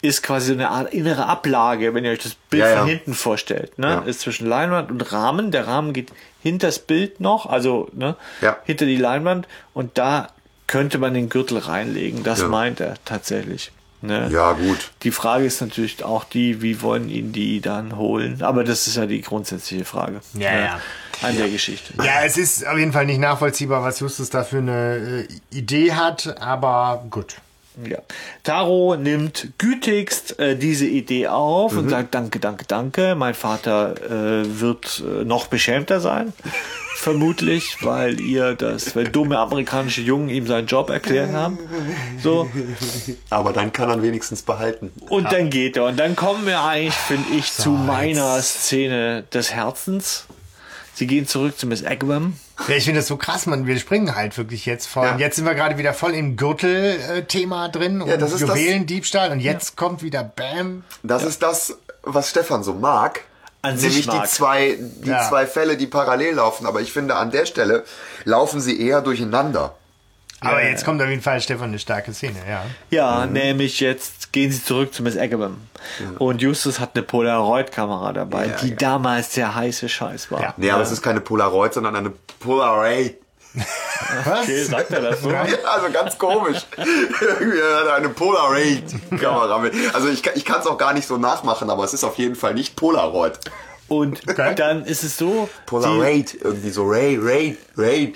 [0.03, 2.95] ist quasi so eine Art innere Ablage, wenn ihr euch das Bild Ja, von ja.
[2.95, 3.87] hinten vorstellt, ne?
[3.87, 3.99] Ja.
[4.01, 5.51] Ist zwischen Leinwand und Rahmen.
[5.51, 6.11] Der Rahmen geht
[6.43, 8.17] hinters Bild noch, also, ne?
[8.41, 8.57] Ja.
[8.65, 10.29] Hinter die Leinwand und da
[10.67, 12.23] könnte man den Gürtel reinlegen.
[12.23, 12.49] Das Ja.
[12.49, 13.73] meint er tatsächlich.
[14.03, 14.31] Ne?
[14.33, 14.93] ja gut.
[15.03, 18.41] Die Frage ist natürlich auch die, wie wollen ihn die dann holen?
[18.41, 20.23] Aber das ist ja die grundsätzliche Frage.
[20.33, 20.81] Ja, ne, ja.
[21.21, 21.93] An der Geschichte.
[22.03, 25.93] Ja, es ist auf jeden Fall nicht nachvollziehbar, was Justus da für eine äh, Idee
[25.93, 27.35] hat, aber gut.
[27.89, 27.99] Ja.
[28.43, 33.15] Taro nimmt gütigst äh, diese Idee auf und sagt Danke, danke, danke.
[33.15, 36.33] Mein Vater äh, wird äh, noch beschämter sein.
[36.97, 41.59] Vermutlich, weil ihr das, weil dumme amerikanische Jungen ihm seinen Job erklärt haben.
[42.23, 42.51] So.
[43.31, 44.93] Aber dann kann er wenigstens behalten.
[45.09, 45.87] Und dann geht er.
[45.87, 50.27] Und dann kommen wir eigentlich, finde ich, zu meiner Szene des Herzens.
[50.93, 52.35] Sie gehen zurück zu Miss Agwam.
[52.69, 53.67] Ja, ich finde das so krass, man.
[53.67, 55.05] Wir springen halt wirklich jetzt von.
[55.05, 55.17] Ja.
[55.19, 59.33] Jetzt sind wir gerade wieder voll im Gürtel-Thema drin Ja, und das ist das- Juwelendiebstahl
[59.33, 60.85] und jetzt kommt wieder Bam.
[61.03, 63.23] Das ist das, was Stefan so mag.
[63.63, 64.23] An sich Nämlich mag.
[64.25, 65.29] die zwei, die Ja.
[65.29, 66.67] zwei Fälle, die parallel laufen.
[66.67, 67.85] Aber ich finde, an der Stelle
[68.25, 69.75] laufen sie eher durcheinander.
[70.41, 70.85] Aber Ja, jetzt ja.
[70.87, 72.65] kommt auf jeden Fall Stefan eine starke Szene, ja.
[72.91, 75.59] Ja, nämlich jetzt gehen sie zurück zu Miss Agabam.
[76.19, 78.77] Und Justus hat eine Polaroid-Kamera dabei, Ja, die ja.
[78.77, 80.41] damals der heiße Scheiß war.
[80.41, 80.55] Ja.
[80.57, 83.17] Nee, aber es ist keine Polaroid, sondern eine Polaroid.
[84.25, 84.43] Was?
[84.43, 85.29] Okay, sagt er das so?
[85.31, 86.59] Also ganz komisch.
[86.77, 89.75] Irgendwie hat er eine Polaroid-Kamera mit.
[89.95, 92.17] Also ich, kann- ich kann es auch gar nicht so nachmachen, aber es ist auf
[92.17, 93.39] jeden Fall nicht Polaroid.
[93.91, 94.55] Und Okay.
[94.55, 98.13] dann ist es so, Polaroid, irgendwie so Ray, Ray, Ray.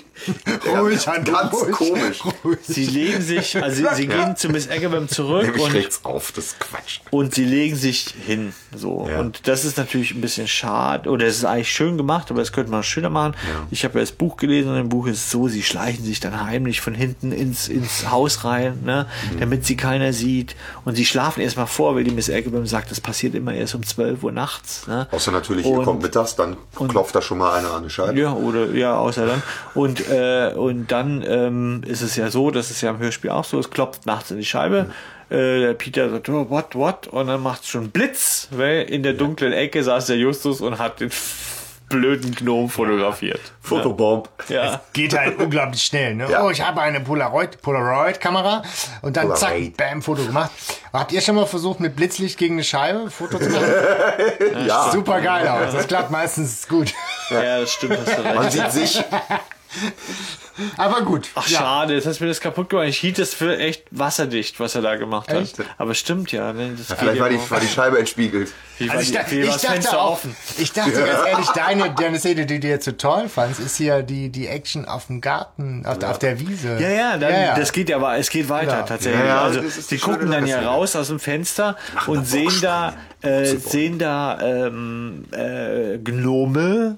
[0.77, 1.71] Ruhig, Hanno, ganz ruhig.
[1.71, 2.19] komisch.
[2.43, 2.59] Ruhig.
[2.63, 6.31] sie legen sich, also sie, sie gehen zu Miss Agabam zurück Nämlich und rechts auf,
[6.31, 6.99] das ist Quatsch.
[7.11, 8.53] und sie legen sich hin.
[8.75, 9.07] So.
[9.09, 9.19] Ja.
[9.19, 11.09] Und das ist natürlich ein bisschen schade.
[11.09, 13.35] Oder es ist eigentlich schön gemacht, aber das könnte man schöner machen.
[13.71, 16.21] Ich habe ja das Buch gelesen und im Buch ist es so, sie schleichen sich
[16.21, 19.39] dann heimlich von hinten ins, ins Haus rein, ne, Mhm.
[19.41, 20.55] damit sie keiner sieht.
[20.85, 23.83] Und sie schlafen erstmal vor, weil die Miss Agabam sagt, das passiert immer erst um
[23.85, 24.87] 12 Uhr nachts.
[24.87, 25.07] Ne?
[25.11, 26.57] Außer natürlich, ihr Und- kommt mittags, dann
[26.87, 28.19] klopft da schon mal einer an die Scheibe.
[28.19, 29.43] Ja, oder ja, außer dann.
[29.73, 33.43] Und, äh, und dann ähm, ist es ja so, das ist ja im Hörspiel auch
[33.45, 34.91] so, es klopft nachts in die Scheibe.
[35.29, 37.07] Äh, der Peter sagt, oh, what, what?
[37.07, 40.77] Und dann macht es schon Blitz, weil in der dunklen Ecke saß der Justus und
[40.77, 41.09] hat den
[41.89, 43.39] blöden Gnom fotografiert.
[43.61, 44.29] Fotobomb.
[44.49, 44.81] Ja.
[44.93, 46.27] Geht halt unglaublich schnell, ne?
[46.29, 46.43] Ja.
[46.43, 48.63] Oh, ich habe eine Polaroid, Polaroid-Kamera
[49.01, 49.77] und dann zack, Polaroid.
[49.77, 50.51] bam, Foto gemacht.
[50.91, 53.65] Habt ihr schon mal versucht, mit Blitzlicht gegen eine Scheibe ein Foto zu machen?
[54.67, 55.73] Ja, Super geil aus.
[55.73, 56.93] Das klappt meistens gut.
[57.29, 59.03] ja, das stimmt, hast du man sieht sich.
[60.77, 61.27] Aber gut.
[61.35, 61.59] Ach, ja.
[61.59, 62.87] schade, jetzt hast du mir das kaputt gemacht.
[62.87, 65.41] Ich hielt das für echt wasserdicht, was er da gemacht hat.
[65.41, 65.57] Echt?
[65.77, 66.53] Aber stimmt ja.
[66.53, 66.75] Ne?
[66.77, 68.51] Das geht Vielleicht ja war die, war die Scheibe entspiegelt.
[68.77, 70.35] Wie war Also ich, die- da, wie war ich das dachte Fenster auch, offen?
[70.57, 74.01] ich dachte ganz ehrlich, deine, deine Szene, die du jetzt so toll fandst, ist hier
[74.01, 76.77] die, die Action auf dem Garten, auf, auf der Wiese.
[76.79, 77.55] Ja, ja, dann, ja, ja.
[77.59, 78.83] das geht ja, es geht weiter Ja.
[78.83, 79.19] tatsächlich.
[79.21, 81.75] Ja, ja, also die gucken dann ja raus aus dem Fenster
[82.07, 86.97] und sehen da, äh, sehen da ähm, äh, Gnomenen,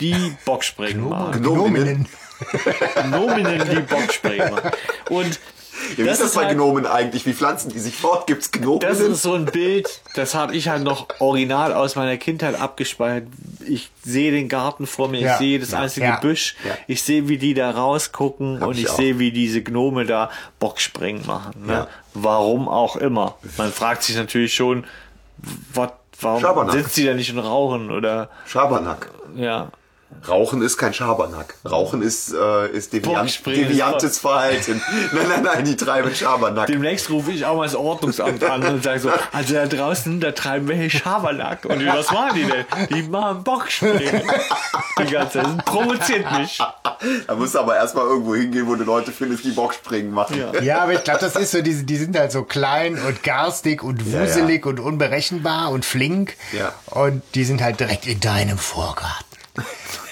[0.00, 1.42] die Boxspringen machen.
[1.42, 2.08] Gnominnen.
[3.10, 4.70] Gnominnen, die Boxspringen machen.
[5.08, 5.38] Und
[5.96, 7.24] Ja, wie das ist das bei halt, Gnomen eigentlich?
[7.24, 8.26] Wie pflanzen die sich fort?
[8.26, 8.80] Gibt's Gnomen?
[8.80, 13.28] das ist so ein Bild, das habe ich halt noch original aus meiner Kindheit abgespeichert.
[13.66, 15.38] Ich sehe den Garten vor mir, ich Ja.
[15.38, 15.78] sehe das Ja.
[15.80, 16.16] einzige Ja.
[16.20, 16.76] Büsch, Ja.
[16.86, 21.26] ich sehe, wie die da rausgucken und ich ich sehe, wie diese Gnome da Boxspringen
[21.26, 21.66] machen.
[21.66, 21.72] Ne?
[21.72, 21.88] Ja.
[22.14, 23.36] Warum auch immer.
[23.56, 24.84] Man fragt sich natürlich schon,
[25.72, 26.74] wat, warum Schabernack.
[26.74, 29.10] sitzt die da nicht und rauchen oder Schabernack.
[29.34, 29.70] ja.
[30.28, 31.54] Rauchen ist kein Schabernack.
[31.68, 34.82] Rauchen ist, äh, ist deviant, Bockspringen deviantes Verhalten.
[35.12, 36.66] nein, nein, nein, die treiben Schabernack.
[36.66, 40.32] Demnächst rufe ich auch mal das Ordnungsamt an und sage so, also da draußen, da
[40.32, 41.64] treiben wir hier Schabernack.
[41.64, 42.66] Und was machen die denn?
[42.90, 44.22] Die machen Boxspringen.
[44.98, 45.46] Die ganze Zeit.
[45.56, 46.58] Das provoziert mich.
[47.26, 50.38] Da musst du aber erstmal irgendwo hingehen, wo du Leute findest, die Bockspringen machen.
[50.38, 50.60] Ja.
[50.60, 53.82] Ja, aber ich glaube, das ist so, die, die sind halt so klein und garstig
[53.82, 56.36] und Ja, wuselig und unberechenbar und flink.
[56.52, 56.74] Ja.
[56.86, 59.29] Und die sind halt direkt in deinem Vorgarten.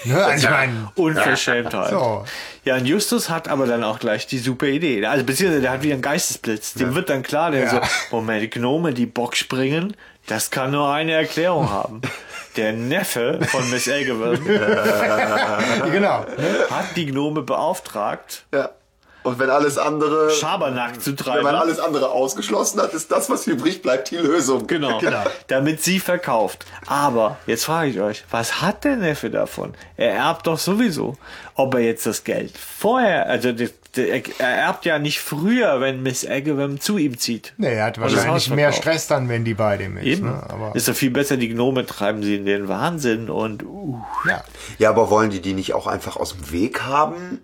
[0.05, 0.25] Ne?
[0.25, 1.91] Also ich meine, Unverschämtheit.
[1.91, 2.25] So.
[2.65, 5.05] Ja, und Justus hat aber dann auch gleich die super Idee.
[5.07, 6.75] Also beziehungsweise der hat wieder einen Geistesblitz.
[6.75, 7.71] Dem wird dann klar, der Ja.
[7.71, 7.81] so,
[8.11, 9.97] Moment, die Gnome, die Bock springen,
[10.27, 12.01] das kann nur eine Erklärung haben.
[12.57, 14.45] Der Neffe von Miss Elgewin
[15.93, 16.21] genau.
[16.21, 16.27] Ne?
[16.71, 18.71] hat die Gnome beauftragt, Ja.
[19.29, 21.43] Und wenn alles andere, Schabernack zu wenn treiben.
[21.43, 24.67] man alles andere ausgeschlossen hat, ist das, was übrig bleibt, die Lösung.
[24.67, 24.99] Genau.
[25.09, 25.23] Genau.
[25.47, 26.67] Damit sie verkauft.
[26.87, 29.75] Aber jetzt frage ich euch, was hat der Neffe davon?
[29.97, 31.17] Er erbt doch sowieso.
[31.55, 33.51] Ob er jetzt das Geld vorher, also
[33.97, 37.55] er erbt ja nicht früher, wenn Miss Agawam zu ihm zieht.
[37.59, 38.73] Nee, er hat wahrscheinlich mehr.
[38.73, 40.05] Stress dann, wenn die bei dem ist.
[40.05, 40.27] Eben.
[40.27, 40.43] Ne?
[40.49, 44.01] Aber, ist doch viel besser, die Gnome treiben sie in den Wahnsinn und uh.
[44.29, 44.43] ja.
[44.79, 47.41] Ja, aber wollen die die nicht auch einfach aus dem Weg haben?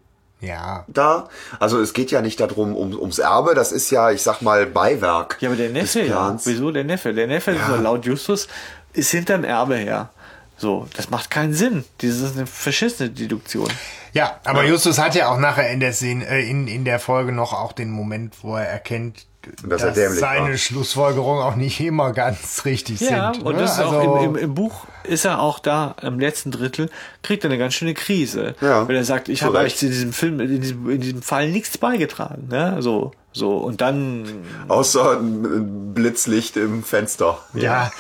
[0.46, 0.84] Ja.
[0.88, 1.28] Da?
[1.58, 4.66] Also es geht ja nicht darum, um, ums Erbe, das ist ja, ich sag mal,
[4.66, 5.36] Beiwerk.
[5.40, 6.36] Ja, aber der Neffe, ja.
[6.44, 7.12] Wieso der Neffe?
[7.14, 7.66] Der Neffe, Ja.
[7.68, 8.48] so laut Justus,
[8.92, 10.10] ist hinterm Erbe her.
[10.56, 11.84] So, das macht keinen Sinn.
[11.98, 13.68] Das ist eine verschissene Deduktion.
[14.12, 17.32] Ja, aber Justus hat ja auch nachher in der Szene, äh, in, in der Folge
[17.32, 19.26] noch auch den Moment, wo er erkennt,
[19.66, 20.56] Dass dass, er seine war.
[20.56, 23.44] Schlussfolgerungen auch nicht immer ganz richtig Ja, sind.
[23.44, 23.62] und ne?
[23.62, 26.90] das ist also, auch im, im, im Buch ist er auch da im letzten Drittel
[27.22, 30.12] kriegt er eine ganz schöne Krise, Ja, weil er sagt, ich habe eigentlich zu diesem
[30.12, 32.76] Film in diesem, in diesem Fall nichts beigetragen, ne?
[32.80, 34.26] So so und dann
[34.68, 37.38] Außer ein Blitzlicht im Fenster.
[37.54, 37.90] Ja,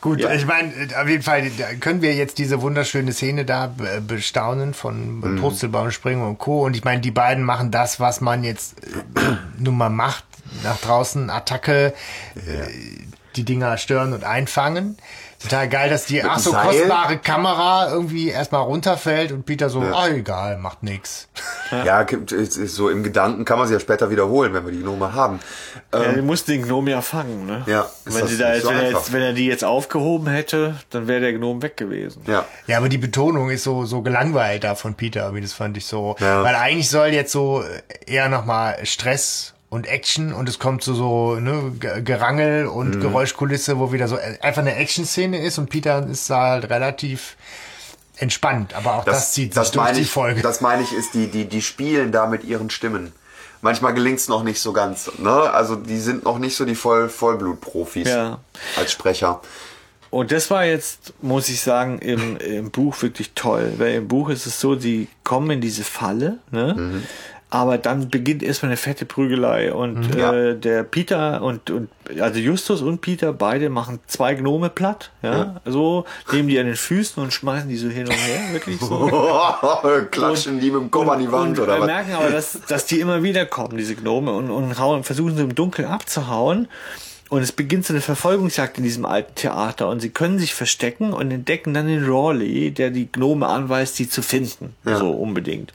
[0.00, 0.32] gut, Ja.
[0.32, 0.72] ich meine,
[1.02, 5.40] auf jeden Fall da können wir jetzt diese wunderschöne Szene da be- bestaunen von Mhm.
[5.40, 6.64] Purzelbaum, Springen und Co.
[6.64, 8.90] Und ich meine, die beiden machen das, was man jetzt äh,
[9.58, 10.24] nun mal macht,
[10.62, 11.92] nach draußen Attacke,
[12.36, 12.40] äh,
[13.36, 14.96] die Dinger stören und einfangen.
[15.38, 16.64] Total geil, dass die ach so Seil?
[16.66, 21.28] kostbare Kamera irgendwie erstmal runterfällt und Peter so, ah egal, macht nix.
[21.70, 24.72] Ja, gibt- ist- ist so im Gedanken kann man sie ja später wiederholen, wenn wir
[24.72, 25.40] die Gnome haben.
[25.92, 27.62] Ja, Ähm, die muss den Gnom ja fangen, ne?
[27.66, 30.76] Ja, Wenn, sie da jetzt, so wenn, er jetzt, wenn er die jetzt aufgehoben hätte,
[30.88, 32.22] dann wäre der Gnom weg gewesen.
[32.26, 32.46] ja.
[32.66, 35.84] Ja, aber die Betonung ist so, so gelangweilt da von Peter, wie das fand ich
[35.84, 36.16] so.
[36.18, 36.42] Ja.
[36.44, 37.62] Weil eigentlich soll jetzt so
[38.06, 43.00] eher nochmal Stress und Action und es kommt zu so ne, Ge- Gerangel und Mhm.
[43.00, 47.36] Geräuschkulisse, wo wieder so einfach eine Action-Szene ist und Peter ist da halt relativ
[48.18, 48.74] entspannt.
[48.74, 50.40] Aber auch das, zieht sich das durch meine die ich, Folge.
[50.42, 53.12] Das meine ich, ist die, die, die spielen da mit ihren Stimmen.
[53.62, 55.10] Manchmal gelingt's noch nicht so ganz.
[55.18, 55.30] Ne?
[55.30, 58.38] Also die sind noch nicht so die Voll, Vollblutprofis Ja.
[58.76, 59.40] als Sprecher.
[60.10, 63.72] Und das war jetzt, muss ich sagen, im, im Buch wirklich toll.
[63.78, 66.74] Weil im Buch ist es so, sie kommen in diese Falle, ne?
[66.78, 67.02] Mhm.
[67.48, 70.18] Aber dann beginnt erstmal eine fette Prügelei und Mhm.
[70.18, 70.32] Ja.
[70.34, 71.88] äh, der Peter und, und
[72.20, 76.74] also Justus und Peter beide machen zwei Gnome platt, ja, so nehmen die an den
[76.74, 79.08] Füßen und schmeißen die so hin und her, wirklich so.
[80.10, 81.86] Klatschen die mit dem Kopf an die Wand und oder wir was?
[81.86, 85.42] merken aber, dass, dass die immer wieder kommen, diese Gnome, und, und hauen, versuchen sie
[85.44, 86.66] im Dunkeln abzuhauen.
[87.28, 89.88] Und es beginnt so eine Verfolgungsjagd in diesem alten Theater.
[89.88, 94.08] Und sie können sich verstecken und entdecken dann den Rawley, der die Gnome anweist, die
[94.08, 94.76] zu finden.
[94.84, 95.72] So unbedingt.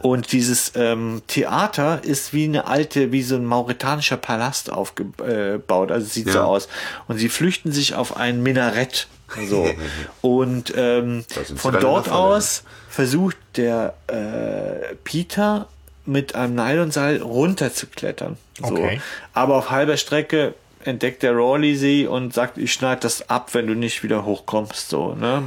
[0.00, 5.90] Und dieses ähm, Theater ist wie eine alte, wie so ein mauretanischer Palast aufgebaut.
[5.92, 6.44] Also es sieht so Ja.
[6.44, 6.68] aus.
[7.06, 9.06] Und sie flüchten sich auf ein Minarett.
[9.48, 9.68] So.
[10.22, 15.68] Und ähm, sie von dort aus versucht der äh, Peter
[16.06, 18.36] mit einem Nylonseil runterzuklettern.
[18.60, 18.66] So.
[18.74, 19.00] Okay.
[19.32, 20.54] Aber auf halber Strecke
[20.84, 24.88] entdeckt der Rawley sie und sagt, ich schneide das ab, wenn du nicht wieder hochkommst.
[24.88, 25.44] So, ne?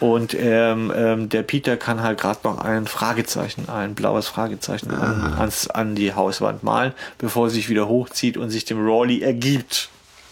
[0.00, 5.34] Und ähm, ähm, der Peter kann halt gerade noch ein Fragezeichen, ein blaues Fragezeichen an,
[5.38, 9.90] ans, an die Hauswand malen, bevor er sich wieder hochzieht und sich dem Rawley ergibt.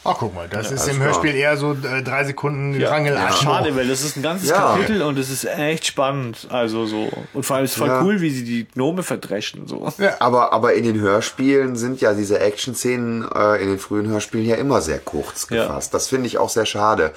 [0.08, 1.06] Ach, guck mal, das ist alles im klar.
[1.08, 2.78] Hörspiel eher so äh, drei Sekunden.
[2.80, 3.32] Ja, Atmo.
[3.42, 4.56] schade, weil das ist ein ganzes Ja.
[4.74, 6.46] Kapitel und es ist echt spannend.
[6.50, 7.10] Also so.
[7.34, 8.02] Und vor allem ist es voll Ja.
[8.02, 9.66] cool, wie sie die Gnome verdreschen.
[9.66, 9.92] So.
[10.20, 14.56] Aber, aber in den Hörspielen sind ja diese Action-Szenen äh, in den frühen Hörspielen ja
[14.56, 15.62] immer sehr kurz Ja.
[15.66, 15.92] gefasst.
[15.94, 17.12] Das finde ich auch sehr schade.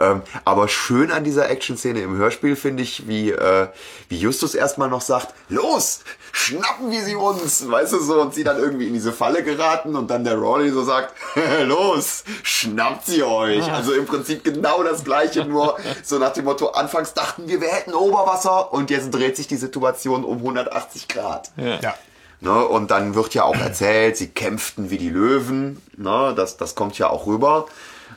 [0.00, 3.68] Ähm, aber schön an dieser Action-Szene im Hörspiel finde ich, wie, äh,
[4.08, 6.00] wie Justus erstmal noch sagt, los,
[6.32, 9.94] schnappen wir sie uns, weißt du so, und sie dann irgendwie in diese Falle geraten
[9.96, 11.14] und dann der Rawley so sagt,
[11.64, 13.70] los, schnappt sie euch.
[13.70, 17.68] Also im Prinzip genau das gleiche, nur so nach dem Motto, anfangs dachten wir, wir
[17.68, 21.50] hätten Oberwasser und jetzt dreht sich die Situation um 180 Grad.
[21.56, 21.94] Ja.
[22.42, 25.82] Ne, und dann wird ja auch erzählt, sie kämpften wie die Löwen.
[25.98, 27.66] Ne, das, das kommt ja auch rüber.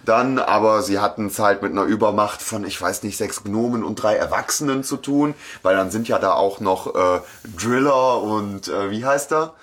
[0.05, 3.83] Dann, aber sie hatten es halt mit einer Übermacht von, ich weiß nicht, sechs Gnomen
[3.83, 7.21] und drei Erwachsenen zu tun, weil dann sind ja da auch noch äh,
[7.57, 9.53] Driller und äh, wie heißt er?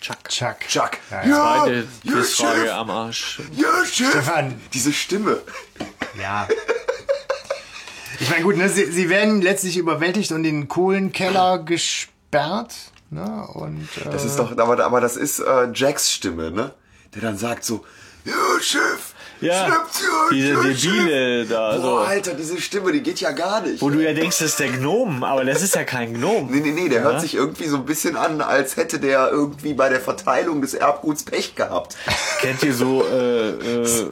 [0.00, 0.28] Chuck.
[0.28, 0.56] Chuck.
[0.68, 0.90] Chuck.
[1.10, 2.72] Ja, Ja, Zweite ja, Quizfrage Chef.
[2.72, 3.40] am Arsch.
[3.52, 4.10] Ja, Chef.
[4.10, 4.60] Stefan.
[4.74, 5.38] Diese Stimme.
[6.20, 6.46] Ja.
[8.20, 12.74] Ich meine, gut, ne, sie, sie werden letztlich überwältigt und in den Kohlenkeller gesperrt.
[13.10, 16.72] Ne, und, äh, Das ist doch, aber, aber das ist äh, Jacks Stimme, ne?
[17.14, 17.84] Der dann sagt so,
[18.24, 19.03] ja, Chef.
[19.40, 19.84] Ja,
[20.30, 21.96] diese ja, Debile Chef." da, Boah, so.
[21.98, 23.82] Alter, diese Stimme, die geht ja gar nicht.
[23.82, 26.50] Wo du ja denkst, das ist der Gnom, aber das ist ja kein Gnom.
[26.50, 29.74] Nee, nee, nee, der hört sich irgendwie so ein bisschen an, als hätte der irgendwie
[29.74, 31.96] bei der Verteilung des Erbguts Pech gehabt.
[32.40, 34.10] Kennt ihr so, äh, äh,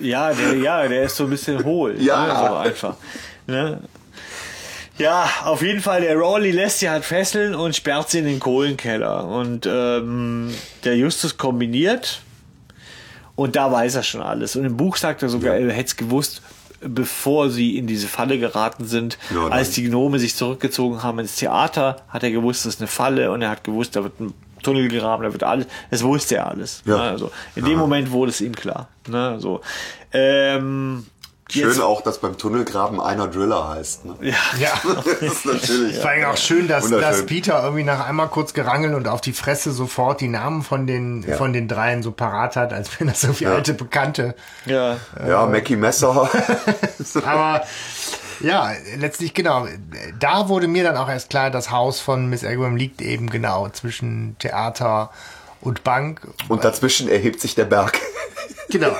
[0.00, 2.00] ja, der, ja, der ist so ein bisschen hohl.
[2.00, 2.26] Ja.
[2.26, 2.96] Ne, so einfach.
[3.46, 3.80] Ne?
[4.96, 8.38] Ja, auf jeden Fall, der Rawley lässt sie halt fesseln und sperrt sie in den
[8.38, 9.26] Kohlenkeller.
[9.26, 10.54] Und ähm,
[10.84, 12.20] der Justus kombiniert
[13.36, 14.56] und da weiß er schon alles.
[14.56, 16.42] Und im Buch sagt er sogar, er hätte es gewusst,
[16.80, 19.18] bevor sie in diese Falle geraten sind.
[19.34, 22.88] Ja, Als die Gnome sich zurückgezogen haben ins Theater, hat er gewusst, das ist eine
[22.88, 26.36] Falle und er hat gewusst, da wird ein Tunnel gegraben, da wird alles, das wusste
[26.36, 26.82] er alles.
[26.84, 26.96] Ja.
[26.96, 27.02] Ne?
[27.02, 28.88] Also in dem Moment wurde es ihm klar.
[29.08, 29.36] Ne?
[29.38, 29.60] So.
[30.12, 31.06] Ähm,
[31.50, 34.04] Schön jetzt- auch, dass beim Tunnelgraben einer Driller heißt.
[34.06, 34.14] Ne?
[34.22, 34.34] Ja.
[34.58, 34.70] ja.
[35.04, 35.98] Das ist natürlich.
[35.98, 39.32] Vor allem auch schön, dass, dass Peter irgendwie nach einmal kurz gerangelt und auf die
[39.34, 41.36] Fresse sofort die Namen von den, Ja.
[41.36, 44.34] von den dreien so parat hat, als wenn das irgendwie alte Bekannte.
[44.66, 44.96] ja.
[45.26, 46.30] Ja, Mackie Messer.
[47.24, 47.64] Aber
[48.40, 49.66] ja, letztlich genau.
[50.18, 53.68] Da wurde mir dann auch erst klar, das Haus von Miss Agram liegt eben genau
[53.68, 55.10] zwischen Theater
[55.60, 56.22] und Bank.
[56.48, 57.98] Und dazwischen erhebt sich der Berg.
[58.70, 58.96] Genau.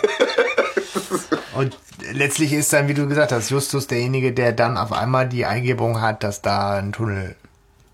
[1.54, 1.76] Und
[2.12, 6.00] letztlich ist dann, wie du gesagt hast, Justus derjenige, der dann auf einmal die Eingebung
[6.00, 7.36] hat, dass da ein Tunnel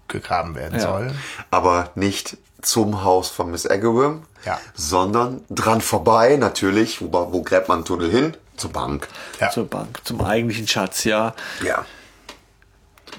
[0.09, 0.87] gegraben werden Ja.
[0.87, 1.13] soll.
[1.51, 4.59] Aber nicht zum Haus von Miss Agawam, Ja.
[4.75, 7.01] sondern dran vorbei, natürlich.
[7.01, 8.37] Wo, wo gräbt man einen Tunnel hin?
[8.57, 9.09] Zur Bank.
[9.41, 9.51] Ja.
[9.51, 11.35] Zur Bank, zum eigentlichen Schatz, ja.
[11.65, 11.85] Ja.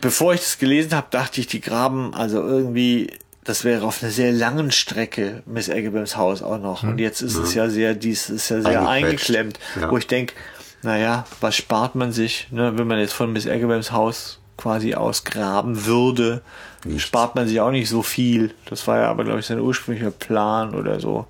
[0.01, 3.11] Bevor ich das gelesen habe, dachte ich, die graben also irgendwie,
[3.43, 6.83] das wäre auf einer sehr langen Strecke Miss Eggebams Haus auch noch.
[6.83, 8.87] Und jetzt ist es ja sehr, dies ist ja sehr Hm.
[8.87, 9.89] Eingeklemmt, Ja.
[9.91, 10.33] wo ich denke,
[10.83, 15.85] naja, was spart man sich, ne, wenn man jetzt von Miss Agawams Haus quasi ausgraben
[15.85, 16.41] würde,
[16.85, 17.03] Nichts.
[17.03, 18.53] spart man sich auch nicht so viel.
[18.69, 21.25] Das war ja aber, glaube ich, sein ursprünglicher Plan oder so.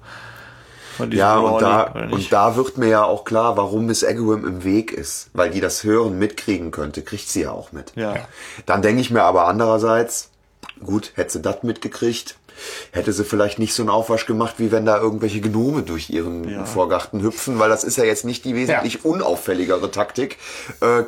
[1.10, 4.92] Ja, und da, und da wird mir ja auch klar, warum Miss Agawam im Weg
[4.92, 5.30] ist.
[5.34, 7.94] Weil die das Hören mitkriegen könnte, kriegt sie ja auch mit.
[7.96, 8.16] Ja.
[8.68, 10.30] Dann denke ich mir aber andererseits,
[10.84, 12.36] gut, hätte sie das mitgekriegt,
[12.92, 16.48] hätte sie vielleicht nicht so einen Aufwasch gemacht, wie wenn da irgendwelche Gnome durch ihren
[16.48, 16.66] Ja.
[16.66, 20.38] Vorgarten hüpfen, weil das ist ja jetzt nicht die wesentlich unauffälligere Taktik,
[20.82, 21.04] äh,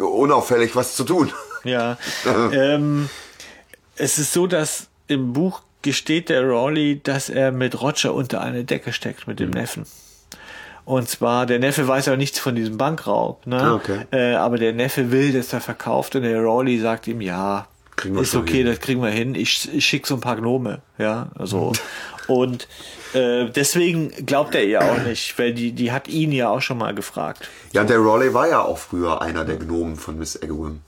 [0.00, 1.32] unauffällig was zu tun.
[1.64, 1.98] Ja.
[2.52, 3.08] ähm,
[3.96, 8.64] es ist so, dass im Buch gesteht der Rawley, dass er mit Roger unter eine
[8.64, 9.86] Decke steckt, mit dem Neffen.
[10.84, 13.60] Und zwar, der Neffe weiß aber nichts von diesem Bankraub, ne?
[13.60, 14.06] Ah, okay.
[14.12, 17.66] Äh, aber der Neffe will, dass er verkauft und der Rawley sagt ihm, ja,
[17.96, 18.66] Kriegen wir ist okay, hin.
[18.66, 19.34] das kriegen wir hin.
[19.34, 21.72] Ich, ich schicke so ein paar Gnome, ja, also.
[22.28, 22.68] und
[23.14, 26.78] äh, deswegen glaubt er ihr auch nicht, weil die, die hat ihn ja auch schon
[26.78, 27.48] mal gefragt.
[27.72, 30.80] Ja, und der Raleigh war ja auch früher einer der Gnomen von Miss Agawam.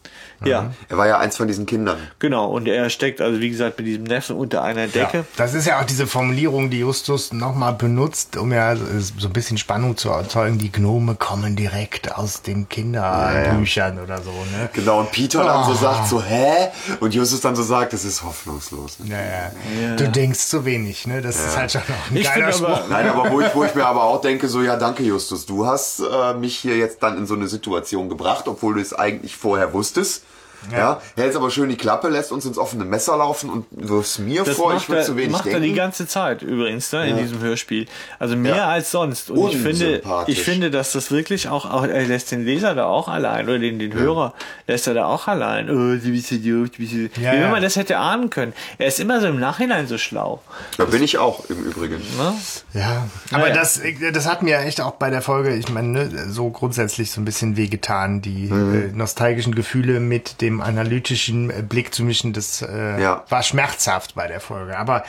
[0.44, 1.98] Ja, Er war ja eins von diesen Kindern.
[2.20, 2.46] genau.
[2.46, 5.18] Und er steckt also, wie gesagt, mit diesem Neffen unter einer Decke.
[5.18, 9.32] Ja, das ist ja auch diese Formulierung, die Justus nochmal benutzt, um ja so ein
[9.32, 10.58] bisschen Spannung zu erzeugen.
[10.58, 14.68] Die Gnome kommen direkt aus den Kinderbüchern oder so, ne?
[14.72, 15.74] Genau, und Peter dann so Ah.
[15.94, 16.68] sagt so, hä?
[17.00, 18.98] Und Justus dann so sagt, das ist hoffnungslos.
[19.04, 19.96] Ja, ja.
[19.96, 21.20] Du denkst zu wenig, ne?
[21.20, 22.88] Das ist halt schon noch ein Ich geiler finde aber- Spruch.
[22.90, 25.66] Nein, aber wo ich, wo ich mir aber auch denke, so, ja, danke Justus, du
[25.66, 29.36] hast äh, mich hier jetzt dann in so eine Situation gebracht, obwohl du es eigentlich
[29.36, 30.22] vorher wusstest.
[30.72, 31.00] Ja.
[31.16, 34.56] hältst aber schön die Klappe, lässt uns ins offene Messer laufen und wirfst mir Das
[34.56, 35.68] vor, ich macht, würde er, zu wenig macht er denken.
[35.68, 37.86] die ganze Zeit übrigens ne, in diesem Hörspiel.
[38.18, 38.68] Also mehr Ja.
[38.68, 39.30] als sonst.
[39.30, 42.86] Und ich finde, ich finde, dass das wirklich auch, auch, er lässt den Leser da
[42.86, 44.34] auch allein oder den, den Hörer
[44.66, 45.70] lässt er da auch allein.
[45.70, 46.92] Oh, du bist doof, du bist.
[46.92, 47.50] Ja, Wie wenn ja.
[47.50, 48.52] man das hätte ahnen können.
[48.78, 50.42] Er ist immer so im Nachhinein so schlau.
[50.76, 51.96] da bin ich auch im Übrigen.
[52.18, 52.34] Ne?
[52.74, 53.54] Ja, aber ja.
[53.54, 53.80] das,
[54.12, 57.24] das hat mir echt auch bei der Folge, ich meine, ne, so grundsätzlich so ein
[57.24, 58.74] bisschen wehgetan, die Mhm.
[58.74, 63.24] äh, nostalgischen Gefühle mit dem analytischen äh, Blick zu mischen, das äh, Ja.
[63.28, 64.78] war schmerzhaft bei der Folge.
[64.78, 65.04] Aber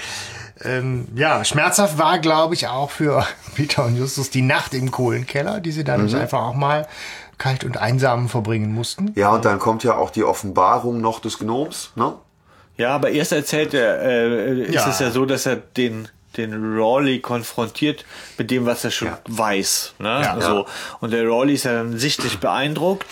[0.64, 3.26] ähm, ja, schmerzhaft war, glaube ich, auch für
[3.56, 6.20] Peter und Justus die Nacht im Kohlenkeller, die sie dadurch Mhm.
[6.20, 6.88] einfach auch mal
[7.38, 9.14] kalt und einsam verbringen mussten.
[9.16, 12.14] Ja, und dann kommt ja auch die Offenbarung noch des Gnoms, ne?
[12.78, 14.90] Ja, aber erst erzählt er, äh, ist Ja.
[14.90, 16.08] es ja so, dass er den
[16.38, 18.06] den Rawley konfrontiert
[18.38, 19.18] mit dem, was er schon Ja.
[19.28, 19.96] weiß.
[19.98, 20.22] Ne?
[20.22, 20.40] Ja.
[20.40, 20.68] so.
[21.02, 23.08] Und der Rawley ist ja dann sichtlich beeindruckt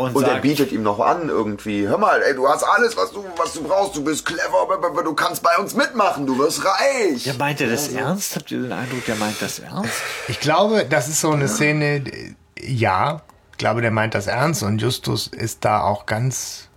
[0.00, 2.96] und, Und er sagt, bietet ihm noch an irgendwie, hör mal, ey, du hast alles,
[2.96, 6.62] was du, was du brauchst, du bist clever, du kannst bei uns mitmachen, du wirst
[6.64, 7.24] reich.
[7.26, 8.36] ja, meint er das ernst?
[8.36, 9.92] Habt ihr den Eindruck, der meint das ernst?
[10.28, 13.22] Ich glaube, das ist so eine Szene, äh, ja,
[13.52, 16.68] ich glaube, der meint das ernst und Justus ist da auch ganz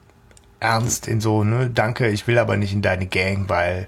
[0.59, 3.87] ernst in so, ne, danke, ich will aber nicht in deine Gang, weil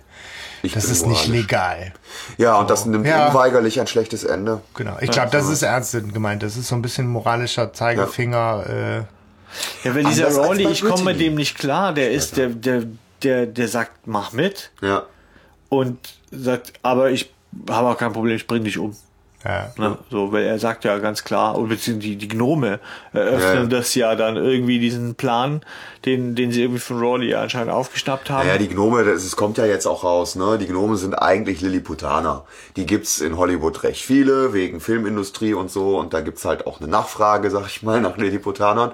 [0.62, 1.41] Ich das ist nicht moralisch.
[1.41, 1.94] legal.
[2.38, 3.28] Ja, und das nimmt Ja.
[3.28, 4.62] unweigerlich ein schlechtes Ende.
[4.74, 4.98] Genau.
[4.99, 6.41] Ich glaube, das ist ernst gemeint.
[6.44, 8.66] Das ist so ein bisschen moralischer Zeigefinger.
[8.68, 9.06] Ja,
[9.84, 12.84] weil dieser bei ich komme mit dem nicht klar, der ist, der, der,
[13.23, 15.03] der, der sagt, mach mit Ja.
[15.69, 15.98] und
[16.32, 17.32] sagt, aber ich
[17.69, 18.95] habe auch kein Problem, ich bring dich um.
[19.45, 19.72] Ja.
[19.77, 19.98] Ne?
[20.10, 22.80] So, weil er sagt ja ganz klar, und beziehungsweise die, die Gnome
[23.14, 23.65] eröffnen Ja, ja.
[23.68, 25.61] das ja dann irgendwie diesen Plan,
[26.06, 28.48] den, den sie irgendwie von Rawley ja anscheinend aufgeschnappt haben.
[28.48, 30.57] Naja, die Gnome, das es kommt ja jetzt auch raus, ne?
[30.57, 32.45] Die Gnome sind eigentlich Lilliputaner.
[32.76, 35.99] Die gibt's in Hollywood recht viele, wegen Filmindustrie und so.
[35.99, 38.94] Und da gibt's halt auch eine Nachfrage, sag ich mal, nach Lilliputanern.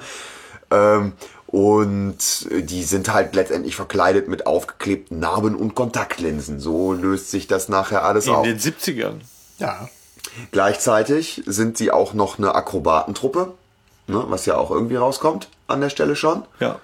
[0.72, 1.14] Ähm,
[1.48, 2.18] und
[2.50, 6.60] die sind halt letztendlich verkleidet mit aufgeklebten Narben und Kontaktlinsen.
[6.62, 8.44] So löst sich das nachher alles in auf.
[8.44, 9.16] den 70ern.
[9.60, 9.90] ja.
[10.52, 13.54] Gleichzeitig sind sie auch noch eine Akrobatentruppe,
[14.08, 14.24] ne?
[14.28, 16.44] was ja auch irgendwie rauskommt an der Stelle schon.
[16.62, 16.80] Ja.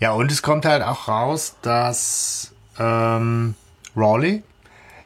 [0.00, 3.54] Ja, und es kommt halt auch raus, dass ähm,
[3.96, 4.42] Rawley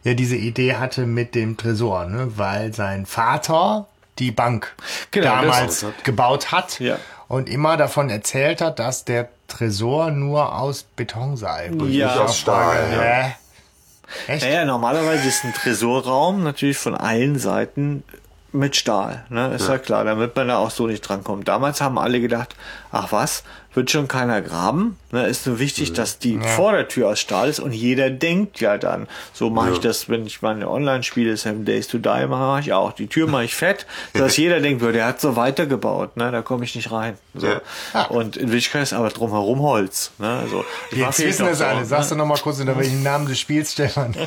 [0.05, 2.33] ja diese Idee hatte mit dem Tresor, ne?
[2.37, 3.89] weil sein Vater
[4.19, 4.75] die Bank
[5.11, 6.99] Genau, damals gebaut hat Ja.
[7.33, 11.71] Und immer davon erzählt hat, dass der Tresor nur aus Beton sei.
[11.87, 12.25] Ja.
[12.25, 14.35] aus Stahl, ja.
[14.35, 14.45] Echt?
[14.45, 18.05] Naja, normalerweise ist ein Tresorraum natürlich von allen Seiten
[18.53, 19.25] mit Stahl.
[19.31, 19.55] Ne?
[19.55, 19.79] Ist ja.
[19.79, 21.49] klar, damit man da auch so nicht drankommt.
[21.49, 22.55] Damals haben alle gedacht,
[22.91, 24.99] ach was, wird schon keiner graben.
[25.13, 25.27] Ne?
[25.27, 29.51] Ist nur wichtig, dass die Vordertür aus Stahl ist und jeder denkt ja dann, so
[29.51, 32.93] mache ich das, wenn ich meine Online-Spiele, Seven Days to Die mache ich auch.
[32.93, 36.33] Die Tür mache ich fett, dass jeder denkt, der hat so weitergebaut, ne?
[36.33, 37.19] da komme ich nicht rein.
[37.35, 37.47] So.
[37.47, 38.07] Ja.
[38.07, 40.13] Und in Wirklichkeit ist aber drumherum Holz.
[40.19, 40.29] Ne?
[40.29, 41.81] Also, vielleicht wissen so, alle.
[41.81, 41.85] ne?
[41.85, 44.17] Sagst du noch mal kurz unter welchem Namen des Spiels, Stefan?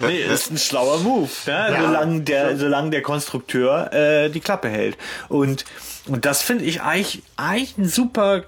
[0.00, 1.76] Nee, ist ein schlauer Move, ne?
[1.80, 4.96] solange, der, solange der Konstrukteur äh, die Klappe hält.
[5.28, 5.64] Und,
[6.06, 8.44] und das finde ich eigentlich, eigentlich ein super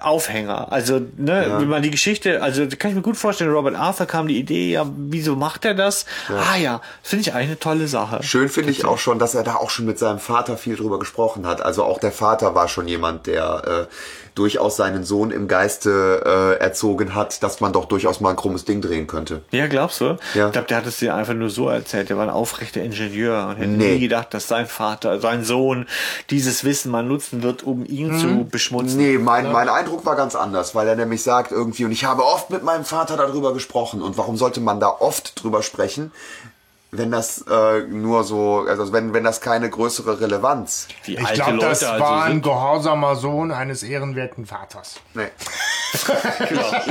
[0.00, 0.72] Aufhänger.
[0.72, 4.06] Also, ne, wenn man die Geschichte, also da kann ich mir gut vorstellen, Robert Arthur
[4.06, 6.06] kam die Idee, ja, wieso macht er das?
[6.30, 8.22] Ah ja, finde ich eigentlich eine tolle Sache.
[8.22, 10.98] Schön finde ich auch schon, dass er da auch schon mit seinem Vater viel drüber
[10.98, 11.60] gesprochen hat.
[11.60, 13.94] Also auch der Vater war schon jemand, der äh,
[14.36, 16.22] durchaus seinen Sohn im Geiste
[16.60, 19.42] äh, erzogen hat, dass man doch durchaus mal ein krummes Ding drehen könnte.
[19.50, 20.16] Ja, glaubst du?
[20.34, 20.46] Ja.
[20.46, 22.08] Ich glaube, der hat es dir einfach nur so erzählt.
[22.10, 23.94] Der war ein aufrechter Ingenieur und hätte Nee.
[23.94, 25.86] nie gedacht, dass sein Vater, sein Sohn
[26.30, 28.18] dieses Wissen mal nutzen wird, um ihn Mhm.
[28.18, 28.98] zu beschmutzen.
[28.98, 32.24] Nee, mein, mein Eindruck war ganz anders, weil er nämlich sagt irgendwie, und ich habe
[32.24, 34.02] oft mit meinem Vater darüber gesprochen.
[34.02, 36.12] Und warum sollte man da oft drüber sprechen,
[36.92, 40.88] wenn das äh, nur so, also wenn, wenn das keine größere Relevanz.
[41.04, 44.96] Wie Ich glaube, das also war ein gehorsamer Sohn eines ehrenwerten Vaters.
[45.14, 45.28] Nee.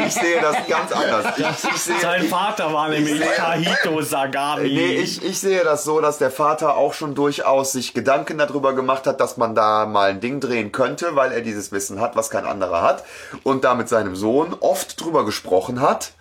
[0.07, 1.37] Ich sehe das ganz anders.
[1.37, 4.69] Ich, ich sehe, Sein Vater war nämlich Kahito Sagami.
[4.69, 8.73] Nee, ich, ich sehe das so, dass der Vater auch schon durchaus sich Gedanken darüber
[8.73, 12.15] gemacht hat, dass man da mal ein Ding drehen könnte, weil er dieses Wissen hat,
[12.15, 13.03] was kein anderer hat.
[13.43, 16.13] Und da mit seinem Sohn oft drüber gesprochen hat.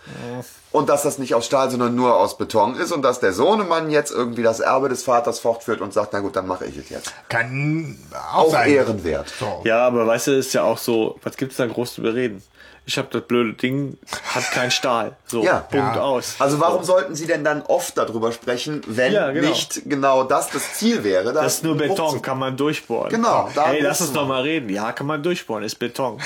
[0.70, 2.92] Und dass das nicht aus Stahl, sondern nur aus Beton ist.
[2.92, 3.32] Und dass der
[3.74, 6.76] Sohnemann jetzt irgendwie das Erbe des Vaters fortführt und sagt, na gut, dann mache ich
[6.76, 7.12] es jetzt.
[7.28, 7.98] Kann
[8.32, 8.70] auch, Auch sein.
[8.70, 9.28] ehrenwert.
[9.28, 9.62] So.
[9.64, 12.42] Ja, aber weißt du, ist ja auch so, was gibt's da groß zu bereden?
[12.86, 13.97] Ich habe das blöde Ding,
[14.35, 15.16] hat kein Stahl.
[15.27, 15.61] So, Ja.
[15.61, 16.02] Punkt Ja.
[16.02, 16.35] aus.
[16.39, 19.48] Also warum sollten Sie denn dann oft darüber sprechen, wenn Ja, genau.
[19.48, 21.32] nicht genau das das Ziel wäre?
[21.32, 23.09] da Das ist nur Beton, kann man durchbohren.
[23.11, 24.69] Genau, da Hey, lass uns doch mal reden.
[24.69, 26.19] Ja, kann man durchbohren, ist Beton.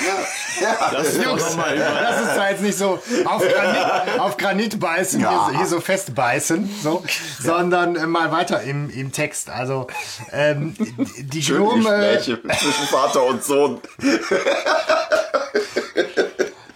[0.61, 1.85] Ja, Lass uns doch noch mal über.
[1.85, 5.29] Das ist da jetzt nicht so auf Granit, auf Granit beißen, Ja.
[5.29, 7.03] hier, so- hier so festbeißen, so,
[7.41, 9.49] sondern äh, mal weiter im, im Text.
[9.49, 9.87] Also
[10.33, 10.73] ähm,
[11.17, 11.83] die Schöne Gnome,
[12.17, 13.79] Gespräche zwischen Vater und Sohn.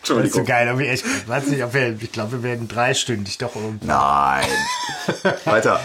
[0.04, 0.46] Das ist so Entschuldigung.
[0.46, 3.86] geil, aber echt, ich weiß nicht, ob wir, ich glaube, wir werden dreistündig doch irgendwie.
[3.88, 4.46] Nein.
[5.46, 5.80] Weiter.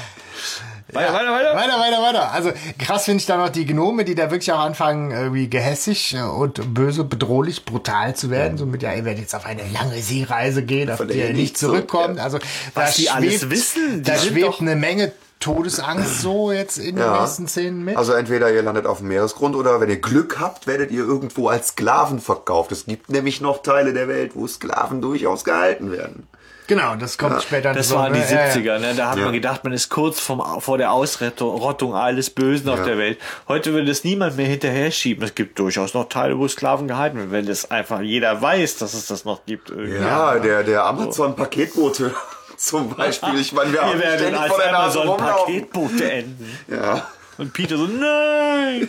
[0.91, 1.55] Weiter, weiter, weiter.
[1.55, 2.33] Weiter, weiter, weiter.
[2.33, 6.17] Also krass finde ich da noch die Gnome, die da wirklich auch anfangen, irgendwie gehässig
[6.17, 8.57] und böse, bedrohlich, brutal zu werden.
[8.57, 11.59] So mit, ja, ihr werdet jetzt auf eine lange Seereise gehen, auf die ihr nicht
[11.59, 12.17] zurückkommt.
[12.19, 12.39] zurück- Also
[12.73, 16.97] Was da die alles wissen, die da schwebt doch- eine Menge Todesangst so jetzt in
[16.97, 17.21] den Ja.
[17.21, 17.97] nächsten Szenen mit.
[17.97, 21.49] Also entweder ihr landet auf dem Meeresgrund oder wenn ihr Glück habt, werdet ihr irgendwo
[21.49, 22.73] als Sklaven verkauft.
[22.73, 26.27] Es gibt nämlich noch Teile der Welt, wo Sklaven durchaus gehalten werden.
[26.67, 27.73] genau, das kommt später.
[27.73, 28.27] Das so, waren die ne?
[28.31, 28.53] Ja, ja.
[28.53, 28.95] 70er, ne?
[28.95, 29.25] Da hat Ja.
[29.25, 32.85] man gedacht, man ist kurz vom, vor der Ausrottung alles Bösen auf Ja.
[32.85, 33.19] der Welt.
[33.49, 35.25] Heute würde es niemand mehr hinterher schieben.
[35.25, 38.93] Es gibt durchaus noch Teile, wo Sklaven gehalten werden, wenn es einfach jeder weiß, dass
[38.93, 39.71] es das noch gibt.
[39.71, 39.95] irgendwie.
[39.97, 42.13] Ja, der, der Amazon-Paketbote
[42.69, 43.41] zum Beispiel.
[43.41, 45.17] Ich meine, wir haben ständig als vor der Nase Amazon.
[45.17, 46.59] Paketboote enden.
[46.69, 47.09] Ja.
[47.39, 48.89] Und Peter so, nein!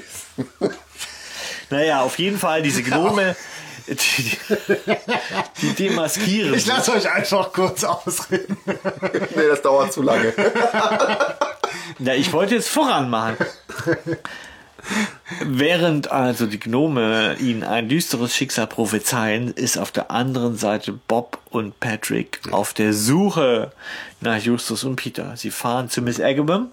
[1.69, 3.35] naja, auf jeden Fall diese Gnome,
[3.87, 4.37] die, die,
[5.61, 6.55] die demaskieren.
[6.55, 8.57] Ich lasse euch einfach kurz ausreden.
[9.35, 10.33] Nee, das dauert zu lange.
[11.99, 13.37] Ja, ich wollte jetzt voran machen.
[15.41, 21.39] Während also die Gnome ihnen ein düsteres Schicksal prophezeien, ist auf der anderen Seite Bob
[21.49, 23.72] und Patrick auf der Suche
[24.22, 25.38] nach Justus und Peter.
[25.38, 26.72] Sie fahren zu Miss Agawam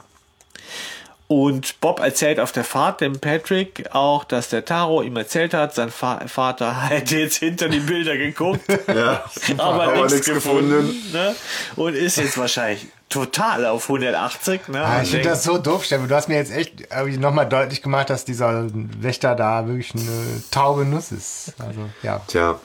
[1.29, 5.75] und Bob erzählt auf der Fahrt dem Patrick auch, dass der Taro ihm erzählt hat,
[5.75, 9.25] sein Fa Vater hätte jetzt hinter die Bilder geguckt, Ja.
[9.59, 10.71] aber, Aber nichts nichts gefunden.
[10.71, 11.13] gefunden.
[11.13, 11.35] Ne?
[11.75, 14.69] Und ist jetzt wahrscheinlich total auf 180.
[14.69, 14.85] Ne?
[14.85, 16.09] Ah, ich finde das so doof, Stefan.
[16.09, 16.75] Du hast mir jetzt echt
[17.19, 21.55] nochmal deutlich gemacht, dass dieser Wächter da wirklich eine taube Nuss ist.
[21.59, 22.21] Also, ja.
[22.29, 22.61] Tja,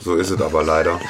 [0.00, 1.00] so ist es aber leider.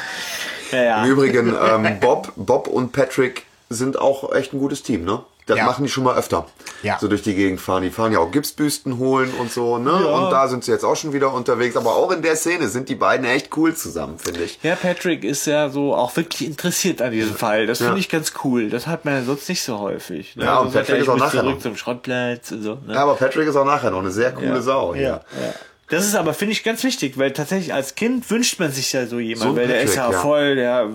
[0.70, 1.04] ja, ja.
[1.04, 5.22] Im Übrigen, ähm, Bob, Bob und Patrick sind auch echt ein gutes Team, ne?
[5.46, 5.64] Das Ja.
[5.66, 6.46] machen die schon mal öfter.
[6.84, 6.98] Ja.
[7.00, 7.82] So durch die Gegend fahren.
[7.82, 9.90] Die fahren ja auch Gipsbüsten holen und so, ne?
[9.90, 10.10] Ja.
[10.10, 11.76] Und da sind sie jetzt auch schon wieder unterwegs.
[11.76, 14.60] Aber auch in der Szene sind die beiden echt cool zusammen, finde ich.
[14.62, 17.66] Ja, Patrick ist ja so auch wirklich interessiert an diesem Fall.
[17.66, 18.70] Das finde ich ganz cool.
[18.70, 20.36] Das hat man ja sonst nicht so häufig.
[20.36, 20.44] Ne?
[20.44, 21.62] Ja, und Sonst sagt Patrick ist auch nachher zurück noch.
[21.62, 22.74] zum Schrottplatz und so.
[22.86, 22.94] Ne?
[22.94, 24.94] Ja, aber Patrick ist auch nachher noch eine sehr coole Sau.
[24.94, 25.08] ja, hier.
[25.40, 25.54] ja.
[25.88, 29.04] Das ist aber, finde ich, ganz wichtig, weil tatsächlich als Kind wünscht man sich ja
[29.06, 30.22] so jemand, So weil der ist Patrick, ja, ja.
[30.22, 30.88] voll, der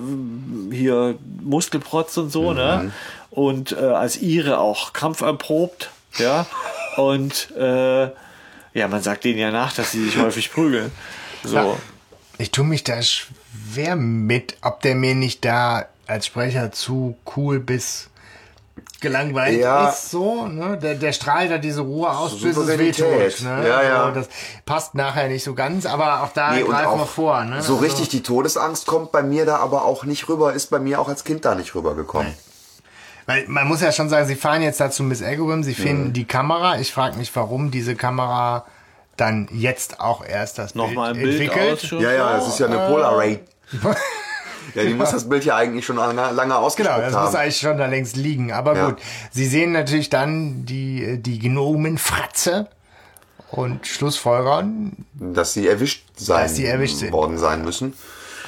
[0.71, 2.55] hier Muskelprotz und so, Mhm.
[2.57, 2.91] ne?
[3.29, 6.45] Und äh, als Ire auch kampferprobt, ja.
[6.95, 8.03] Und äh,
[8.73, 10.91] ja, man sagt denen ja nach, dass sie sich häufig prügeln.
[11.43, 11.55] So.
[11.55, 11.65] Ja.
[12.39, 17.59] Ich tue mich da schwer mit, ob der mir nicht da als Sprecher zu cool
[17.59, 18.09] bis
[19.01, 19.89] gelangweilt Ja.
[19.89, 20.77] ist, so, ne?
[20.77, 23.67] Der, der strahlt da diese Ruhe aus, bis es wehtut, ne?
[23.67, 24.05] Ja, ja.
[24.07, 24.29] So, das
[24.65, 27.61] passt nachher nicht so ganz, aber auch da Nee, greifen wir vor, ne?
[27.61, 30.79] so Also- richtig die Todesangst kommt bei mir da aber auch nicht rüber, ist bei
[30.79, 32.33] mir auch als Kind da nicht rübergekommen.
[33.27, 35.75] Weil man muss ja schon sagen, sie fahren jetzt da zu Miss Agawam, sie Mhm.
[35.75, 36.79] finden die Kamera.
[36.79, 38.65] Ich frage mich, warum diese Kamera
[39.17, 41.91] dann jetzt auch erst das Nochmal ein Bild Bild entwickelt.
[42.01, 43.41] Ja, ja, das ist ja eine Polaroid.
[44.75, 47.35] Ja, die muss das Bild ja eigentlich schon lange, lange Genau, ausgespuckt das muss haben.
[47.37, 48.51] eigentlich schon da längst liegen.
[48.51, 48.89] Aber Ja.
[48.89, 48.97] gut,
[49.31, 52.67] sie sehen natürlich dann die, die Gnomenfratze
[53.49, 55.05] und schlussfolgern.
[55.13, 57.13] Dass sie erwischt sein Dass sie erwischt sind.
[57.13, 57.93] worden sein müssen.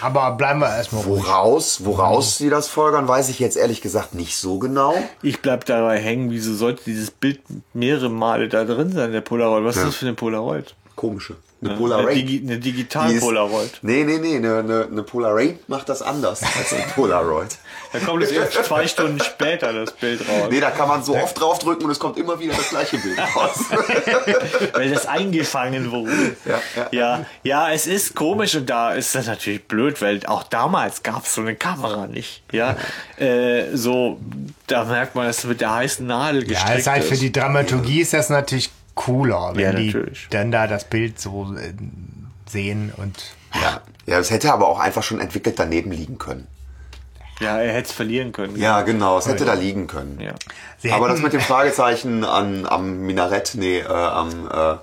[0.02, 1.24] Aber bleiben wir erstmal ruhig.
[1.24, 4.96] Woraus, woraus sie das folgern, weiß ich jetzt ehrlich gesagt nicht so genau.
[5.22, 7.42] Ich bleib dabei hängen, wieso sollte dieses Bild
[7.74, 9.64] mehrere Male da drin sein, der Polaroid?
[9.64, 10.76] Was ist das für eine Polaroid?
[11.00, 11.38] Komische.
[11.62, 12.16] Eine Eine, Polaroid.
[12.18, 13.80] Digi eine Die ist- Digital-Polaroid.
[13.84, 17.58] Nee, nee, nee, eine, eine, eine Polaroid macht das anders als eine Polaroid.
[17.94, 20.48] Da kommt es erst zwei Stunden später, das Bild raus.
[20.52, 23.18] Nee, da kann man so oft draufdrücken und es kommt immer wieder das gleiche Bild
[23.18, 23.60] raus.
[24.74, 26.36] weil das eingefangen wurde.
[26.46, 26.88] Ja, ja.
[26.92, 31.26] ja, ja, es ist komisch und da ist das natürlich blöd, weil auch damals gab
[31.26, 32.44] es so eine Kamera nicht.
[32.52, 32.76] Ja,
[33.18, 34.20] äh, so,
[34.68, 37.32] da merkt man, dass es mit der heißen Nadel Ja, gestrickt ist halt für die
[37.32, 38.70] Dramaturgie ist das natürlich
[39.00, 41.72] cooler, wenn Ja, die dann da das Bild so äh,
[42.50, 43.18] sehen und
[43.56, 43.82] ja.
[44.06, 46.48] ja, es hätte aber auch einfach schon entwickelt daneben liegen können.
[47.40, 48.58] Ja, er hätte es verlieren können.
[48.58, 50.20] Ja, genau, es hätte da liegen können.
[50.20, 50.34] Ja.
[50.80, 54.76] sie Aber das mit dem Fragezeichen an, am Minarett, nee, äh, am, äh,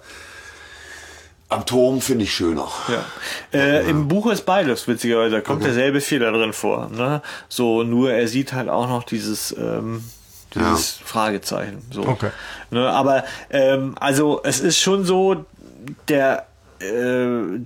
[1.50, 2.68] am Turm finde ich schöner.
[2.88, 3.04] Ja.
[3.58, 5.34] Äh, Im Buch ist beides, witzigerweise.
[5.34, 6.88] Da kommt derselbe Fehler drin vor.
[6.88, 7.20] Ne?
[7.50, 10.02] So, nur er sieht halt auch noch dieses, ähm,
[10.54, 11.82] dieses Fragezeichen.
[11.90, 12.06] So.
[12.06, 12.30] Okay.
[12.70, 12.88] Ne?
[12.88, 15.44] Aber ähm, also es ist schon so,
[16.08, 16.46] der
[16.80, 17.60] äh,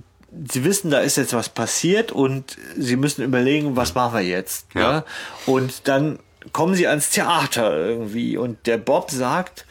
[0.47, 4.67] Sie wissen, da ist jetzt was passiert und sie müssen überlegen, was machen wir jetzt.
[4.73, 4.91] Ja.
[4.91, 5.03] Ne?
[5.45, 6.19] Und dann
[6.53, 9.65] kommen sie ans Theater irgendwie und der Bob sagt,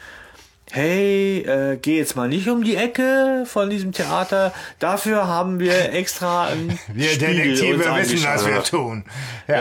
[0.71, 4.53] hey, äh, geh jetzt mal nicht um die Ecke von diesem Theater.
[4.79, 9.03] Dafür haben wir extra einen wir Spiegel Detektive uns wissen, was wir tun.
[9.47, 9.55] Ja.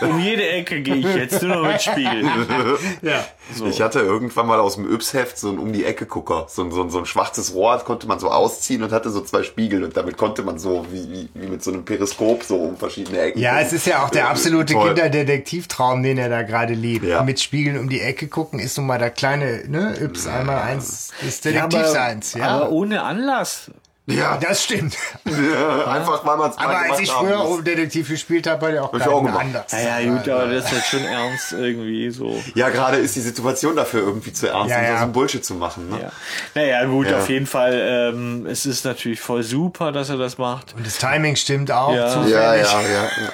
[0.00, 0.06] Ja.
[0.06, 2.24] Um jede Ecke gehe ich jetzt nur noch mit Spiegel.
[3.02, 3.24] ja.
[3.68, 6.70] Ich hatte irgendwann mal aus dem Yps-Heft so einen um die Ecke Gucker, so, ein-
[6.70, 9.42] so, ein- so ein schwarzes Rohr, das konnte man so ausziehen und hatte so zwei
[9.42, 12.76] Spiegel und damit konnte man so wie, wie, wie mit so einem Periskop so um
[12.76, 13.40] verschiedene Ecken.
[13.40, 14.88] Ja, es ist ja auch der absolute Toll.
[14.88, 17.04] Kinderdetektivtraum, den er da gerade lebt.
[17.04, 17.22] Ja.
[17.22, 21.10] Mit Spiegeln um die Ecke gucken ist nun mal der kleine, ne, Yps einmal eins
[21.24, 22.46] des Ja, Detektivseins, ja.
[22.48, 23.70] aber ohne Anlass.
[24.10, 24.96] Ja, das stimmt.
[25.26, 28.84] einfach weil man es mal Aber als ich früher um Detektiv gespielt habe, war der
[28.84, 29.70] auch Hab ich auch anders.
[29.72, 32.42] Naja, gut, aber das ist jetzt schon ernst irgendwie so.
[32.54, 34.96] Ja, gerade ist die Situation dafür irgendwie zu ernst, Ja, um ja.
[34.96, 35.90] so einen Bullshit zu machen.
[35.90, 36.00] Ne?
[36.02, 36.12] Ja.
[36.54, 37.18] Naja, gut, Ja.
[37.18, 37.74] auf jeden Fall.
[38.14, 40.74] Ähm, es ist natürlich voll super, dass er das macht.
[40.74, 42.08] Und das Timing stimmt auch Ja.
[42.08, 42.32] zufällig.
[42.34, 43.30] Ja, ja, ja, ja, ja.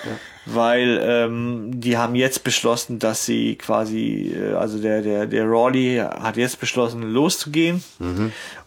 [0.46, 6.02] weil ähm, die haben jetzt beschlossen, dass sie quasi, äh, also der, der, der Rawley
[6.20, 7.82] hat jetzt beschlossen, loszugehen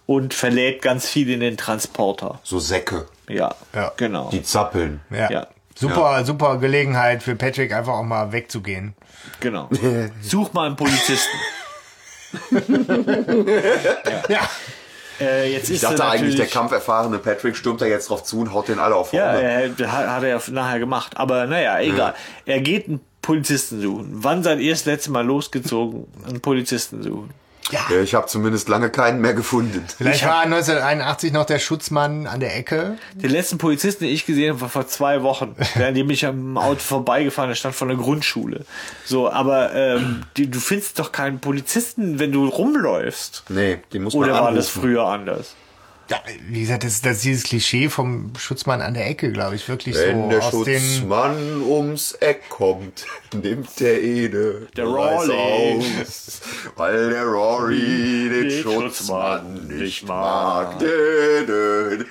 [0.08, 2.40] und verlädt ganz viel in den Transporter.
[2.44, 3.92] So Säcke, Ja, Ja.
[3.98, 4.30] genau.
[4.32, 5.02] die zappeln.
[5.12, 5.30] Ja.
[5.32, 5.48] Ja.
[5.76, 8.96] Super, super Gelegenheit für Patrick, einfach auch mal wegzugehen.
[9.42, 9.70] Genau.
[10.24, 11.38] Such mal einen Polizisten.
[14.30, 14.50] Ja.
[15.20, 18.54] Äh, jetzt Ich ist dachte eigentlich, der kampferfahrene Patrick stürmt da jetzt drauf zu und
[18.54, 21.18] haut den alle auf Ja, er, der hat hat er ja nachher gemacht.
[21.18, 22.14] Aber naja, egal.
[22.46, 24.10] Er geht einen Polizisten suchen.
[24.12, 27.32] Wann seid ihr das letzte Mal losgezogen, einen Polizisten suchen?
[27.72, 27.82] Ja.
[27.90, 29.86] Ja, ich habe zumindest lange keinen mehr gefunden.
[29.98, 32.98] Vielleicht war 1981 noch der Schutzmann an der Ecke.
[33.14, 35.56] Den letzten Polizisten, den ich gesehen habe, war vor zwei Wochen.
[35.76, 38.66] Der, an dem ich am Auto vorbeigefahren, der stand von der Grundschule.
[39.06, 43.44] So, aber ähm, die, du findest doch keinen Polizisten, wenn du rumläufst.
[43.50, 44.82] Nee, den muss man Oder war das anrufen.
[44.82, 45.56] früher anders?
[46.10, 49.56] Ja, wie gesagt, das ist, das ist dieses Klischee vom Schutzmann an der Ecke, glaube
[49.56, 54.86] ich, wirklich Wenn so der aus den Schutzmann ums Eck kommt, nimmt der Ede Der
[54.86, 55.78] Rory.
[55.78, 56.42] aus,
[56.78, 60.80] weil der Rory den, Den Schutzmann Schutzmann nicht mag.
[60.80, 62.04] Dö.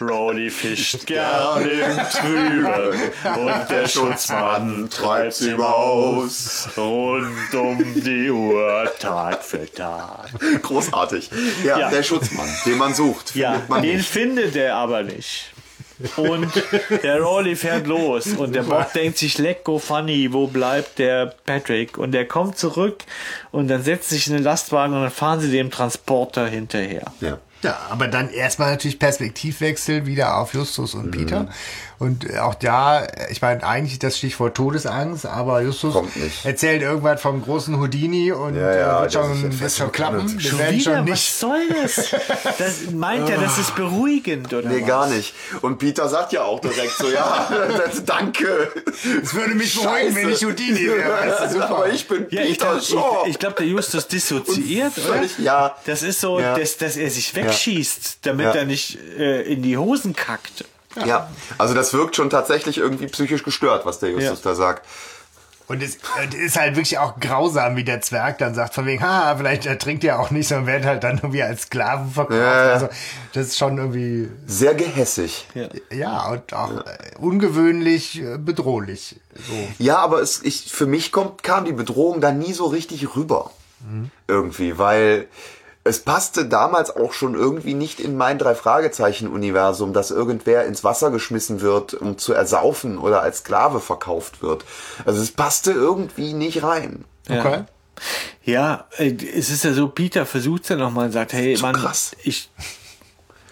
[0.00, 6.68] Rolly fischt gern im Trüben und der Schutzmann treibt's ihm aus.
[6.76, 10.28] Rund um die Uhr, Tag für Tag.
[10.62, 11.30] Großartig.
[11.64, 11.90] Ja, Ja.
[11.90, 14.08] der Schutzmann, den man sucht, Ja, findet man den nicht.
[14.08, 15.52] findet er aber nicht.
[16.16, 16.52] Und
[17.02, 21.96] der Rolly fährt los und der Bob denkt sich, lecko funny, wo bleibt der Patrick?
[21.96, 22.98] Und der kommt zurück
[23.50, 27.12] und dann setzt sich in den Lastwagen und dann fahren sie dem Transporter hinterher.
[27.20, 27.38] Ja.
[27.66, 31.40] Ja, aber dann erstmal natürlich Perspektivwechsel wieder auf Justus und Peter.
[31.40, 31.48] Mhm.
[31.98, 35.94] Und äh, auch da, ich meine, eigentlich das Stichwort Todesangst, aber Justus
[36.44, 40.38] erzählt irgendwas vom großen Houdini und Ja, ja, äh, wird schon, wird schon klappen.
[40.38, 40.80] Schon wieder?
[40.96, 41.12] schon nicht.
[41.14, 42.10] Was soll das?
[42.58, 44.86] Das meint er, das ist beruhigend, oder Nee, was?
[44.88, 45.32] gar nicht.
[45.62, 47.48] Und Peter sagt ja auch direkt so, ja,
[47.86, 48.70] das, danke.
[49.22, 51.10] Es würde mich beruhigen, wenn ich Houdini wäre.
[51.10, 51.70] Weißt du, super.
[51.70, 53.22] Aber ich bin Ja, ich Peter glaube, Shaw.
[53.24, 55.22] ich, ich glaub, der Justus dissoziiert, oder?
[55.38, 55.74] ja.
[55.86, 56.58] Das ist so, Ja.
[56.58, 58.52] dass, dass er sich wegschießt, damit Ja.
[58.52, 60.64] er nicht äh, in die Hosen kackt.
[61.04, 64.50] Ja, also das wirkt schon tatsächlich irgendwie psychisch gestört, was der Justus Ja.
[64.50, 64.86] da sagt.
[65.68, 65.98] Und es
[66.38, 70.04] ist halt wirklich auch grausam, wie der Zwerg dann sagt, von wegen, ha, vielleicht ertrinkt
[70.04, 72.38] er auch nicht, sondern wird halt dann irgendwie als Sklaven verkauft.
[72.40, 72.72] Ja.
[72.72, 72.88] Also,
[73.32, 75.44] das ist schon irgendwie, Sehr gehässig.
[75.54, 75.68] Ja.
[75.90, 76.82] ja, und auch äh,
[77.18, 79.16] ungewöhnlich äh, bedrohlich.
[79.34, 79.68] So.
[79.84, 83.50] Ja, aber es, ich, für mich kommt, kam die Bedrohung da nie so richtig rüber.
[84.28, 85.26] Irgendwie, weil
[85.86, 91.60] es passte damals auch schon irgendwie nicht in mein Drei-Fragezeichen-Universum, dass irgendwer ins Wasser geschmissen
[91.60, 94.64] wird, um zu ersaufen oder als Sklave verkauft wird.
[95.04, 97.04] Also es passte irgendwie nicht rein.
[97.28, 97.64] Okay.
[98.44, 101.62] Ja, äh, es ist ja so, Peter versucht es ja nochmal und sagt, hey, So
[101.62, 102.12] Mann, krass.
[102.22, 102.50] ich,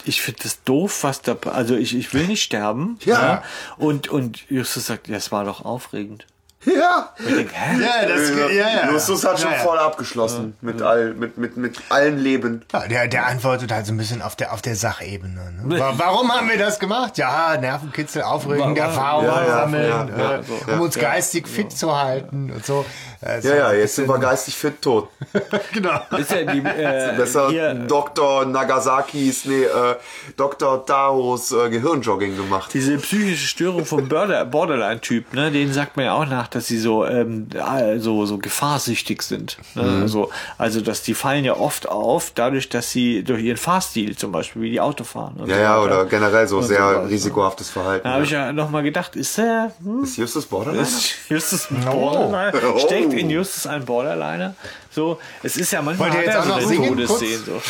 [0.04, 2.98] ich finde das doof, was da, also ich, ich will nicht sterben.
[3.04, 3.42] Ja.
[3.78, 6.26] Und, und Justus sagt, ja, es war doch aufregend.
[6.66, 7.10] Ja.
[7.18, 7.52] Denke?
[7.54, 8.90] Ja, das, ja, ja.
[8.92, 12.64] Justus hat schon ja, voll abgeschlossen mit all, mit, mit, mit allen Leben.
[12.72, 15.52] Ja, der, der antwortet halt so ein bisschen auf der, auf der Sachebene.
[15.62, 15.78] Ne?
[15.78, 17.18] Wa- Warum haben wir das gemacht?
[17.18, 20.72] Ja, Nervenkitzel, aufregend, Erfahrungen Ja, ja, sammeln, ja, ja, äh, so.
[20.72, 22.84] um uns Ja, geistig fit zu halten und so.
[23.24, 25.08] Also Ja, ja, jetzt sind wir geistig fit tot.
[25.72, 26.00] Genau.
[26.18, 28.44] Ist ja die, äh, Besser hier, Dr.
[28.46, 29.96] Nagasakis, nee, äh,
[30.36, 30.84] Dr.
[30.84, 32.70] Taros äh, Gehirnjogging gemacht.
[32.74, 36.78] diese psychische Störung vom Border- Borderline-Typ, ne, denen sagt man ja auch nach, dass sie
[36.78, 39.58] so, ähm, äh, so, so gefahrsüchtig sind.
[39.74, 39.82] Ne?
[39.82, 40.02] Mhm.
[40.02, 44.32] Also, also, dass die fallen ja oft auf, dadurch, dass sie durch ihren Fahrstil zum
[44.32, 45.36] Beispiel, wie die Auto fahren.
[45.38, 47.10] und Ja, so ja, oder generell so sehr sowas, ne?
[47.10, 48.04] risikohaftes Verhalten.
[48.04, 48.46] Da habe ich ja.
[48.46, 50.82] ja nochmal gedacht, ist er, hm, Ist Justus Borderline?
[50.82, 52.52] ist Justus ein Borderliner?
[52.74, 52.78] Oh.
[52.78, 54.54] Steckt in Justus ein Borderliner?
[54.94, 57.38] So, es ist ja manchmal Wollt ihr hat jetzt auch so noch eine singen, Todesszene,
[57.44, 57.62] so.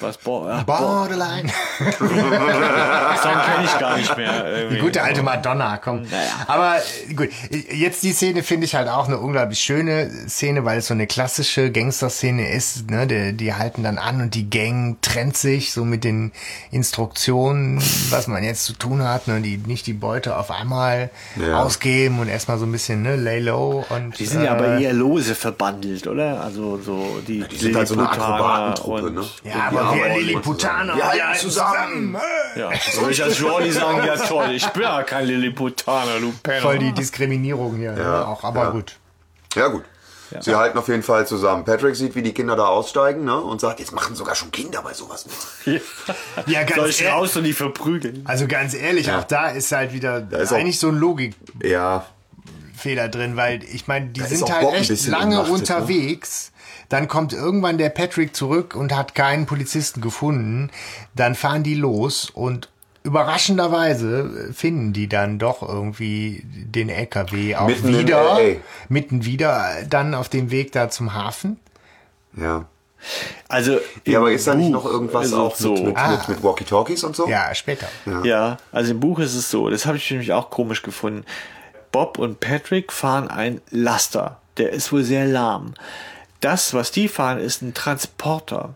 [0.00, 1.50] Was, Bo ach, Bo Borderline.
[1.98, 4.46] Song kenne ich gar nicht mehr.
[4.46, 4.74] Irgendwie.
[4.76, 6.06] Die gute alte Madonna, komm.
[6.46, 6.76] Aber
[7.08, 7.28] äh, gut,
[7.70, 11.06] jetzt die Szene finde ich halt auch eine unglaublich schöne Szene, weil es so eine
[11.06, 12.90] klassische Gangster-Szene ist.
[12.90, 13.06] Ne?
[13.06, 16.32] Die, die halten dann an und die Gang trennt sich so mit den
[16.70, 19.28] Instruktionen, was man jetzt zu tun hat.
[19.28, 19.40] Ne?
[19.40, 21.62] Die nicht die Beute auf einmal Ja.
[21.62, 23.84] ausgeben und erstmal so ein bisschen ne, lay low.
[23.90, 26.40] Und, Die sind ja aber äh, eher lose verbandelt, oder?
[26.42, 29.24] Also so die, die sind halt so eine Lilliputaner Akrobatentruppe, ne?
[29.44, 30.96] Ja, aber wir Lilliputaner.
[30.96, 32.16] Wir halten ja, zusammen.
[32.56, 36.60] Ja, soll ich als Jordi sagen, ja toll, ich bin ja kein Lilliputaner, du Penner.
[36.62, 37.92] Voll die Diskriminierung hier.
[37.92, 38.26] ne?
[38.26, 38.70] Auch, aber ja.
[38.70, 38.96] gut.
[39.54, 39.84] Ja, gut.
[40.40, 41.64] Sie halten auf jeden Fall zusammen.
[41.64, 43.36] Patrick sieht, wie die Kinder da aussteigen, ne?
[43.38, 45.26] Und sagt, jetzt machen sogar schon Kinder bei sowas
[45.66, 45.82] mit.
[46.46, 47.14] Ja, Soll ganz ich ehrlich.
[47.14, 48.22] raus und die verprügeln?
[48.24, 52.06] Also ganz ehrlich, auch da ist halt wieder ist auch- eigentlich so ein Logikfehler
[53.02, 56.18] Ja, drin, weil ich meine, die ist sind halt echt lange umnachtet, ne?
[56.92, 60.70] Dann kommt irgendwann der Patrick zurück und hat keinen Polizisten gefunden.
[61.14, 62.68] Dann fahren die los und
[63.02, 68.38] überraschenderweise finden die dann doch irgendwie den LKW auch Mitten wieder,
[68.90, 71.58] mitten wieder dann auf dem Weg da zum Hafen.
[72.36, 72.66] ja.
[73.48, 75.72] Also, Ja, aber ist da nicht noch irgendwas es auch so?
[75.72, 76.10] mit, mit, Ah.
[76.12, 77.26] mit, mit Walkie-Talkies und so?
[77.26, 77.88] Ja, später.
[78.22, 81.24] Ja, also im Buch ist es so, das habe ich nämlich auch komisch gefunden.
[81.90, 84.40] Bob und Patrick fahren ein Laster.
[84.56, 85.74] Der ist wohl sehr lahm.
[86.42, 88.74] Das, was die fahren, ist ein Transporter.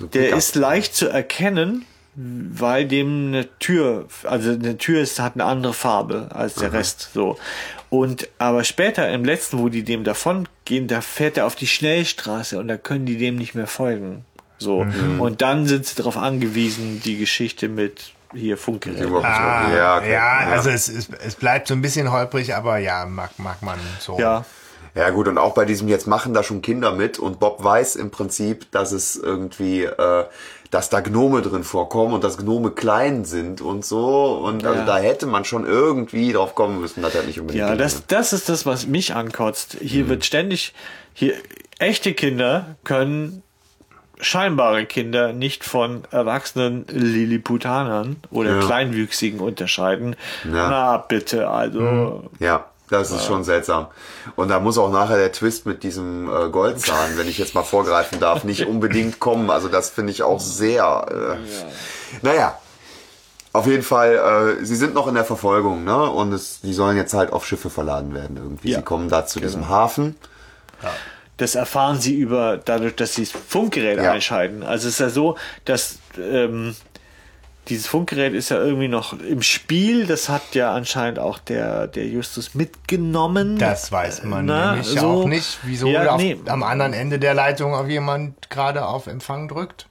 [0.00, 0.38] Der Pickup.
[0.38, 1.84] ist leicht zu erkennen,
[2.14, 7.10] weil dem eine Tür, also eine Tür ist, hat eine andere Farbe als der Rest,
[7.14, 7.38] so.
[7.90, 11.66] Und, aber später im letzten, wo die dem davon gehen, da fährt er auf die
[11.66, 14.24] Schnellstraße und da können die dem nicht mehr folgen.
[14.58, 14.84] So.
[15.18, 18.58] Und dann sind sie darauf angewiesen, die Geschichte mit hier.
[18.58, 19.24] Walkie-Talkie.
[19.24, 20.12] Ah, ja, okay.
[20.12, 23.78] ja, also es, es, es bleibt so ein bisschen holprig, aber ja, mag, mag man
[24.00, 24.18] so.
[24.18, 24.44] Ja.
[24.94, 27.96] Ja gut, und auch bei diesem jetzt machen da schon Kinder mit und Bob weiß
[27.96, 30.24] im Prinzip, dass es irgendwie, äh,
[30.70, 34.34] dass da Gnome drin vorkommen und dass Gnome klein sind und so.
[34.44, 34.84] Und also Ja.
[34.86, 37.66] da hätte man schon irgendwie drauf kommen müssen, dass er nicht unbedingt.
[37.68, 38.04] Ja, das, ist.
[38.12, 39.76] das ist das, was mich ankotzt.
[39.80, 40.74] Hier wird ständig,
[41.14, 41.34] hier,
[41.78, 43.42] echte Kinder können
[44.20, 48.60] scheinbare Kinder nicht von erwachsenen Lilliputanern oder Ja.
[48.66, 50.16] Kleinwüchsigen unterscheiden.
[50.44, 50.50] Ja.
[50.70, 52.28] Na, bitte, also.
[52.40, 53.86] Ja, das ist schon seltsam.
[54.36, 57.62] Und da muss auch nachher der Twist mit diesem äh, Goldzahn, wenn ich jetzt mal
[57.62, 59.50] vorgreifen darf, nicht unbedingt kommen.
[59.50, 61.36] Also das finde ich auch sehr.
[61.40, 62.58] Äh, Naja.
[63.54, 66.02] Auf jeden Fall, äh, sie sind noch in der Verfolgung, ne?
[66.10, 68.70] Und es, die sollen jetzt halt auf Schiffe verladen werden irgendwie.
[68.70, 68.78] Ja.
[68.78, 70.16] Sie kommen da zu diesem Hafen.
[71.38, 74.12] Das erfahren sie über, dadurch, dass sie das Funkgerät Ja.
[74.12, 74.62] einschalten.
[74.62, 76.76] Also es ist ja so, dass ähm,
[77.68, 80.06] dieses Funkgerät ist ja irgendwie noch im Spiel.
[80.06, 83.58] Das hat ja anscheinend auch der, der Justus mitgenommen.
[83.58, 85.06] Das weiß man Na, nämlich so.
[85.06, 86.36] auch nicht, wieso Ja, auf, nee.
[86.46, 89.86] am anderen Ende der Leitung auf jemand gerade auf Empfang drückt.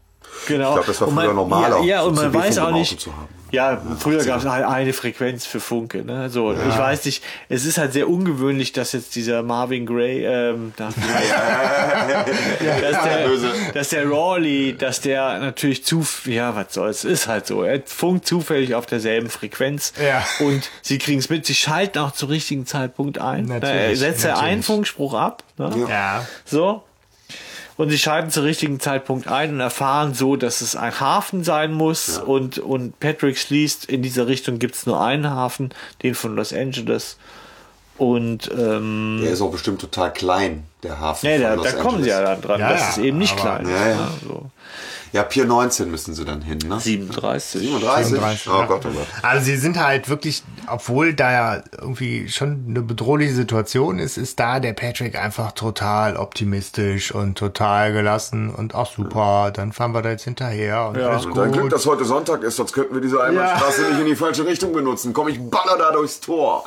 [0.48, 0.70] Genau.
[0.70, 3.10] Ich glaub, das war Und man- früher normaler, Ja, ja und man weiß auch nicht.
[3.52, 6.03] Ja, früher gab es halt eine Frequenz für Funke.
[6.03, 6.30] Ne?
[6.30, 7.24] So, ich weiß nicht.
[7.49, 10.90] Es ist halt sehr ungewöhnlich, dass jetzt dieser Marvin Gray, ähm, da,
[12.82, 13.30] dass, der,
[13.74, 17.64] dass der Rawley, dass der natürlich zu, ja, was soll's, ist halt so.
[17.64, 20.24] Er funkt zufällig auf derselben Frequenz Ja.
[20.45, 21.45] und sie kriegen es mit.
[21.45, 23.45] Sie schalten auch zum richtigen Zeitpunkt ein.
[23.45, 24.65] Natürlich, Er setzt er einen natürlich.
[24.65, 25.44] Funkspruch ab.
[25.57, 25.86] Ne?
[25.90, 26.26] Ja.
[26.45, 26.84] So.
[27.78, 31.72] Und sie schalten zum richtigen Zeitpunkt ein und erfahren so, dass es ein Hafen sein
[31.74, 32.18] muss.
[32.18, 35.70] Und, und Patrick schließt, in dieser Richtung gibt es nur einen Hafen,
[36.02, 37.18] den von Los Angeles.
[37.98, 41.28] Und ähm, Der ist auch bestimmt total klein, der Hafen.
[41.28, 42.60] nee, da, da kommen sie ja dann dran.
[42.60, 43.70] Ja, das ja, ist eben nicht aber- klein.
[43.70, 44.10] Ja, ja.
[44.28, 44.52] so.
[45.14, 46.80] Ja, Pier 19 müssen sie dann hin, ne?
[46.80, 47.62] 37.
[47.62, 48.08] 37?
[48.08, 48.66] 37, oh ja.
[48.66, 49.08] Gott, oh Gott.
[49.22, 54.40] Also sie sind halt wirklich, obwohl da ja irgendwie schon eine bedrohliche Situation ist, ist
[54.40, 60.02] da der Patrick einfach total optimistisch und total gelassen und auch super, dann fahren wir
[60.02, 61.74] da jetzt hinterher und alles Und dein Glück, gut.
[61.74, 65.14] dass heute Sonntag ist, sonst könnten wir diese Einbahnstraße nicht in die falsche Richtung benutzen.
[65.14, 66.66] Komm, ich baller da durchs Tor.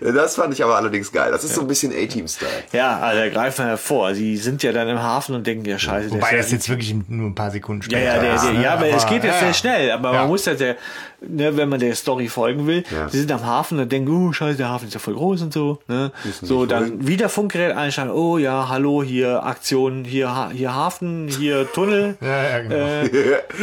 [0.00, 1.30] Das fand ich aber allerdings geil.
[1.32, 2.50] Das ist so ein bisschen A-Team-Style.
[2.72, 4.14] Ja, also da greifen wir hervor.
[4.14, 6.10] Sie sind ja dann im Hafen und denken, ja scheiße.
[6.10, 8.34] der Wobei ist das jetzt wirklich nur ein paar Sekunden Ja, später ja, der, der,
[8.34, 8.62] ist, ne?
[8.62, 9.54] ja, aber es geht jetzt ja, sehr ja.
[9.54, 9.90] schnell.
[9.92, 10.18] Aber Ja.
[10.20, 10.76] man muss ja der,
[11.28, 13.08] ne, wenn man der Story folgen will, Ja.
[13.08, 15.52] sie sind am Hafen und denken, oh, scheiße, der Hafen ist ja voll groß und
[15.52, 15.78] so.
[15.88, 16.10] Ne?
[16.42, 22.16] So, dann wieder Funkgerät einschalten, oh ja, hallo, hier Aktion, hier, hier Hafen, hier Tunnel.
[22.24, 22.74] Ja, ja, genau.
[22.74, 23.10] Äh,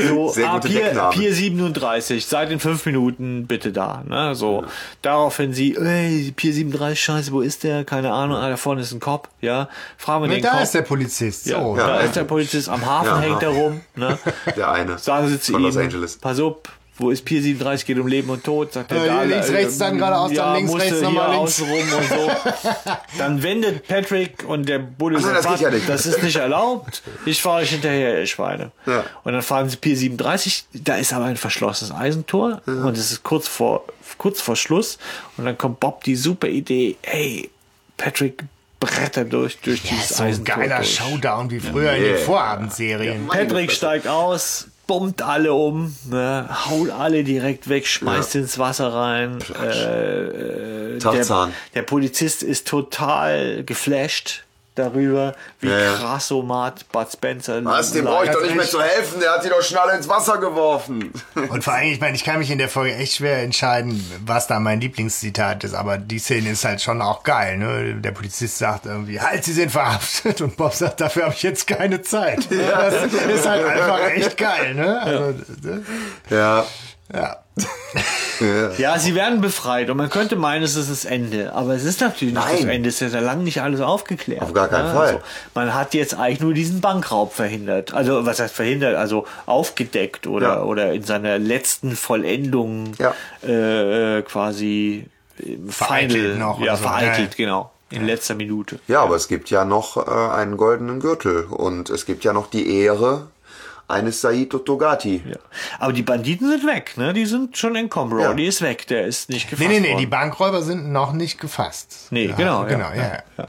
[0.07, 1.09] so, Sehr ah, Pier.
[1.11, 4.03] Pier 37, seit in fünf Minuten bitte da.
[4.07, 4.35] Ne?
[4.35, 4.63] So,
[5.01, 7.83] daraufhin sie, ey, Pier 37, scheiße, wo ist der?
[7.85, 9.67] Keine Ahnung, ah, da vorne ist ein Cop, ja.
[9.97, 10.61] Fragen wir Ne, den da Cop.
[10.63, 11.45] ist der Polizist.
[11.47, 13.81] ja, So, da ist der Polizist, am Hafen Ja, hängt er rum.
[13.95, 14.17] Ne?
[14.55, 14.97] Der eine.
[14.97, 16.17] Sagen sie zu von ihm, Los Angeles.
[16.17, 16.57] pass auf,
[17.01, 19.49] wo ist Pier 37, geht um Leben und Tod, sagt er, Ja, hier da, links,
[19.49, 21.61] äh, rechts, dann geradeaus, ja, dann links, musste rechts, nochmal links.
[21.61, 22.31] rum und so.
[23.17, 27.61] Dann wendet Patrick und der Bulle sagt, das ja das ist nicht erlaubt, ich fahre
[27.63, 28.71] euch hinterher, ihr Schweine.
[28.85, 29.03] Ja.
[29.23, 33.23] Und dann fahren sie Pier 37, da ist aber ein verschlossenes Eisentor und es ist
[33.23, 33.83] kurz vor,
[34.17, 34.97] kurz vor Schluss
[35.37, 37.49] und dann kommt Bob die super Idee, hey,
[37.97, 38.43] Patrick
[38.79, 40.95] brettert durch, durch Ja, dieses so ein Eisentor geiler durch.
[40.95, 42.25] Showdown wie früher in den Yeah.
[42.25, 43.27] Vorabendserien.
[43.27, 49.39] Patrick steigt aus, bombt alle um, ne, haut alle direkt weg, schmeißt ins Wasser rein.
[49.57, 54.43] Äh, äh, der, der Polizist ist total geflasht
[54.75, 55.93] darüber, wie Ja, ja.
[55.95, 59.19] krass so Matt Bud Spencer Was, dem brauche ich doch nicht mehr zu helfen.
[59.19, 61.11] Der hat die doch schnell ins Wasser geworfen.
[61.35, 64.47] Und vor allem, ich meine, ich kann mich in der Folge echt schwer entscheiden, was
[64.47, 67.57] da mein Lieblingszitat ist, aber die Szene ist halt schon auch geil.
[67.57, 67.95] Ne?
[67.95, 71.67] Der Polizist sagt irgendwie, halt, Sie sind verhaftet und Bob sagt, dafür habe ich jetzt
[71.67, 72.47] keine Zeit.
[72.49, 74.73] Das ist halt einfach echt geil.
[74.73, 75.01] Ne?
[75.01, 75.33] Also,
[75.63, 75.83] ne?
[76.29, 76.65] Ja.
[77.13, 77.37] ja.
[78.77, 81.53] Ja, sie werden befreit und man könnte meinen, es ist das Ende.
[81.53, 82.69] Aber es ist natürlich nicht das Nein.
[82.69, 82.89] Ende.
[82.89, 84.41] Es ist ja lange nicht alles aufgeklärt.
[84.41, 85.07] Auf gar keinen Ja, Fall.
[85.07, 85.19] Also,
[85.55, 87.93] man hat jetzt eigentlich nur diesen Bankraub verhindert.
[87.93, 88.95] Also, was heißt verhindert?
[88.95, 90.63] Also aufgedeckt oder, Ja.
[90.63, 93.13] oder in seiner letzten Vollendung Ja.
[93.47, 95.05] äh, quasi
[95.39, 96.83] äh, Vereitelt final, noch Ja, oder so.
[96.83, 97.45] vereitelt, Ja.
[97.45, 97.71] genau.
[97.89, 98.79] In letzter Minute.
[98.87, 102.49] Ja, aber es gibt ja noch äh, einen goldenen Gürtel und es gibt ja noch
[102.49, 103.27] die Ehre
[103.91, 105.21] eines Saito Togati.
[105.27, 105.37] Ja.
[105.79, 107.13] Aber die Banditen sind weg, ne?
[107.13, 108.19] Die sind schon entkommen.
[108.19, 108.29] Ja.
[108.29, 109.99] Roddy ist weg, der ist nicht gefasst Nee, nee, nee, worden.
[109.99, 112.07] die Bankräuber sind noch nicht gefasst.
[112.09, 112.65] Nee, Ja, genau.
[112.65, 113.23] Genau, ja, ja.
[113.37, 113.45] ja.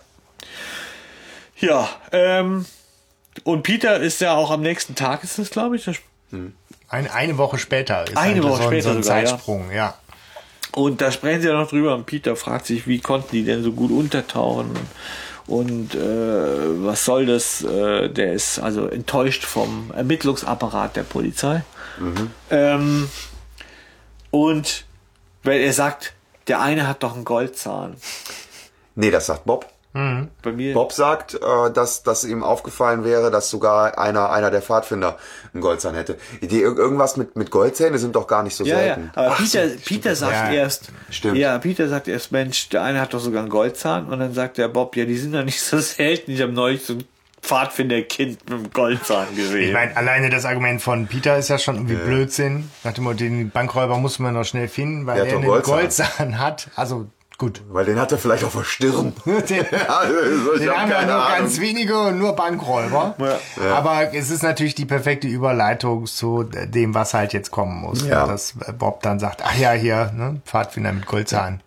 [1.59, 2.67] Ja, ähm,
[3.45, 5.85] und Peter ist ja auch am nächsten Tag, ist das, glaube ich.
[5.85, 5.97] Das-
[6.89, 9.27] Ein, eine Woche später ist Eine halt Woche so, ein- später so ein sogar, ja.
[9.29, 9.95] Zeitsprung, ja.
[10.75, 13.63] Und da sprechen sie ja noch drüber und Peter fragt sich, wie konnten die denn
[13.63, 14.71] so gut untertauchen?
[14.71, 14.79] Und
[15.95, 17.63] äh, was soll das?
[17.63, 21.63] Äh, der ist also enttäuscht vom Ermittlungsapparat der Polizei.
[22.51, 23.09] Ähm,
[24.31, 24.85] und
[25.43, 26.15] weil er sagt,
[26.47, 27.97] der eine hat doch einen Goldzahn.
[28.95, 29.67] Nee, das sagt Bob.
[29.95, 30.73] Bei mir.
[30.73, 35.19] Bob sagt, äh, dass, dass ihm aufgefallen wäre, dass sogar einer, einer der Pfadfinder
[35.53, 36.17] einen Goldzahn hätte.
[36.41, 39.11] Die, ir- irgendwas mit, mit Goldzähne sind doch gar nicht so Ja, ja, selten.
[39.15, 41.37] aber Peter, Peter sagt Ja, erst, stimmt.
[41.37, 44.57] ja, Peter sagt erst, Mensch, der eine hat doch sogar einen Goldzahn und dann sagt
[44.59, 46.31] der Bob, ja, die sind ja nicht so selten.
[46.33, 47.05] Ich habe neulich so ein
[47.43, 49.69] Pfadfinderkind mit einem Goldzahn gesehen.
[49.69, 52.71] Ich meine, alleine das Argument von Peter ist ja schon irgendwie Blödsinn.
[52.85, 55.49] Nach dem Motto, den Bankräuber muss man noch schnell finden, weil Der er doch einen
[55.49, 55.81] Goldzahn.
[55.81, 56.69] Goldzahn hat.
[56.77, 57.07] Also
[57.43, 57.61] gut.
[57.71, 59.13] Weil den hat er vielleicht auf der Stirn.
[59.27, 61.39] Den, Also, ich den hab haben ja nur Ahnung.
[61.39, 63.17] ganz wenige und nur Bankräuber.
[63.75, 68.07] Aber es ist natürlich die perfekte Überleitung zu dem, was halt jetzt kommen muss.
[68.07, 68.27] Ja.
[68.27, 71.61] Dass Bob dann sagt, ach ja, hier, ne, Pfadfinder mit Goldzahn.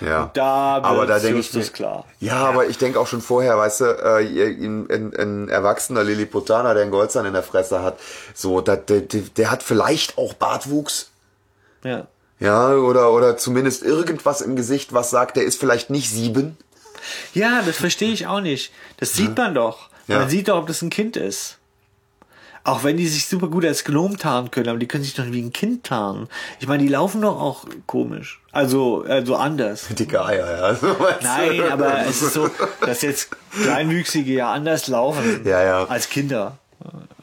[0.00, 0.30] Ja.
[0.34, 2.04] da aber da denke ich mir, klar.
[2.20, 6.74] Ja, aber ich denke auch schon vorher, weißt du, äh, ein, ein, ein erwachsener Lilliputaner,
[6.74, 7.98] der einen Goldzahn in der Fresse hat,
[8.34, 11.10] so, der, der, der hat vielleicht auch Bartwuchs.
[11.82, 12.06] Ja.
[12.40, 16.56] Ja, oder, oder zumindest irgendwas im Gesicht, was sagt, der ist vielleicht nicht sieben.
[17.34, 18.72] ja, das verstehe ich auch nicht.
[18.98, 19.88] Das sieht man doch.
[20.06, 20.20] Ja.
[20.20, 21.56] Man sieht doch, ob das ein Kind ist.
[22.64, 25.24] Auch wenn die sich super gut als Gnom tarnen können, aber die können sich doch
[25.26, 26.28] wie ein Kind tarnen.
[26.60, 28.40] Ich meine, die laufen doch auch komisch.
[28.52, 29.86] Also, also anders.
[29.98, 30.74] Dicke Eier, ja.
[30.80, 31.06] So, du?
[31.22, 32.50] Nein, aber es ist so,
[32.82, 33.30] dass jetzt
[33.62, 35.84] Kleinwüchsige ja anders laufen Ja, ja.
[35.86, 36.58] als Kinder.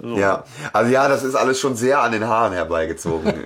[0.02, 0.18] So.
[0.18, 3.34] Ja, also ja, das ist alles schon sehr an den Haaren herbeigezogen.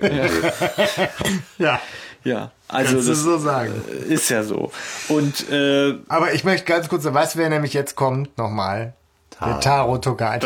[1.58, 1.80] Ja,
[2.24, 3.82] Ja, also kannst du das so sagen.
[4.08, 4.70] ist ja so.
[5.08, 8.36] Und äh, Aber ich möchte ganz kurz, weißt du, wer nämlich jetzt kommt?
[8.36, 8.94] Nochmal.
[9.42, 9.96] Der Taro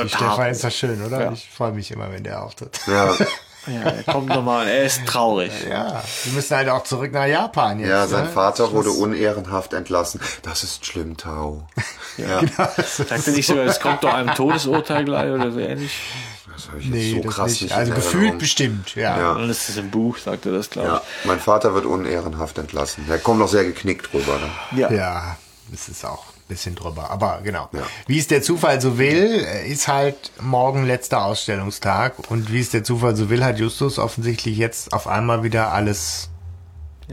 [0.09, 0.31] Taro.
[0.31, 1.21] Stefan, ist das schön, oder?
[1.21, 1.33] Ja.
[1.33, 2.79] Ich freue mich immer, wenn der auftritt.
[2.87, 3.13] ja.
[3.67, 5.53] Ja, er kommt nochmal, er ist traurig.
[5.69, 7.89] Ja, die müssen halt auch zurück nach Japan jetzt.
[7.89, 8.31] Ja, sein ne?
[8.31, 10.21] Vater wurde unehrenhaft entlassen.
[10.43, 11.67] Das ist schlimm, Tao.
[12.17, 12.41] Ja,
[12.87, 15.91] Sagt er nicht sogar, es kommt doch einem Todesurteil gleich oder so ähnlich?
[16.55, 17.63] das habe ich jetzt Nee, so das krass nicht.
[17.63, 18.39] nicht Also gefühlt Erinnerung.
[18.39, 19.19] bestimmt, ja.
[19.19, 19.33] Ja.
[19.33, 23.05] Und das ist im Buch, sagt er das, glaube Ja, mein Vater wird unehrenhaft entlassen.
[23.09, 24.35] Der kommt noch sehr geknickt drüber.
[24.39, 24.49] Ne?
[24.71, 24.79] ich.
[24.79, 24.93] Ja.
[24.93, 25.37] Ja,
[25.73, 27.11] das ist auch bisschen drüber.
[27.11, 27.69] Aber genau.
[27.73, 27.83] Ja.
[28.07, 32.31] Wie es der Zufall so will, ist halt morgen letzter Ausstellungstag.
[32.31, 36.29] Und wie es der Zufall so will, hat Justus offensichtlich jetzt auf einmal wieder alles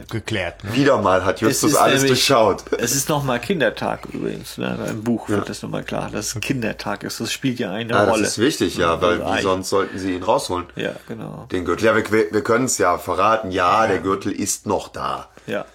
[0.10, 0.64] geklärt.
[0.64, 0.74] Ne?
[0.74, 2.64] Wieder mal hat Justus alles nämlich- durchschaut.
[2.80, 4.58] Es ist nochmal Kindertag übrigens.
[4.58, 4.88] Ne?
[4.90, 7.20] Im Buch wird das nochmal klar, dass es Kindertag ist.
[7.20, 8.24] Das spielt ja eine Ja, das Rolle.
[8.28, 9.38] ist wichtig, ja, weil Ei.
[9.40, 10.68] wie sonst sollten sie ihn rausholen?
[10.78, 11.45] Ja, genau.
[11.52, 11.86] Den Gürtel.
[11.88, 13.52] Ja, wir, wir können es ja verraten.
[13.52, 15.28] Ja, der Gürtel ist noch da.
[15.45, 15.66] Ja.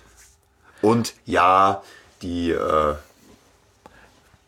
[0.81, 1.83] Und ja,
[2.23, 2.95] die, äh,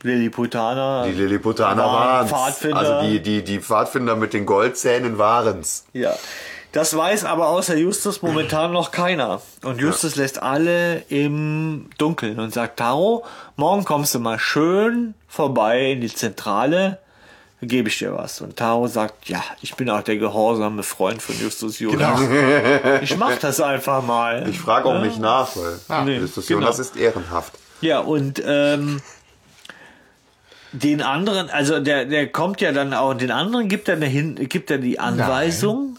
[0.02, 1.04] Lilliputaner.
[1.06, 2.30] die Lilliputaner waren waren's.
[2.30, 2.76] Pfadfinder.
[2.76, 5.84] Also die, die, die Pfadfinder mit den Goldzähnen waren's.
[5.92, 6.14] Ja.
[6.72, 9.40] Das weiß aber außer Justus momentan noch keiner.
[9.64, 13.24] Und Justus lässt alle im Dunkeln und sagt, Taro,
[13.56, 16.98] morgen kommst du mal schön vorbei in die Zentrale,
[17.60, 18.42] dann gebe ich dir was.
[18.42, 22.20] Und Taro sagt, ja, ich bin auch der gehorsame Freund von Justus Jonas.
[23.00, 24.46] Ich mach das einfach mal.
[24.48, 25.48] Ich frage auch nicht nach,
[25.88, 26.60] weil Nee, Justus genau.
[26.60, 27.54] Jonas ist ehrenhaft.
[27.80, 29.00] Ja, und ähm,
[30.72, 34.34] den anderen, also der, der kommt ja dann auch, den anderen gibt er, eine Hin
[34.48, 35.98] gibt er die Anweisung.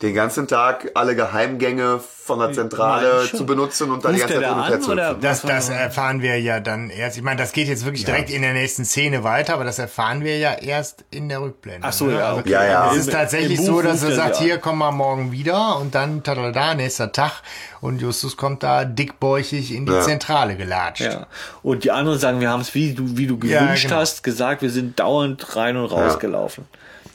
[0.00, 3.36] Den ganzen Tag alle Geheimgänge von der Zentrale Manche.
[3.36, 5.14] zu benutzen und dann die Ruft ganze er Zeit da an, zu oder?
[5.14, 7.18] Das, das erfahren wir ja dann erst.
[7.18, 10.24] Ich meine, das geht jetzt wirklich direkt in der nächsten Szene weiter, aber das erfahren
[10.24, 11.86] wir ja erst in der Rückblende.
[11.86, 12.14] Ach so, ne?
[12.18, 12.50] ja, Also okay.
[12.50, 12.90] Ja, ja.
[12.90, 16.74] Es ist tatsächlich so, dass er sagt, hier komm mal morgen wieder und dann tada,
[16.74, 17.42] nächster Tag
[17.82, 20.00] und Justus kommt da dickbäuchig in die Ja.
[20.00, 21.02] Zentrale gelatscht.
[21.02, 21.26] Ja.
[21.62, 23.96] Und die anderen sagen, wir haben es, wie du, wie du Ja, gewünscht genau.
[23.96, 26.66] hast, gesagt, wir sind dauernd rein und raus gelaufen.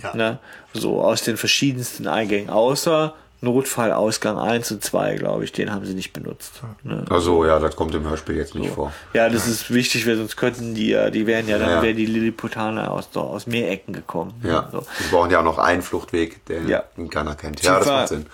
[0.04, 0.16] Ja.
[0.16, 0.40] Ne?
[0.74, 5.96] So aus den verschiedensten Eingängen, außer Notfallausgang 1 und 2, glaube ich, den haben sie
[5.96, 6.62] nicht benutzt.
[6.84, 7.04] Ne?
[7.10, 8.94] Also ja, das kommt im Hörspiel jetzt nicht vor.
[9.14, 11.82] Ja, das ist wichtig, weil sonst könnten die ja, die wären ja dann, Ja.
[11.82, 14.34] wären die Lilliputaner aus, aus mehr Ecken gekommen.
[14.44, 14.80] Ja, So.
[15.00, 16.84] wir brauchen ja auch noch einen Fluchtweg, den Ja.
[17.10, 17.62] keiner kennt.
[17.64, 18.26] Ja, das Tiefer macht Sinn.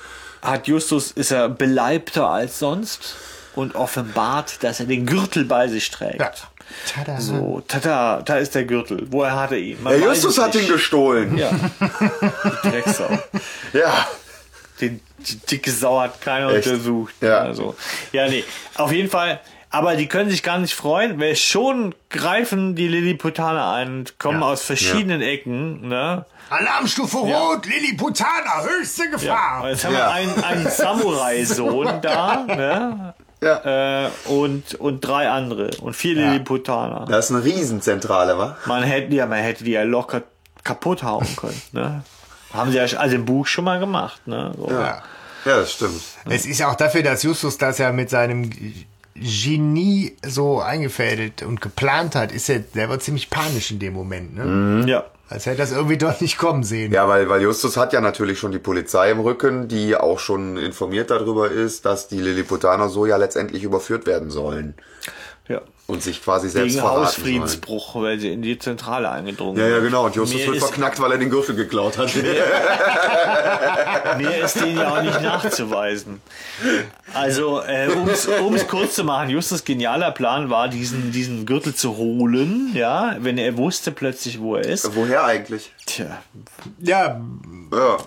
[0.41, 3.15] Hat Justus, ist er beleibter als sonst
[3.55, 6.19] und offenbart, dass er den Gürtel bei sich trägt.
[6.19, 6.31] Ja.
[6.93, 7.19] Tada.
[7.19, 9.07] So, tada, da ist der Gürtel.
[9.11, 9.81] Woher hat er ihn?
[9.83, 11.37] Man Der Justus hat ihn gestohlen.
[11.37, 11.49] Ja.
[12.63, 13.09] Die Drecksau.
[13.73, 14.07] Ja.
[14.81, 16.67] Den, die dicke Sau hat keiner Echt?
[16.67, 17.15] untersucht.
[17.21, 17.39] Ja.
[17.39, 17.75] Also,
[18.11, 18.43] ja, nee.
[18.75, 19.39] Auf jeden Fall.
[19.69, 24.41] Aber die können sich gar nicht freuen, weil schon greifen die Lilliputaner ein und kommen
[24.43, 26.25] aus verschiedenen Ecken, ne?
[26.49, 29.09] Alarmstufe Rot, Lilliputaner, höchste Ja.
[29.11, 29.69] Gefahr.
[29.69, 29.99] Jetzt haben Ja.
[29.99, 33.13] wir einen, einen Samurai-Sohn da, ne?
[33.41, 34.05] Ja.
[34.05, 37.05] Äh, und, und drei andere und vier Lilliputaner.
[37.07, 38.57] Das ist eine Riesenzentrale, wa?
[38.65, 40.23] Man hätte ja, man hätte die ja locker
[40.63, 42.03] kaputt hauen können, ne?
[42.53, 44.53] Haben sie ja also im Buch schon mal gemacht, ne?
[44.57, 44.69] So.
[44.69, 45.03] Ja.
[45.45, 46.01] Ja, das stimmt.
[46.25, 48.49] Es ist ja auch dafür, dass Justus das ja mit seinem
[49.15, 54.35] Genie so eingefädelt und geplant hat, ist er selber ziemlich panisch in dem Moment.
[54.35, 54.89] Ne?
[54.89, 55.05] Ja.
[55.29, 56.93] Als hätte er das irgendwie doch nicht kommen sehen.
[56.93, 60.57] Ja, weil, weil Justus hat ja natürlich schon die Polizei im Rücken, die auch schon
[60.57, 64.75] informiert darüber ist, dass die Lilliputaner so ja letztendlich überführt werden sollen
[65.47, 65.61] Ja.
[65.87, 67.07] Und sich quasi selbst Wegen verraten sollen.
[67.07, 69.85] Hausfriedensbruch, weil sie in die Zentrale eingedrungen Ja, ja, sind.
[69.85, 70.05] genau.
[70.05, 72.13] Und Justus wird verknackt, weil er den Gürtel geklaut hat.
[74.17, 76.21] mehr ist denen ja auch nicht nachzuweisen.
[77.13, 77.87] Also, äh,
[78.41, 83.15] um es kurz zu machen, Justus genialer Plan war, diesen, diesen Gürtel zu holen, ja,
[83.19, 84.93] wenn er wusste plötzlich, wo er ist.
[84.95, 85.71] Woher eigentlich?
[85.85, 86.21] Tja,
[86.79, 87.21] Ja,
[87.71, 87.97] Ja.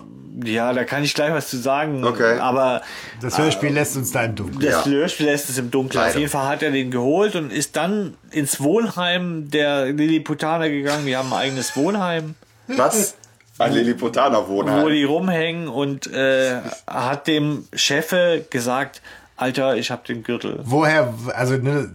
[0.45, 2.03] Ja, da kann ich gleich was zu sagen.
[2.03, 2.37] Okay.
[2.39, 2.81] Aber
[3.21, 4.59] das Hörspiel lässt uns da im Dunkeln.
[4.61, 4.91] Das Ja.
[4.91, 5.99] Hörspiel lässt es im Dunkeln.
[6.01, 6.19] Auf Leider.
[6.19, 11.05] jeden Fall hat er den geholt und ist dann ins Wohnheim der Lilliputaner gegangen.
[11.05, 12.35] Die haben ein eigenes Wohnheim,
[12.67, 13.15] Was?
[13.59, 14.87] Ein Lilliputaner wo Wohnheim.
[14.89, 19.01] die rumhängen und äh, hat dem Chefe gesagt,
[19.37, 20.59] Alter, ich hab den Gürtel.
[20.63, 21.89] Woher, also, ne,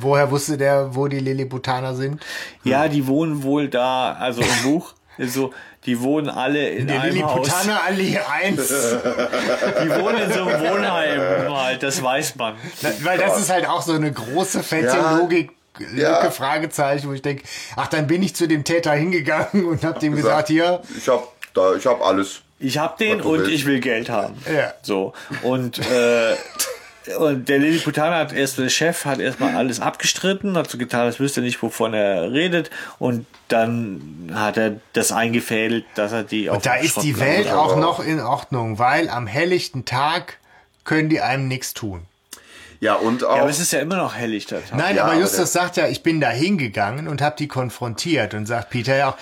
[0.00, 2.20] woher wusste der, wo die Lilliputaner sind?
[2.64, 5.52] Ja, die wohnen wohl da, also im Buch, so,
[5.86, 7.50] die wohnen alle in Die einem Haus.
[7.86, 8.56] Allee 1.
[9.82, 12.54] Die wohnen in so einem Wohnheim halt, das weiß man.
[12.82, 15.16] Na, Weil das ist halt auch so eine große, fette Ja.
[15.16, 15.50] Logik.
[15.78, 16.30] Lücke, Ja.
[16.30, 17.44] Fragezeichen, wo ich denke,
[17.76, 21.26] ach, dann bin ich zu dem Täter hingegangen und hab dem gesagt, hier, Ich hab,
[21.54, 22.42] da, ich hab alles.
[22.60, 23.50] Ich hab den und willst.
[23.50, 24.34] ich will Geld haben.
[24.54, 24.74] Ja.
[24.82, 25.14] So.
[25.42, 26.36] Und, äh,
[27.18, 31.20] und der Lilliputaner hat erst, der Chef hat erstmal alles abgestritten, hat so getan, als
[31.20, 32.70] wüsste er nicht, wovon er redet.
[32.98, 37.76] Und dann hat er das eingefädelt, dass er die auf da ist die Welt auch
[37.76, 40.38] noch in Ordnung, weil am helllichten Tag
[40.84, 42.06] können die einem nichts tun.
[42.82, 43.36] Ja, und auch.
[43.36, 44.76] Ja, aber es ist ja immer noch hellichter Tag.
[44.76, 48.34] Nein, Ja, aber aber Justus sagt ja, ich bin da hingegangen und habe die konfrontiert
[48.34, 49.16] und sagt Peter ja auch,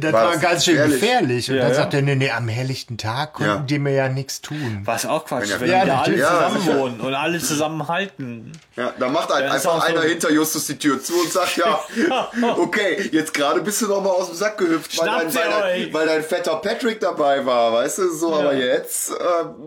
[0.00, 1.00] das War war ganz schön gefährlich?
[1.46, 1.50] gefährlich.
[1.50, 1.76] Und Ja, dann ja.
[1.76, 3.58] sagt er, nee, nee, am helllichten Tag konnten Ja.
[3.58, 4.82] die mir ja nichts tun.
[4.84, 8.52] Was auch Quatsch, Ja, wenn ja, alle zusammen wohnen und alle zusammenhalten.
[8.76, 9.86] Ja, da macht ein, einfach auch so.
[9.86, 11.80] einer hinter Justus die Tür zu und sagt, ja,
[12.56, 15.92] okay, jetzt gerade bist du noch mal aus dem Sack gehüpft, weil dein, weil, dein,
[15.94, 19.14] weil dein fetter Patrick dabei war, weißt du, so, aber jetzt äh,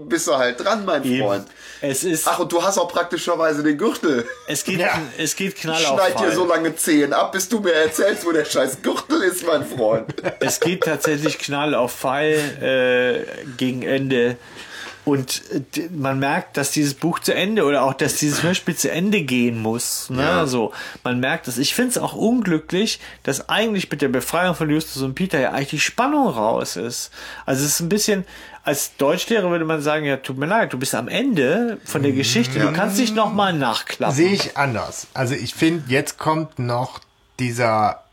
[0.05, 1.23] bist du halt dran, mein Eben.
[1.25, 1.47] Freund.
[1.83, 4.25] Es ist, Ach, und du hast auch praktischerweise den Gürtel.
[4.47, 4.89] es geht, Ja.
[5.17, 8.45] es geht Knall Schneid dir so lange Zehen ab, bis du mir erzählst, wo der
[8.45, 9.90] scheiß Gürtel ist, mein Freund.
[10.39, 14.37] Es geht tatsächlich Knall auf Fall äh, gegen Ende.
[15.03, 18.91] Und äh, man merkt, dass dieses Buch zu Ende oder auch, dass dieses Hörspiel zu
[18.91, 20.09] Ende gehen muss.
[20.09, 20.21] Ne?
[20.21, 20.45] Ja.
[20.45, 20.73] So,
[21.03, 21.57] man merkt es.
[21.57, 25.51] Ich finde es auch unglücklich, dass eigentlich mit der Befreiung von Justus und Peter ja
[25.51, 27.11] eigentlich die Spannung raus ist.
[27.45, 28.25] Also es ist ein bisschen,
[28.63, 32.11] als Deutschlehrer würde man sagen, ja, tut mir leid, du bist am Ende von der
[32.11, 34.15] Geschichte, du kannst dich nochmal nachklappen.
[34.15, 35.07] Sehe ich anders.
[35.15, 36.99] Also ich finde, jetzt kommt noch
[37.39, 38.03] dieser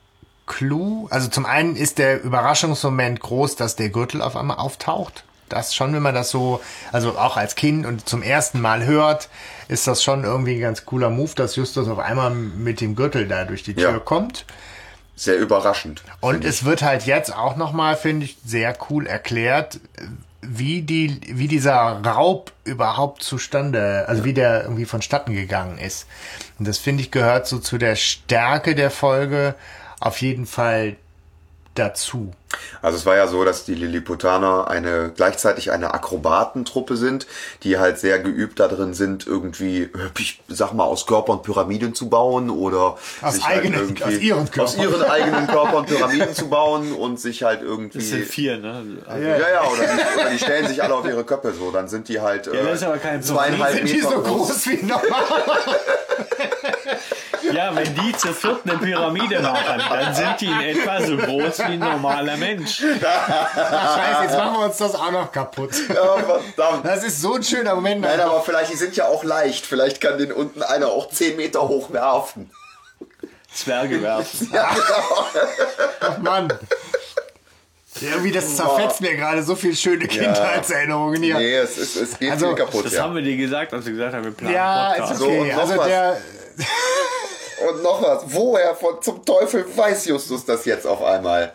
[0.49, 1.07] Clou.
[1.11, 5.25] Also zum einen ist der Überraschungsmoment groß, dass der Gürtel auf einmal auftaucht.
[5.49, 6.61] Das schon, wenn man das so,
[6.93, 9.29] also auch als Kind und zum ersten Mal hört,
[9.69, 13.27] ist das schon irgendwie ein ganz cooler Move, dass Justus auf einmal mit dem Gürtel
[13.29, 13.99] da durch die Tür Ja.
[13.99, 14.45] kommt.
[15.17, 16.03] Sehr überraschend.
[16.21, 19.81] Und es wird halt jetzt auch nochmal, finde ich, sehr cool erklärt,
[20.43, 26.07] wie die, wie dieser Raub überhaupt zustande, also wie der irgendwie vonstatten gegangen ist.
[26.59, 29.55] Und das finde ich gehört so zu der Stärke der Folge
[30.01, 30.97] auf jeden Fall
[31.75, 32.33] dazu.
[32.83, 37.29] Also es war ja so, dass die Lilliputaner eine gleichzeitig eine Akrobatentruppe sind,
[37.63, 39.89] die halt sehr geübt darin sind, irgendwie,
[40.19, 44.19] ich sag mal, aus Körpern Pyramiden zu bauen oder Aus sich halt eigenen- irgendwie aus
[44.19, 44.81] ihren aus Körpern.
[44.81, 48.83] ihren eigenen Körpern Pyramiden zu bauen und sich halt irgendwie Das sind vier, ne?
[49.07, 51.87] Also, ja, ja, oder die, oder die stellen sich alle auf ihre Köpfe so, dann
[51.87, 54.49] sind die halt äh, das ist aber kein zweieinhalb Sind die Meter so groß.
[54.49, 55.05] groß wie normal?
[57.53, 61.59] Ja, wenn die zur vierten eine Pyramide machen, dann sind die in etwa so groß
[61.61, 62.79] wie ein normaler Mensch.
[62.81, 65.71] Scheiße, jetzt machen wir uns das auch noch kaputt.
[65.89, 66.85] Ja, verdammt.
[66.87, 68.01] Das ist so ein schöner Moment.
[68.03, 69.67] Nein, aber vielleicht, die sind ja auch leicht.
[69.67, 72.51] Vielleicht kann den unten einer auch 10 Meter hoch werfen.
[73.53, 74.51] Zwerge werfen.
[74.53, 76.19] Ja, genau.
[76.23, 76.49] Mann.
[78.01, 81.37] Ja, Irgendwie, das zerfetzt mir gerade so viel schöne Kindheitserinnerungen hier.
[81.39, 82.85] Nee, es, ist, es geht Also, viel kaputt.
[82.85, 83.03] Das ja.
[83.03, 85.13] haben wir dir gesagt, als wir gesagt haben, wir planen Ja, Podcast.
[85.13, 85.53] ist So, okay.
[85.53, 85.87] noch also was.
[85.89, 86.17] der,
[87.69, 91.53] Und noch was, woher von zum Teufel weiß Justus das jetzt auf einmal?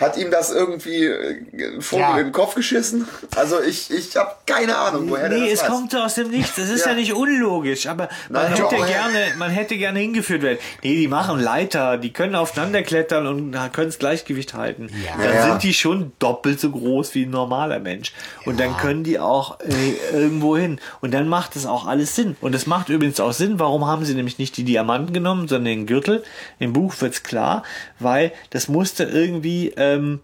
[0.00, 1.36] Hat ihm das irgendwie äh,
[1.76, 2.16] ein Vogel Ja.
[2.16, 3.06] den Kopf geschissen?
[3.36, 5.68] Also ich, ich habe keine Ahnung, woher der Nee, das es weiß.
[5.70, 6.56] kommt so aus dem Nichts.
[6.56, 6.96] Das ist ja, Ja.
[6.98, 8.86] nicht unlogisch, aber man Nein, hätte doch.
[8.86, 10.58] gerne, man hätte gerne hingeführt werden.
[10.82, 14.88] Nee, die machen Leiter, die können aufeinander klettern und können das Gleichgewicht halten.
[15.04, 15.22] Ja.
[15.24, 15.42] Dann Ja.
[15.50, 18.12] sind die schon doppelt so groß wie ein normaler Mensch.
[18.46, 20.80] Und dann können die auch äh, irgendwo hin.
[21.00, 22.36] Und dann macht es auch alles Sinn.
[22.40, 25.64] Und es macht übrigens auch Sinn, warum haben sie nämlich nicht die Diamanten genommen, sondern
[25.66, 26.22] den Gürtel.
[26.58, 27.62] Im Buch wird's klar,
[27.98, 30.20] weil das musste irgendwie ähm,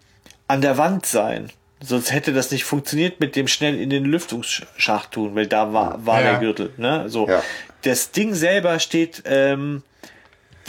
[0.49, 1.51] an der Wand sein.
[1.83, 6.05] Sonst hätte das nicht funktioniert mit dem schnell in den Lüftungsschacht tun, weil da war,
[6.05, 6.31] war Ja.
[6.33, 6.73] der Gürtel.
[6.77, 7.09] Ne?
[7.09, 7.27] So.
[7.29, 7.43] Ja.
[7.83, 9.83] Das Ding selber steht, ähm,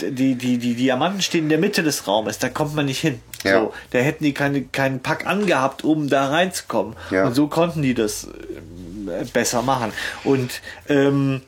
[0.00, 3.20] die, die, die Diamanten stehen in der Mitte des Raumes, da kommt man nicht hin.
[3.44, 3.60] Ja.
[3.60, 6.96] So, da hätten die keine, keinen Pack angehabt, um da reinzukommen.
[7.10, 7.26] Ja.
[7.26, 9.92] Und so konnten die das äh, besser machen.
[10.24, 11.42] Und ähm,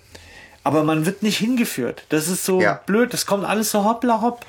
[0.62, 2.04] aber man wird nicht hingeführt.
[2.10, 2.80] Das ist so Ja.
[2.86, 3.12] blöd.
[3.12, 4.44] Das kommt alles so hoppla hopp.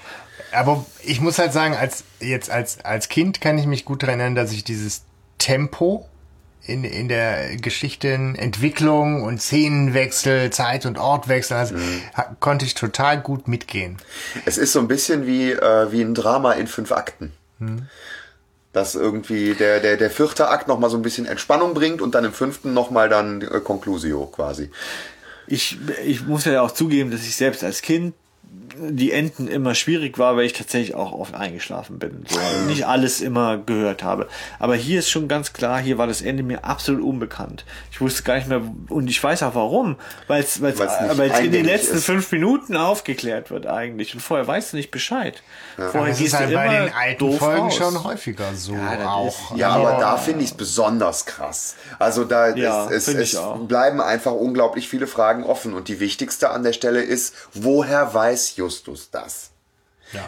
[0.51, 4.19] Aber ich muss halt sagen, als, jetzt als, als Kind kann ich mich gut daran
[4.19, 5.03] erinnern, dass ich dieses
[5.37, 6.07] Tempo
[6.67, 11.75] in, in der Geschichtenentwicklung und Szenenwechsel, Zeit- und Ortwechsel, also,
[12.15, 13.97] ha- konnte ich total gut mitgehen.
[14.45, 17.33] Es ist so ein bisschen wie, äh, wie ein Drama in fünf Akten.
[18.73, 22.25] Dass irgendwie der, der, der vierte Akt nochmal so ein bisschen Entspannung bringt und dann
[22.25, 24.71] im fünften nochmal dann äh, Conclusio quasi.
[25.47, 28.15] Ich, ich muss ja auch zugeben, dass ich selbst als Kind
[28.77, 32.25] die Enden immer schwierig war, weil ich tatsächlich auch oft eingeschlafen bin.
[32.27, 34.27] So, und nicht alles immer gehört habe.
[34.59, 37.65] Aber hier ist schon ganz klar, hier war das Ende mir absolut unbekannt.
[37.91, 39.95] Ich wusste gar nicht mehr, und ich weiß auch warum,
[40.27, 42.05] weil es in den letzten ist.
[42.05, 44.13] fünf Minuten aufgeklärt wird eigentlich.
[44.13, 45.41] Und vorher weißt du nicht Bescheid.
[45.77, 47.75] Vorher Das ist halt du bei immer den alten doof Folgen raus.
[47.75, 49.51] schon häufiger so Ja, auch.
[49.51, 51.75] ist- Ja, aber da finde ich es besonders krass.
[51.99, 55.73] Also da Ja, es, es, es bleiben einfach unglaublich viele Fragen offen.
[55.73, 59.51] Und die wichtigste an der Stelle ist, woher weiß Justus das?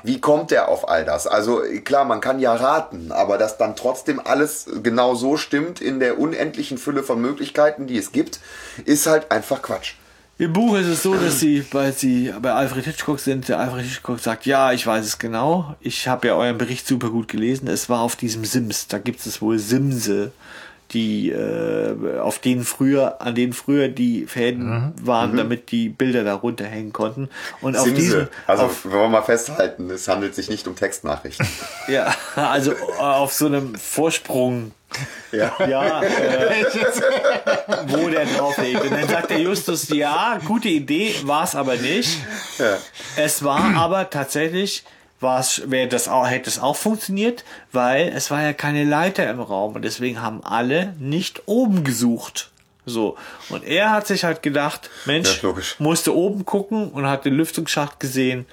[0.04, 1.28] Wie kommt er auf all das?
[1.28, 6.00] Also klar, man kann ja raten, aber dass dann trotzdem alles genau so stimmt in
[6.00, 8.40] der unendlichen Fülle von Möglichkeiten, die es gibt,
[8.86, 9.94] ist halt einfach Quatsch.
[10.40, 13.86] Im Buch ist es so, dass sie, weil sie bei Alfred Hitchcock sind, der Alfred
[13.86, 15.76] Hitchcock sagt, ja, ich weiß es genau.
[15.80, 17.68] Ich habe ja euren Bericht super gut gelesen.
[17.68, 18.88] Es war auf diesem Sims.
[18.88, 20.32] Da gibt es wohl Simse,
[20.92, 26.36] die äh, auf denen früher, an denen früher die Fäden waren, damit die Bilder da
[26.36, 27.30] runterhängen konnten.
[27.62, 28.02] Und auf Simse.
[28.02, 31.48] diesen, Also, auf, wollen wir mal festhalten, es handelt sich nicht um Textnachrichten.
[31.88, 34.72] ja, also auf so einem Vorsprung
[35.32, 35.54] ja.
[35.68, 36.66] ja, äh,
[37.88, 38.82] wo der drauf liegt.
[38.82, 42.18] Und dann sagt der Justus, ja, gute Idee, war es aber nicht.
[42.58, 42.78] Ja.
[43.18, 44.84] Es war aber tatsächlich,
[45.20, 49.30] war es, wäre das auch, hätte es auch funktioniert, weil es war ja keine Leiter
[49.30, 52.52] im Raum und deswegen haben alle nicht oben gesucht.
[52.86, 53.18] So.
[53.50, 58.00] Und er hat sich halt gedacht, Mensch, Ja, musste oben gucken und hat den Lüftungsschacht
[58.00, 58.46] gesehen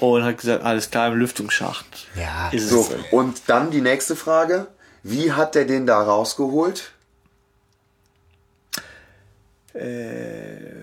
[0.00, 1.84] und hat gesagt, alles klar im Lüftungsschacht.
[2.14, 2.48] Ja.
[2.52, 3.12] ist So, es.
[3.12, 4.68] und dann die nächste Frage.
[5.02, 6.91] Wie hat der den da rausgeholt?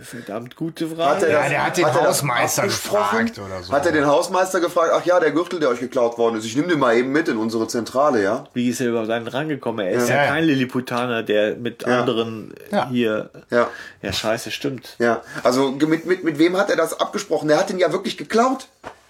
[0.02, 1.26] Verdammt gute Hat Frage.
[1.28, 3.72] er Ja, das- der hat den er das Hausmeister gefragt oder so.
[3.74, 6.56] Hat er den Hausmeister gefragt, ach ja, der Gürtel, der euch geklaut worden ist, ich
[6.56, 8.45] nehme den mal eben mit in unsere Zentrale, ja?
[8.53, 9.86] Wie ist er überhaupt an den rangekommen?
[9.86, 10.28] Er ist ja, Ja.
[10.32, 11.99] kein Lilliputaner, der mit Ja.
[12.02, 12.90] anderen Ja.
[12.90, 13.30] hier.
[13.52, 13.68] Ja.
[14.02, 14.95] Ja, scheiße, stimmt.
[14.99, 17.48] Ja, also mit, mit, mit wem hat er das abgesprochen?
[17.48, 18.68] Der hat den ja wirklich geklaut.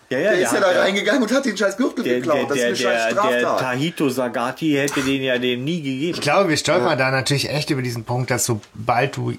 [0.09, 2.37] Ja, ja, Der ist ja da hat reingegangen und hat den scheiß Gürtel Der, geklaut.
[2.39, 3.59] der, das der, ist eine scheiß der, der Straftat.
[3.59, 6.15] Tahito Sagati hätte den ja dem nie gegeben.
[6.15, 9.33] Ich glaube, wir stolpern da natürlich echt über diesen Punkt, dass sobald du,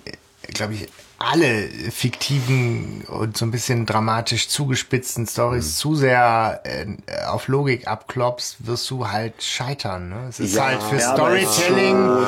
[0.51, 0.86] glaube ich,
[1.23, 6.87] alle fiktiven und so ein bisschen dramatisch zugespitzten Stories zu sehr äh,
[7.27, 10.09] auf Logik abklopfst, wirst du halt scheitern.
[10.09, 10.17] Ne?
[10.31, 10.65] Es ist Ja.
[10.65, 12.19] halt für Ja, aber es Storytelling.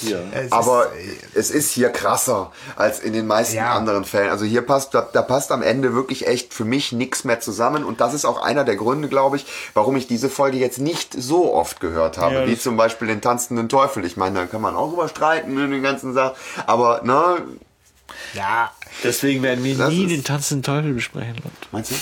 [0.00, 0.22] hier.
[0.32, 3.72] es Aber ist, es ist hier krasser als in den meisten Ja.
[3.74, 4.30] anderen Fällen.
[4.30, 7.82] Also hier passt, da, da passt am Ende wirklich echt für mich nichts mehr zusammen.
[7.84, 11.12] Und das ist auch einer der Gründe, glaube ich, warum ich diese Folge jetzt nicht
[11.12, 12.34] so oft gehört habe.
[12.34, 14.04] Ja, wie zum Beispiel den tanzenden Teufel.
[14.04, 16.36] Ich meine, da kann man auch drüber streiten in den ganzen Sachen.
[16.66, 17.38] Aber, ne,
[18.34, 18.70] ja,
[19.04, 21.36] Deswegen werden wir Das nie den tanzenden Teufel besprechen.
[21.72, 21.94] meinst du?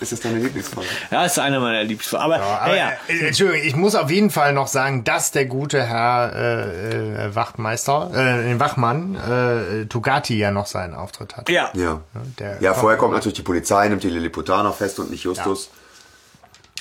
[0.00, 0.88] Ist das deine Lieblingsfolge?
[1.10, 2.24] Ja, ist einer meiner Lieblingsfolgen.
[2.24, 5.82] Aber, aber, naja, äh, Entschuldigung, ich muss auf jeden Fall noch sagen, dass der gute
[5.82, 11.48] Herr äh, äh, Wachtmeister, äh, den Wachmann, äh, Tugati ja noch seinen Auftritt hat.
[11.48, 11.70] ja.
[11.74, 12.00] Ja.
[12.38, 15.70] Der Ja, vorher kommt natürlich die Polizei, nimmt die Lilliputaner fest und nicht Justus.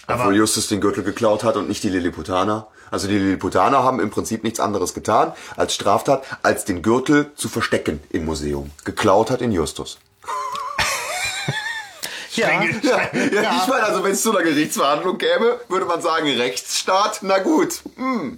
[0.07, 2.67] Aber- Obwohl Justus den Gürtel geklaut hat und nicht die Lilliputaner.
[2.93, 7.49] Also die Lilliputaner haben im Prinzip nichts anderes getan als Straftat, als den Gürtel zu
[7.49, 8.69] verstecken im Museum.
[8.85, 9.97] Geklaut hat ihn Justus.
[12.35, 12.51] ja.
[12.51, 17.39] Ja, ich meine, also wenn es zu einer Gerichtsverhandlung käme, würde man sagen, Rechtsstaat, na
[17.39, 17.81] gut.
[17.95, 18.37] Hm.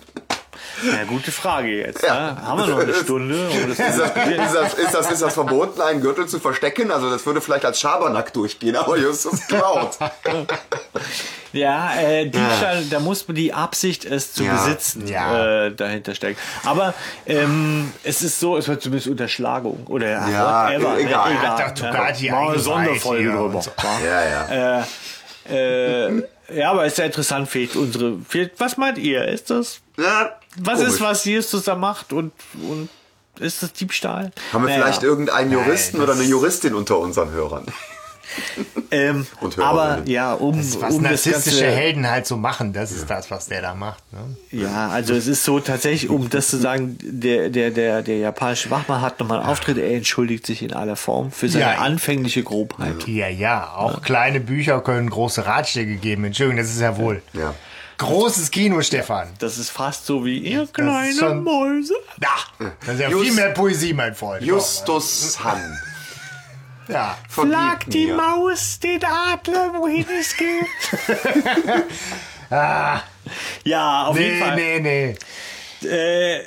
[0.84, 2.04] Ja, gute Frage jetzt.
[2.04, 2.32] Ja.
[2.34, 2.42] Ne?
[2.46, 3.48] Haben wir noch eine Stunde?
[3.50, 6.92] Um das Ist, das, ist, das, ist, das, ist das verboten, einen Gürtel zu verstecken?
[6.92, 9.98] Also das würde vielleicht als Schabernack durchgehen, aber Justus klaut.
[11.54, 14.56] Ja, äh, Diebstahl, da muss man die Absicht, es zu Ja.
[14.56, 15.68] besitzen, Ja.
[15.68, 16.38] äh, dahinter stecken.
[16.66, 16.94] Aber
[17.26, 21.00] ähm, es ist so, es wird zumindest Unterschlagung oder Ja, whatever.
[21.00, 21.34] egal.
[21.34, 21.42] Ne?
[21.42, 23.62] Hat doch Tugati Machen wir eine Sonderfolge drüber.
[23.62, 23.72] so.
[24.04, 24.86] Ja, ja.
[25.50, 28.18] Äh, ja, aber ist ja interessant, fehlt unsere.
[28.28, 29.26] Fehlt, was meint ihr?
[29.28, 29.80] Ist das.
[29.98, 30.94] ja Was komisch.
[30.94, 32.32] ist, was Justus da macht und,
[32.62, 32.90] und
[33.40, 34.32] ist das Diebstahl?
[34.54, 34.84] Haben wir Naja.
[34.86, 37.66] vielleicht irgendeinen Juristen Nein, oder eine Juristin unter unseren Hörern?
[38.92, 42.92] Ähm, Und aber ja, um, was um das narzisstische Ganze, Helden halt so machen, das
[42.92, 44.04] ist das, was der da macht.
[44.14, 44.38] Ne?
[44.62, 48.70] Ja, also es ist so tatsächlich, um das zu sagen, der, der, der, der japanische
[48.70, 51.78] Wachmann hat nochmal einen Auftritt, er entschuldigt sich in aller Form für seine Ja.
[51.80, 53.08] anfängliche Grobheit.
[53.08, 56.24] Ja, ja, auch kleine Bücher können große Ratschläge geben.
[56.26, 57.22] Entschuldigung, das ist ja wohl.
[57.34, 57.56] Ja.
[57.98, 59.30] Großes Kino, Stefan.
[59.40, 61.96] Das ist fast so wie ihr kleine schon- Mäuse.
[62.22, 64.44] Ja, das ist ja Just- viel mehr Poesie, mein Freund.
[64.44, 65.60] Justus Han.
[66.88, 67.18] Ja.
[67.30, 68.16] Flag die mir.
[68.16, 70.66] Maus den Adler, wohin es geht.
[73.64, 74.56] Ja, auf jeden Nee, Fall.
[74.56, 75.16] nee,
[75.82, 75.88] nee.
[75.90, 76.42] Äh,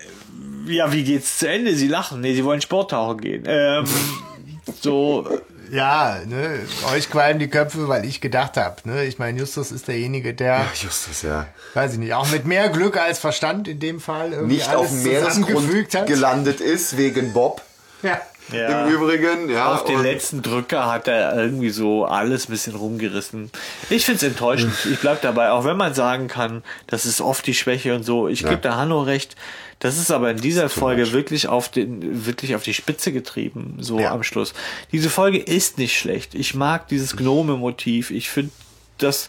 [0.67, 1.75] ja, wie geht's zu Ende?
[1.75, 2.21] Sie lachen.
[2.21, 3.43] Nee, sie wollen Sporttauchen gehen.
[3.47, 3.85] Ähm,
[4.81, 5.29] so,
[5.73, 6.61] Ja, ne,
[6.95, 8.77] euch qualmen die Köpfe, weil ich gedacht habe.
[8.85, 9.05] Ne?
[9.05, 11.47] Ich meine, Justus ist derjenige, der, Justus, ja.
[11.75, 14.81] weiß ich nicht, auch mit mehr Glück als Verstand in dem Fall irgendwie Nicht alles
[14.81, 16.07] auf dem Meeresgrund hat.
[16.07, 17.61] gelandet ist, wegen Bob.
[18.03, 18.21] Ja.
[18.53, 18.87] Ja.
[18.87, 19.73] Im Übrigen, ja.
[19.75, 23.51] Auf den letzten Drücker hat er irgendwie so alles ein bisschen rumgerissen.
[23.91, 24.73] Ich find's enttäuschend.
[24.91, 28.29] Ich bleib dabei, auch wenn man sagen kann, das ist oft die Schwäche und so.
[28.29, 29.37] Ich gebe da Hanno recht.
[29.81, 34.01] Das ist aber in dieser Folge wirklich auf den, wirklich auf die Spitze getrieben, so
[34.01, 34.11] Ja.
[34.13, 34.53] am Schluss.
[34.91, 36.35] Diese Folge ist nicht schlecht.
[36.35, 38.11] Ich mag dieses Gnome-Motiv.
[38.11, 38.51] Ich finde
[38.99, 39.29] das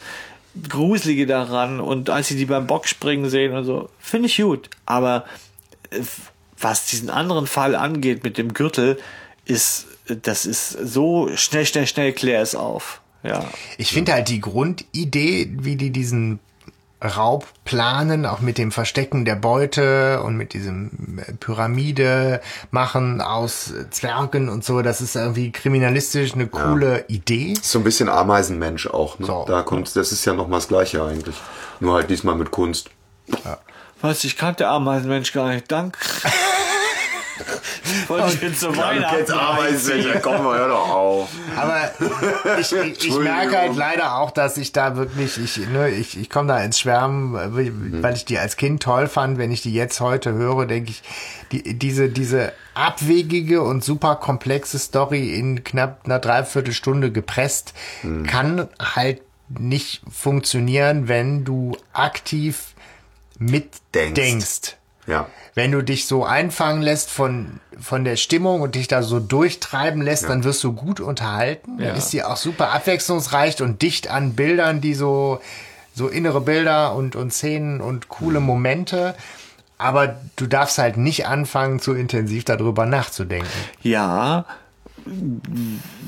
[0.68, 4.70] Gruselige daran und als sie die beim Boxspringen sehen und so, finde ich gut.
[4.88, 5.26] Aber
[5.92, 6.00] äh,
[6.60, 9.00] was diesen anderen Fall angeht mit dem Gürtel,
[9.46, 9.88] ist,
[10.22, 13.02] das ist so schnell, schnell, schnell klär es auf.
[13.24, 13.44] Ja.
[13.78, 16.40] Ich finde halt die Grundidee, wie die diesen
[17.02, 22.42] Raub planen, auch mit dem Verstecken der Beute und mit diesem äh, Pyramide
[22.72, 27.54] machen aus Zwergen und so, das ist irgendwie kriminalistisch eine coole Idee.
[27.62, 29.18] So ein bisschen Ameisenmensch auch.
[29.18, 29.28] Ne?
[29.28, 29.46] So.
[29.48, 31.36] Da kommt, das ist ja nochmal das Gleiche eigentlich.
[31.80, 32.90] Nur halt diesmal mit Kunst.
[34.02, 35.72] Was, ich kannte Ameisenmensch gar nicht.
[35.72, 35.98] Dank.
[38.08, 41.30] Wollte ich jetzt Weihnachten Jetzt wir, komm mal, hör doch auf.
[41.56, 41.92] Aber
[42.60, 46.30] ich, ich, ich merke halt leider auch, dass ich da wirklich, ich, ne, ich, ich
[46.30, 47.72] komme da ins Schwärmen, weil
[48.04, 49.38] weil ich die als Kind toll fand.
[49.38, 51.02] Wenn ich die jetzt heute höre, denke ich,
[51.52, 57.74] die, diese, diese abwegige und super komplexe Story in knapp einer Dreiviertelstunde gepresst,
[58.26, 62.69] kann halt nicht funktionieren, wenn du aktiv
[63.40, 64.14] mitdenkst.
[64.14, 64.76] Denkst.
[65.08, 65.28] Ja.
[65.56, 70.02] Wenn du dich so einfangen lässt von, von der Stimmung und dich da so durchtreiben
[70.02, 71.80] lässt, dann wirst du gut unterhalten.
[71.80, 71.88] Ja.
[71.88, 75.42] Dann ist sie auch super abwechslungsreich und dicht an Bildern, die so,
[75.96, 79.16] so innere Bilder und, und Szenen und coole Momente.
[79.78, 83.50] Aber du darfst halt nicht anfangen, zu intensiv darüber nachzudenken.
[83.82, 84.46] Ja,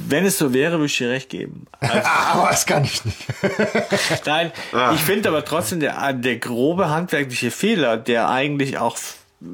[0.07, 1.65] wenn es so wäre, würde ich dir recht geben.
[1.80, 3.18] Also, Aber das kann ich nicht.
[4.26, 4.91] nein, Ah.
[4.94, 8.98] ich finde aber trotzdem der, der grobe handwerkliche Fehler, der eigentlich auch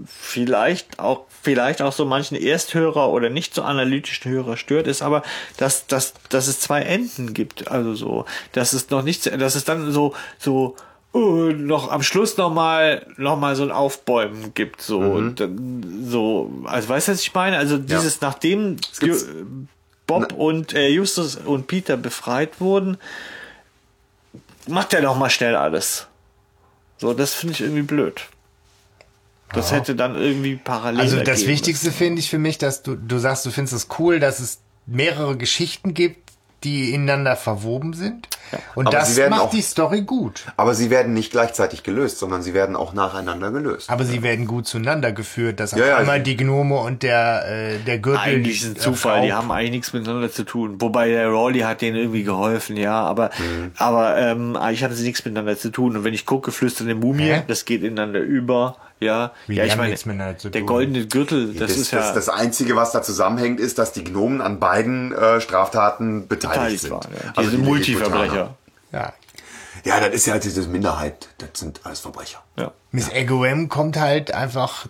[0.06, 5.24] vielleicht auch vielleicht auch so manchen Ersthörer oder nicht so analytischen Hörer stört, ist aber,
[5.56, 7.70] dass, dass, dass es zwei Enden gibt.
[7.70, 10.76] Also so, dass es noch nicht, dass es dann so, so,
[11.14, 16.52] noch am Schluss noch mal, noch mal so ein Aufbäumen gibt, so, und dann, so,
[16.66, 17.58] also weißt du, was ich meine?
[17.58, 19.66] Also dieses, nachdem gibt's- Ju-
[20.06, 22.98] Bob und äh, Justus und Peter befreit wurden,
[24.68, 26.08] macht er doch mal schnell alles.
[26.98, 28.22] So, das finde ich irgendwie blöd.
[29.54, 31.00] Das hätte dann irgendwie parallel.
[31.02, 34.20] Also das Wichtigste finde ich für mich, dass du, du sagst, du findest es cool,
[34.20, 36.32] dass es mehrere Geschichten gibt,
[36.64, 38.28] die ineinander verwoben sind.
[38.76, 40.46] Und Aber das macht auch- die Story gut.
[40.58, 43.90] Aber sie werden nicht gleichzeitig gelöst, sondern sie werden auch nacheinander gelöst.
[43.90, 47.78] Aber sie werden gut zueinander geführt, dass Ja, ja, einmal die Gnome und der, äh,
[47.80, 48.20] der Gürtel.
[48.22, 50.76] Eigentlich ist ein Zufall, die haben eigentlich nichts miteinander zu tun.
[50.80, 53.72] Wobei der Rawley hat denen irgendwie geholfen, ja, aber, Mhm.
[53.78, 55.98] aber ähm, eigentlich hatten sie nichts miteinander zu tun.
[55.98, 57.44] Und wenn ich gucke, flüsternde Mumie, Hä?
[57.48, 59.32] das geht ineinander über, ja.
[59.48, 60.66] Wie, ja, ich meine, der tun?
[60.66, 64.04] goldene Gürtel, das, das, ist ja das, das Einzige, was da zusammenhängt, ist, dass die
[64.04, 66.92] Gnomen an beiden äh, Straftaten beteiligt beteiligt sind.
[66.92, 67.12] waren.
[67.14, 67.34] Ja.
[67.36, 68.56] Also die Multiverbrecher.
[68.92, 69.14] Ja.
[69.86, 71.30] Ja, das ist ja halt diese Minderheit.
[71.38, 72.44] Das sind alles Verbrecher.
[72.58, 72.72] Ja.
[72.92, 74.88] Miss Egoem kommt halt einfach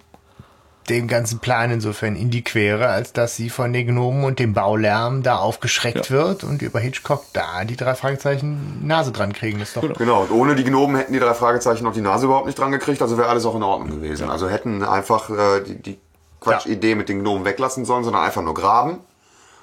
[0.90, 4.54] dem ganzen Plan insofern in die Quere, als dass sie von den Gnomen und dem
[4.54, 6.16] Baulärm da aufgeschreckt Ja.
[6.16, 9.60] wird und über Hitchcock da die drei Fragezeichen Nase dran kriegen.
[9.60, 12.26] Das ist doch Genau, und ohne die Gnomen hätten die drei Fragezeichen noch die Nase
[12.26, 14.30] überhaupt nicht dran gekriegt, also wäre alles auch in Ordnung gewesen.
[14.30, 15.98] Also hätten einfach äh, die, die
[16.40, 19.00] Quatschidee mit den Gnomen weglassen sollen, sondern einfach nur graben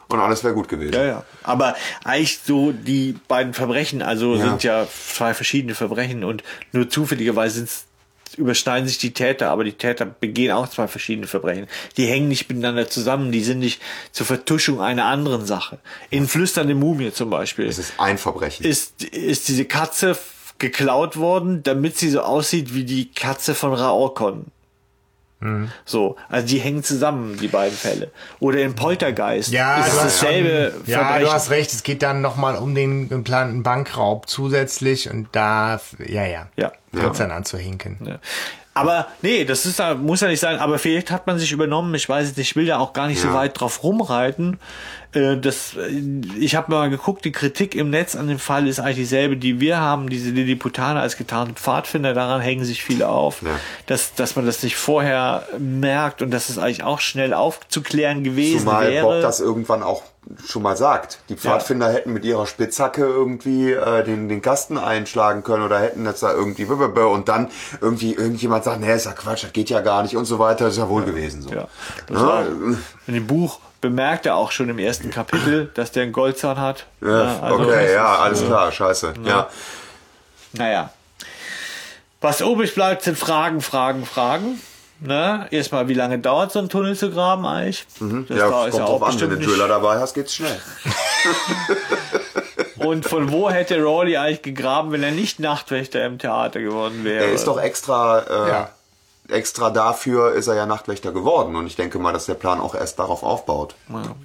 [0.09, 0.93] und alles wäre gut gewesen.
[0.95, 1.23] Ja, ja.
[1.43, 1.75] Aber
[2.05, 4.43] eigentlich so die beiden Verbrechen, also Ja.
[4.43, 6.43] sind ja zwei verschiedene Verbrechen und
[6.73, 7.87] nur zufälligerweise sind's,
[8.39, 11.66] überschneiden sich die Täter, aber die Täter begehen auch zwei verschiedene Verbrechen.
[11.97, 13.81] Die hängen nicht miteinander zusammen, die sind nicht
[14.12, 15.78] zur Vertuschung einer anderen Sache.
[16.11, 18.66] In Flüsternde Mumie zum Beispiel Es ist ein Verbrechen.
[18.66, 20.16] ist, ist diese Katze
[20.59, 24.47] geklaut worden, damit sie so aussieht wie die Katze von Raorkon.
[25.85, 28.11] So, also die hängen zusammen, die beiden Fälle.
[28.40, 31.70] Oder in Poltergeist Ja, ist dasselbe schon, ja, du hast recht.
[31.70, 36.73] Es geht dann nochmal um den geplanten Bankraub zusätzlich und da, ja, ja, Ja.
[36.93, 37.98] wird's dann anzuhinken.
[38.06, 38.19] Ja.
[38.77, 41.94] Aber nee, das ist da, muss ja nicht sein, aber vielleicht hat man sich übernommen,
[41.94, 43.35] ich weiß es nicht, ich will da auch gar nicht so Ja.
[43.35, 44.59] weit drauf rumreiten.
[45.15, 45.91] Äh, Das, äh,
[46.39, 49.61] ich habe mal geguckt, die Kritik im Netz an dem Fall ist eigentlich dieselbe, die
[49.61, 53.49] wir haben, diese Lilliputaner als getarnte Pfadfinder, daran hängen sich viele auf, Ja.
[53.86, 58.61] dass, dass man das nicht vorher merkt und dass es eigentlich auch schnell aufzuklären gewesen
[58.61, 59.07] Zumal wäre.
[59.07, 60.03] Bob das irgendwann auch
[60.47, 61.19] schon mal sagt.
[61.28, 66.05] Die Pfadfinder hätten mit ihrer Spitzhacke irgendwie äh, den, den Kasten einschlagen können oder hätten
[66.07, 67.49] das da irgendwie und dann
[67.82, 70.65] irgendwie irgendjemand sagt, nee, ist ja Quatsch, das geht ja gar nicht und so weiter.
[70.65, 71.51] Das ist ja wohl gewesen so.
[71.51, 71.69] ja,
[72.07, 72.47] das Ja, war,
[73.07, 76.86] in dem Buch bemerkt er auch schon im ersten Kapitel, dass der einen Goldzahn hat.
[77.02, 79.12] Ja, also das okay, ja, alles klar, scheiße.
[79.27, 79.51] Ja.
[80.55, 80.89] Naja.
[82.23, 84.59] Was übrig bleibt, sind Fragen, Fragen, Fragen.
[85.01, 85.48] Ne?
[85.51, 87.85] Erstmal, wie lange dauert so ein Tunnel zu graben eigentlich?
[87.85, 88.27] Das Mhm.
[88.31, 90.59] Ja, da kommt drauf an, wenn du einen Driller dabei hast, geht's schnell.
[92.77, 97.27] Und von wo hätte Rawley eigentlich gegraben, wenn er nicht Nachtwächter im Theater geworden wäre?
[97.27, 98.70] Er ist doch extra, äh, Ja.
[99.29, 102.75] Extra dafür ist er ja Nachtwächter geworden und ich denke mal, dass der Plan auch
[102.75, 103.75] erst darauf aufbaut.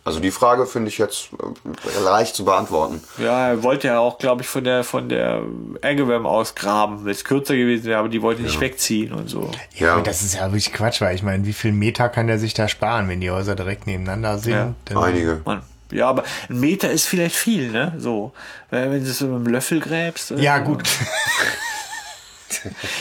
[0.03, 3.01] Also die Frage finde ich jetzt äh, leicht zu beantworten.
[3.17, 5.41] Ja, er wollte ja auch, glaube ich, von der von der
[5.81, 9.49] Agawam aus graben, wenn es kürzer gewesen wäre, aber die wollte nicht wegziehen und so.
[9.75, 9.93] Ja, Ja.
[9.93, 12.53] aber das ist ja wirklich Quatsch, weil ich meine, wie viel Meter kann der sich
[12.53, 14.75] da sparen, wenn die Häuser direkt nebeneinander sind?
[14.91, 15.01] Ja.
[15.01, 15.41] Einige.
[15.45, 15.61] Mann.
[15.91, 17.93] Ja, aber ein Meter ist vielleicht viel, ne?
[17.97, 18.31] So.
[18.69, 20.29] Weil Wenn du es so mit einem Löffel gräbst.
[20.31, 20.83] äh, Ja, gut.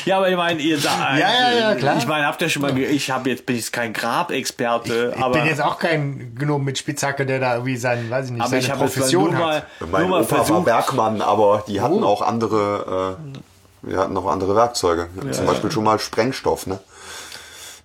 [0.05, 1.97] Ja, aber ich meine, ihr da, Ja, ja, ja, klar.
[1.99, 5.39] Ich meine, habt ihr schon mal, ich habe jetzt bin jetzt kein Grabexperte, Ich aber
[5.39, 8.51] bin jetzt auch kein Gnome mit Spitzhacke, der da irgendwie sein, weiß ich nicht, aber
[8.51, 9.66] seine ich mal Profession nur mal, hat.
[9.81, 10.65] nur Mein mal Opa war versucht.
[10.65, 12.07] Bergmann, aber die hatten Oh.
[12.07, 13.39] auch andere, äh,
[13.81, 15.09] Wir hatten noch andere Werkzeuge.
[15.16, 16.81] Hatten zum Beispiel schon mal Sprengstoff, ne?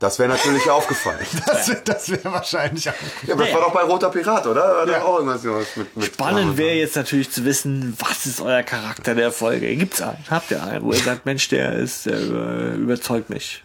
[0.04, 1.26] Das wäre natürlich aufgefallen.
[1.46, 2.94] Das, das wäre wahrscheinlich auch.
[3.26, 4.86] Ja, aber das war doch bei Roter Pirat, oder?
[4.86, 5.44] Da auch irgendwas
[5.78, 9.74] mit, mit Spannend wäre jetzt natürlich zu wissen, was ist euer Charakter der Folge?
[9.78, 10.24] Gibt's einen?
[10.30, 13.64] Habt ihr einen, wo ihr sagt, Mensch, der ist, der über- überzeugt mich?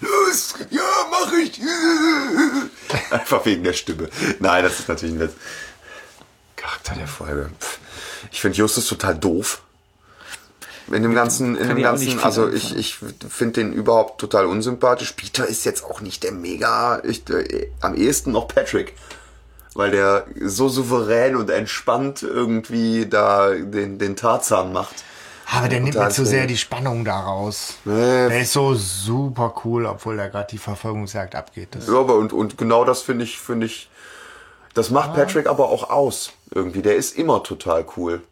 [0.00, 1.60] Los, ja, mach ich.
[3.10, 4.08] Einfach wegen der Stimme.
[4.40, 5.32] Nein, das ist natürlich ein Witz.
[6.56, 7.50] Charakter der Folge.
[8.32, 9.62] Ich finde Justus total doof.
[10.92, 12.96] In dem ganzen, in dem ganzen, also ich, ich
[13.28, 15.12] finde den überhaupt total unsympathisch.
[15.12, 18.94] Peter ist jetzt auch nicht der mega, ich, äh, am ehesten noch Patrick.
[19.74, 25.04] Weil der so souverän und entspannt irgendwie da den, den Tarzan macht.
[25.52, 27.74] Aber der nimmt mir zu sehr die Spannung daraus.
[27.84, 28.28] Nee.
[28.28, 31.68] Der ist so super cool, obwohl da gerade die Verfolgungsjagd abgeht.
[31.72, 33.88] Das Ja, aber und, und genau das finde ich, finde ich,
[34.74, 36.32] das macht Patrick aber auch aus.
[36.54, 38.22] Irgendwie, der ist immer total cool.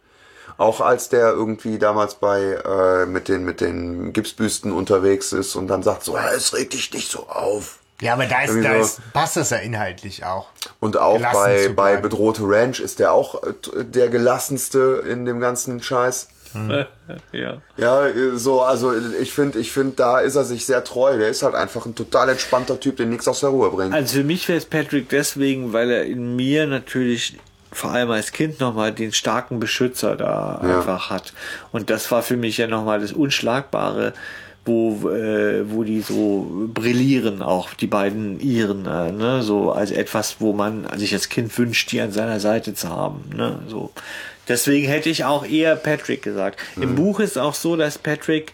[0.57, 5.67] Auch als der irgendwie damals bei äh, mit den mit den Gipsbüsten unterwegs ist und
[5.69, 7.79] dann sagt so, "Ja, es regt dich nicht so auf.
[8.01, 8.81] ja, aber da, ist, Irgendwie da so.
[8.85, 10.47] ist, passt das ja inhaltlich auch.
[10.81, 13.53] Und auch Gelassen bei bei bedrohte Ranch ist der auch äh,
[13.85, 16.29] der gelassenste in dem ganzen Scheiß.
[17.33, 17.61] ja.
[17.77, 21.19] Ja, äh, so also ich finde ich finde da ist er sich sehr treu.
[21.19, 23.93] Der ist halt einfach ein total entspannter Typ, der nichts aus der Ruhe bringt.
[23.93, 27.39] Also für mich wäre es Patrick deswegen, weil er in mir natürlich
[27.75, 30.79] vor allem als Kind nochmal den starken Beschützer da Ja.
[30.79, 31.33] einfach hat.
[31.73, 34.15] Und das war für mich ja nochmal das Unschlagbare,
[34.65, 39.43] wo, äh, wo die so brillieren, auch die beiden Iren, äh, ne?
[39.43, 43.25] so als etwas, wo man sich als Kind wünscht, die an seiner Seite zu haben.
[43.37, 43.59] Ne?
[43.69, 43.91] So.
[44.49, 46.61] Deswegen hätte ich auch eher Patrick gesagt.
[46.77, 48.53] Im Buch ist auch so, dass Patrick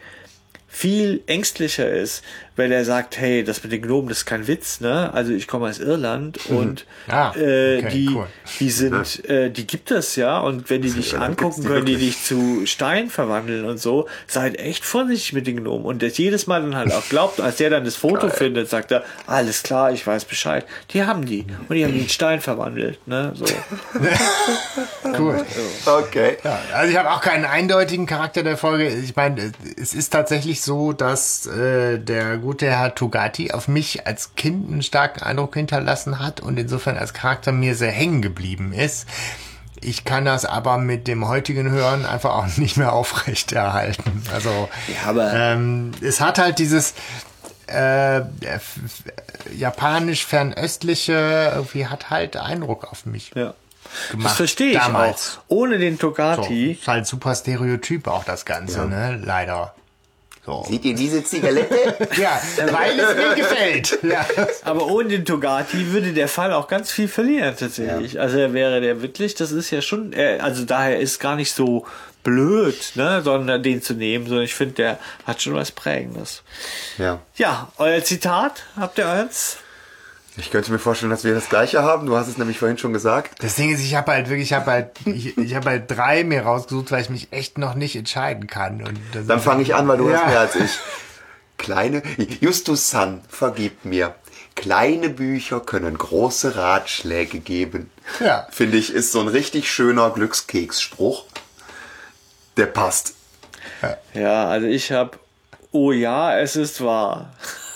[0.69, 2.23] viel ängstlicher ist,
[2.57, 5.11] weil er sagt, hey, das mit den Gnomen, das ist kein Witz, ne?
[5.15, 8.27] Also ich komme aus Irland und Ah, äh, okay, die, cool.
[8.59, 11.87] die sind, äh, die gibt es ja und wenn die dich Irland angucken, die können
[11.87, 14.09] die dich zu Stein verwandeln und so.
[14.27, 17.57] Seid echt vorsichtig mit den Gnomen und das jedes Mal dann halt auch glaubt, als
[17.57, 20.67] der dann das Foto findet, sagt er, alles klar, ich weiß Bescheid.
[20.91, 23.33] Die haben die und die haben die in Stein verwandelt, ne?
[23.35, 23.45] So.
[25.19, 25.45] Cool.
[25.87, 26.37] Okay.
[26.45, 28.89] Ja, also ich habe auch keinen eindeutigen Charakter der Folge.
[28.89, 34.35] Ich meine, es ist tatsächlich so, dass äh, der gute Herr Togati auf mich als
[34.35, 39.07] Kind einen starken Eindruck hinterlassen hat und insofern als Charakter mir sehr hängen geblieben ist.
[39.83, 44.23] Ich kann das aber mit dem heutigen Hören einfach auch nicht mehr aufrechterhalten.
[44.33, 46.95] Also Ja, aber- ähm, es hat halt dieses
[47.69, 48.27] äh, f-
[48.85, 49.05] f-
[49.57, 53.55] japanisch fernöstliche irgendwie hat halt Eindruck auf mich Ja.
[54.11, 54.27] gemacht.
[54.27, 55.39] Das verstehe ich damals.
[55.39, 55.43] auch.
[55.57, 56.73] Ohne den So, Togati.
[56.73, 59.21] ist halt super Stereotyp auch das Ganze, ne?
[59.25, 59.75] Leider.
[60.45, 60.65] So.
[60.69, 62.09] Seht ihr diese Zigarette?
[62.17, 62.41] Ja,
[62.73, 63.99] weil es mir gefällt.
[64.03, 64.27] Ja.
[64.65, 68.19] Aber ohne den Togati würde der Fall auch ganz viel verlieren tatsächlich.
[68.19, 71.53] Also er wäre der wirklich, das ist ja schon, er, also daher ist gar nicht
[71.53, 71.87] so
[72.23, 76.43] blöd, ne, sondern den zu nehmen, sondern ich finde, der hat schon was Prägendes.
[76.99, 77.21] ja.
[77.37, 79.59] Ja, euer Zitat, habt ihr eins?
[80.37, 82.07] Ich könnte mir vorstellen, dass wir das gleiche haben.
[82.07, 83.43] Du hast es nämlich vorhin schon gesagt.
[83.43, 86.23] Das Ding ist, ich habe halt wirklich, ich habe halt, ich, ich habe halt drei
[86.25, 88.83] mir rausgesucht, weil ich mich echt noch nicht entscheiden kann.
[88.83, 90.19] Und das Dann fange ich an, weil du Ja.
[90.21, 90.71] hast mehr als ich.
[91.59, 92.03] Kleine,
[92.41, 94.15] Justus San, vergib mir.
[94.55, 97.91] Kleine Bücher können große Ratschläge geben.
[98.21, 98.47] Ja.
[98.51, 101.25] Finde ich, ist so ein richtig schöner Glückskeksspruch.
[102.57, 103.15] Der passt.
[104.15, 105.19] Ja, also ich habe,
[105.73, 107.33] oh ja, es ist wahr.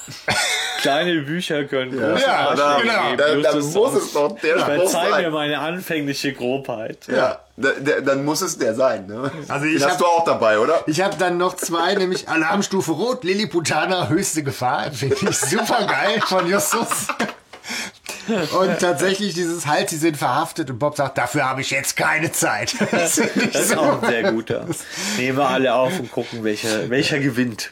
[0.83, 3.17] Kleine Bücher können große Ja, Ratschläge genau.
[3.17, 5.33] dann Justus muss es doch der Spruch Verzeih mir sein.
[5.33, 6.99] meine anfängliche Grobheit.
[7.07, 9.07] Ja, da- der, dann muss es der sein.
[9.07, 9.31] Ne?
[9.49, 10.83] Also ich Den hast hab- du auch dabei, oder?
[10.87, 14.93] Ich habe dann noch zwei, nämlich Alarmstufe Rot, Lilliputaner, höchste Gefahr.
[14.93, 17.07] Finde ich super geil von Justus.
[18.59, 22.33] Und tatsächlich dieses Halt, sie sind verhaftet und Bob sagt, dafür habe ich jetzt keine
[22.33, 22.75] Zeit.
[22.91, 23.77] Das Das ist so.
[23.79, 24.67] auch ein sehr guter.
[25.19, 27.71] Nehmen wir alle auf und gucken, welcher, welcher gewinnt.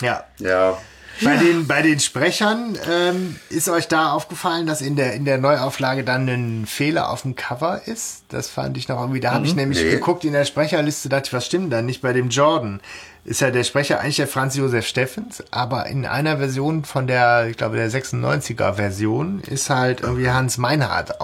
[0.00, 0.24] Ja.
[0.38, 0.78] Ja.
[1.24, 5.38] Bei, den, bei den Sprechern ähm, ist euch da aufgefallen, dass in der, in der
[5.38, 8.22] Neuauflage dann ein Fehler auf dem Cover ist?
[8.28, 9.20] Das fand ich noch irgendwie.
[9.20, 9.90] Da habe ich nämlich Nee.
[9.90, 12.00] geguckt in der Sprecherliste, dachte ich, was stimmt da nicht?
[12.02, 12.80] Bei dem Jordan
[13.24, 17.48] ist ja der Sprecher eigentlich der Franz Josef Steffens, aber in einer Version von der,
[17.50, 21.20] ich glaube, der 96er Version ist halt irgendwie Hans Meinhardt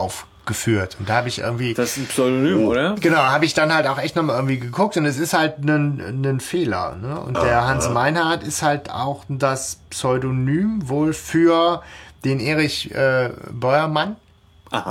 [0.47, 0.97] aufgeführt.
[0.99, 1.75] Und da habe ich irgendwie.
[1.75, 2.95] Das ist ein Pseudonym, oder?
[3.01, 6.23] Genau, habe ich dann halt auch echt nochmal irgendwie geguckt und es ist halt ein,
[6.25, 6.97] ein Fehler.
[6.97, 7.19] Ne?
[7.21, 11.83] Und der Hans Meinhardt ist halt auch das Pseudonym wohl für
[12.25, 14.17] den Erich äh, Beuermann.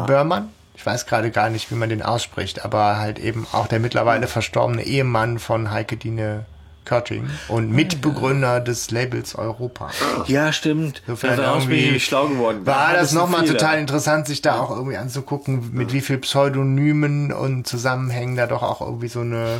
[0.07, 0.49] Börmann.
[0.76, 4.27] Ich weiß gerade gar nicht, wie man den ausspricht, aber halt eben auch der mittlerweile
[4.27, 6.45] verstorbene Ehemann von Heike Dine
[6.86, 9.90] Körting und Mitbegründer des Labels Europa.
[10.28, 11.02] Ja, stimmt.
[11.07, 12.66] Insofern da bin ich irgendwie schlau geworden.
[12.66, 17.34] War Da das nochmal total interessant, sich da auch irgendwie anzugucken, mit wie viel Pseudonymen
[17.34, 19.60] und Zusammenhängen da doch auch irgendwie so eine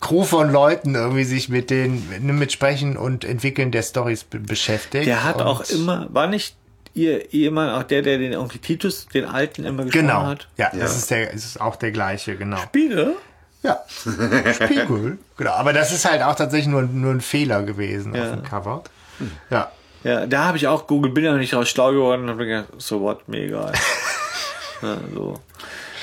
[0.00, 2.02] Crew von Leuten irgendwie sich mit den,
[2.38, 5.06] mit Sprechen und Entwickeln der Stories be beschäftigt.
[5.06, 6.56] Der hat auch immer, war nicht
[6.92, 10.26] ihr Ehemann auch der, der den Onkel Titus, den alten, immer gesprochen Genau.
[10.26, 10.48] hat?
[10.56, 12.58] Ja, das ist der, es ist auch der gleiche, genau.
[12.58, 13.14] Spiegel?
[13.64, 13.80] Ja.
[14.52, 15.18] Spiegel.
[15.36, 15.52] Genau.
[15.52, 18.84] Aber das ist halt auch tatsächlich nur, nur ein Fehler gewesen auf dem Cover.
[19.50, 19.72] Ja.
[20.04, 23.00] Ja, da habe ich auch Google Bilder nicht raus schlau geworden und habe gedacht, so
[23.00, 23.72] what, mir egal.
[24.82, 25.40] ja, so.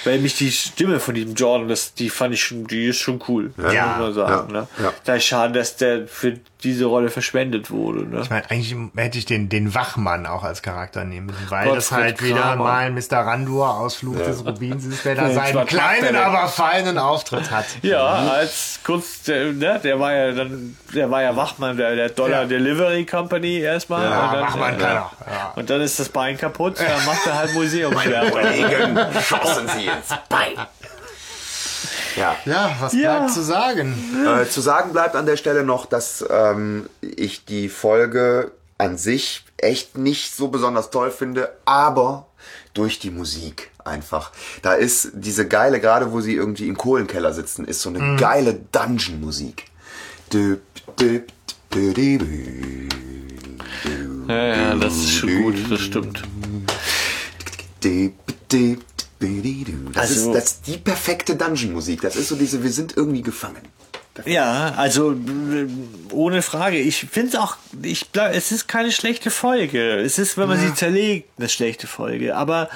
[0.03, 3.21] Weil mich die Stimme von diesem Jordan, das, die fand ich schon, die ist schon
[3.27, 3.53] cool.
[3.71, 4.53] Ja, muss man sagen.
[4.53, 4.67] ja, ne?
[4.81, 4.93] ja.
[5.03, 8.05] Da ist schade, dass der für diese Rolle verschwendet wurde.
[8.07, 8.21] Ne?
[8.21, 11.77] Ich meine, eigentlich hätte ich den, den Wachmann auch als Charakter nehmen müssen, weil Gottfried
[11.77, 12.63] das halt wieder Kramer.
[12.63, 13.17] mal ein Mr.
[13.17, 17.65] Randur Ausflug des Rubins ist, der da Ja, seinen kleinen, er aber feinen Auftritt hat.
[17.81, 22.09] Ja, als kurz, der, ne, der war ja dann, der war ja Wachmann der, der
[22.09, 22.47] Dollar Ja.
[22.47, 24.03] Delivery Company erstmal.
[24.09, 25.11] Ja, und dann, Wachmann äh, kann er.
[25.31, 25.53] Ja.
[25.55, 28.31] Und dann ist das Bein kaputt, dann macht er halt Museumswert.
[28.31, 29.90] Kollegen, schossen Sie
[32.15, 32.35] Ja.
[32.45, 33.17] Ja, was Ja.
[33.19, 33.95] bleibt zu sagen?
[34.25, 39.45] Äh, zu sagen bleibt an der Stelle noch, dass ähm, ich die Folge an sich
[39.57, 42.27] echt nicht so besonders toll finde, aber
[42.73, 44.31] durch die Musik einfach.
[44.61, 48.59] Da ist diese geile, gerade wo sie irgendwie im Kohlenkeller sitzen, ist so eine geile
[48.71, 49.65] Dungeon-Musik.
[54.27, 56.23] Ja, ja, das ist schon gut, das stimmt.
[59.93, 62.01] Das, Also- ist, das ist die perfekte Dungeon-Musik.
[62.01, 63.61] Das ist so diese, wir sind irgendwie gefangen.
[64.25, 65.67] Ja, also äh,
[66.11, 66.77] ohne Frage.
[66.77, 69.95] Ich finde es auch, ich bleib, es ist keine schlechte Folge.
[69.99, 72.35] Es ist, wenn man sie zerlegt, eine schlechte Folge.
[72.35, 72.69] Aber,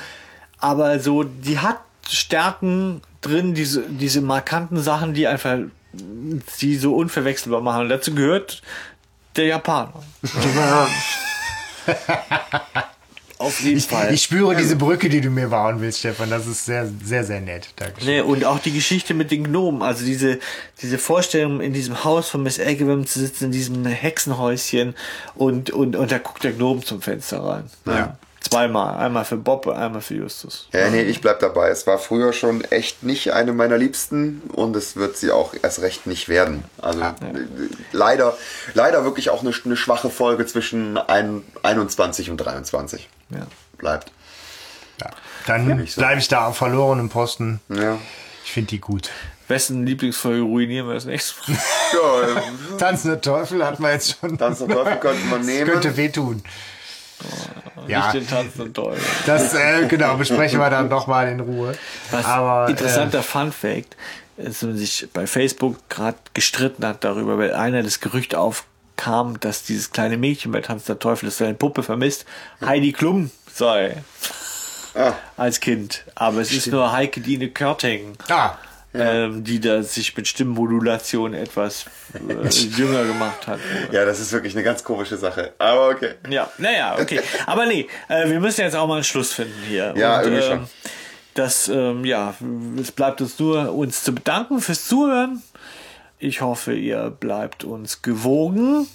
[0.59, 5.57] aber so, die hat Stärken drin, diese, diese markanten Sachen, die einfach,
[6.61, 7.81] die so unverwechselbar machen.
[7.83, 8.61] Und dazu gehört
[9.35, 10.03] der Japaner.
[13.37, 14.13] Auf jeden Fall.
[14.13, 16.29] Ich spüre diese Brücke, die du mir bauen willst, Stefan.
[16.29, 17.67] Das ist sehr, sehr, sehr nett.
[17.75, 18.09] Dankeschön.
[18.09, 20.39] Nee, und auch die Geschichte mit den Gnomen, also diese,
[20.81, 24.95] diese Vorstellung, in diesem Haus von Miss Agawam zu sitzen, in diesem Hexenhäuschen
[25.35, 27.63] und, und, und da guckt der Gnome zum Fenster rein.
[27.85, 28.17] Ja.
[28.49, 28.97] Zweimal.
[28.97, 30.67] Einmal für Bob und einmal für Justus.
[30.71, 31.69] Ja, nee, ich bleib dabei.
[31.69, 35.81] Es war früher schon echt nicht eine meiner Liebsten und es wird sie auch erst
[35.81, 36.63] recht nicht werden.
[36.81, 37.13] Also äh,
[37.91, 38.37] leider,
[38.73, 43.09] leider wirklich auch eine, eine schwache Folge zwischen ein, 21 und 23.
[43.31, 43.47] Ja.
[43.77, 44.11] Bleibt.
[45.01, 45.09] Ja.
[45.47, 46.01] Dann ich so.
[46.01, 47.59] bleibe ich da auf verlorenen Posten.
[47.69, 47.97] Ja.
[48.43, 49.09] Ich finde die gut.
[49.47, 51.59] Wessen Lieblingsfolge ruinieren wir das nächste Mal?
[51.93, 54.37] Ja, ähm, Tanzende Teufel hat man jetzt schon.
[54.37, 55.69] Tanz der Teufel könnte man Das nehmen.
[55.69, 56.43] könnte wehtun.
[57.87, 59.01] Ja, Nicht den tanzenden Teufel.
[59.25, 61.73] das äh, genau besprechen wir dann nochmal in Ruhe.
[62.11, 63.95] Was Aber interessanter Fun Fact,
[64.37, 69.63] dass man sich bei Facebook gerade gestritten hat darüber, weil einer das Gerücht aufkam, dass
[69.63, 72.25] dieses kleine Mädchen bei Tanz der Teufel, das seine Puppe vermisst,
[72.65, 73.97] Heidi Klum sei.
[74.95, 75.13] Ah.
[75.37, 76.05] Als Kind.
[76.15, 78.13] Aber es ist nur Heike Dine Körting.
[78.29, 78.57] äh, ah,
[78.93, 81.85] Ähm, die da sich mit Stimmmodulation etwas
[82.15, 83.59] äh, jünger gemacht hat.
[83.91, 85.53] Ja, das ist wirklich eine ganz komische Sache.
[85.57, 86.15] Aber okay.
[86.29, 87.21] Ja, naja, okay.
[87.45, 89.93] Aber nee, äh, wir müssen jetzt auch mal einen Schluss finden hier.
[89.95, 90.67] Ja, Und, irgendwie ähm, schon.
[91.33, 92.33] Das, ähm, ja,
[92.81, 95.43] es bleibt uns nur, uns zu bedanken fürs Zuhören.
[96.17, 98.87] Ich hoffe, ihr bleibt uns gewogen.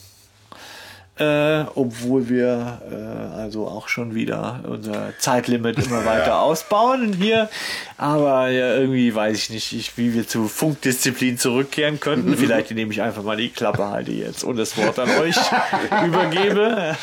[1.21, 7.51] Äh, obwohl wir äh, also auch schon wieder unser Zeitlimit immer weiter ausbauen hier.
[7.99, 12.35] Aber ja, irgendwie weiß ich nicht, ich, wie wir zu Funkdisziplin zurückkehren könnten.
[12.39, 15.37] Vielleicht indem ich einfach mal die Klappe halte jetzt und das Wort an euch
[16.07, 16.97] übergebe.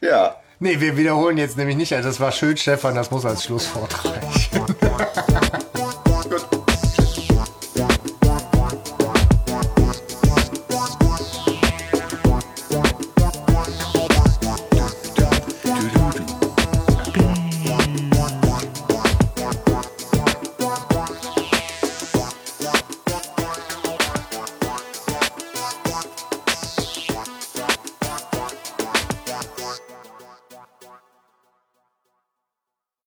[0.00, 0.36] Ja.
[0.58, 1.92] nee, wir wiederholen jetzt nämlich nicht.
[1.92, 4.74] Also das war schön, Stefan, das muss als Schlusswort reichen.